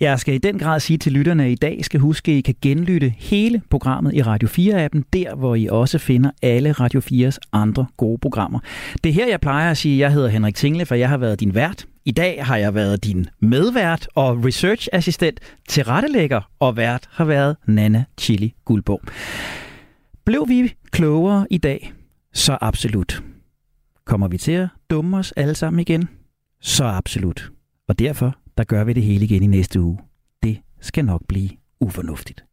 Jeg 0.00 0.18
skal 0.18 0.34
i 0.34 0.38
den 0.38 0.58
grad 0.58 0.80
sige 0.80 0.98
til 0.98 1.12
lytterne, 1.12 1.44
at 1.44 1.50
I 1.50 1.54
dag 1.54 1.84
skal 1.84 2.00
huske, 2.00 2.32
at 2.32 2.38
I 2.38 2.40
kan 2.40 2.54
genlytte 2.62 3.14
hele 3.18 3.62
programmet 3.70 4.14
i 4.14 4.22
Radio 4.22 4.48
4-appen, 4.48 5.02
der 5.12 5.34
hvor 5.34 5.54
I 5.54 5.68
også 5.70 5.98
finder 5.98 6.30
alle 6.42 6.72
Radio 6.72 7.00
4's 7.00 7.38
andre 7.52 7.86
gode 7.96 8.18
programmer. 8.18 8.58
Det 9.04 9.10
er 9.10 9.14
her, 9.14 9.28
jeg 9.28 9.40
plejer 9.40 9.70
at 9.70 9.76
sige, 9.76 9.94
at 9.94 9.98
jeg 9.98 10.12
hedder 10.12 10.28
Henrik 10.28 10.54
Tingle, 10.54 10.86
for 10.86 10.94
jeg 10.94 11.08
har 11.08 11.16
været 11.16 11.40
din 11.40 11.54
vært. 11.54 11.86
I 12.04 12.10
dag 12.10 12.46
har 12.46 12.56
jeg 12.56 12.74
været 12.74 13.04
din 13.04 13.26
medvært 13.40 14.08
og 14.14 14.44
researchassistent, 14.44 15.40
tilrettelægger 15.68 16.50
og 16.58 16.76
vært 16.76 17.08
har 17.12 17.24
været 17.24 17.56
Nana 17.66 18.04
Chili 18.18 18.54
Guldborg. 18.64 19.00
Blev 20.24 20.48
vi 20.48 20.74
klogere 20.90 21.46
i 21.50 21.58
dag? 21.58 21.92
Så 22.32 22.58
absolut. 22.60 23.22
Kommer 24.04 24.28
vi 24.28 24.38
til 24.38 24.52
at 24.52 24.68
dumme 24.90 25.16
os 25.18 25.32
alle 25.32 25.54
sammen 25.54 25.80
igen? 25.80 26.08
Så 26.60 26.84
absolut. 26.84 27.50
Og 27.88 27.98
derfor, 27.98 28.36
der 28.56 28.64
gør 28.64 28.84
vi 28.84 28.92
det 28.92 29.02
hele 29.02 29.24
igen 29.24 29.42
i 29.42 29.46
næste 29.46 29.80
uge. 29.80 29.98
Det 30.42 30.60
skal 30.80 31.04
nok 31.04 31.22
blive 31.28 31.50
ufornuftigt. 31.80 32.44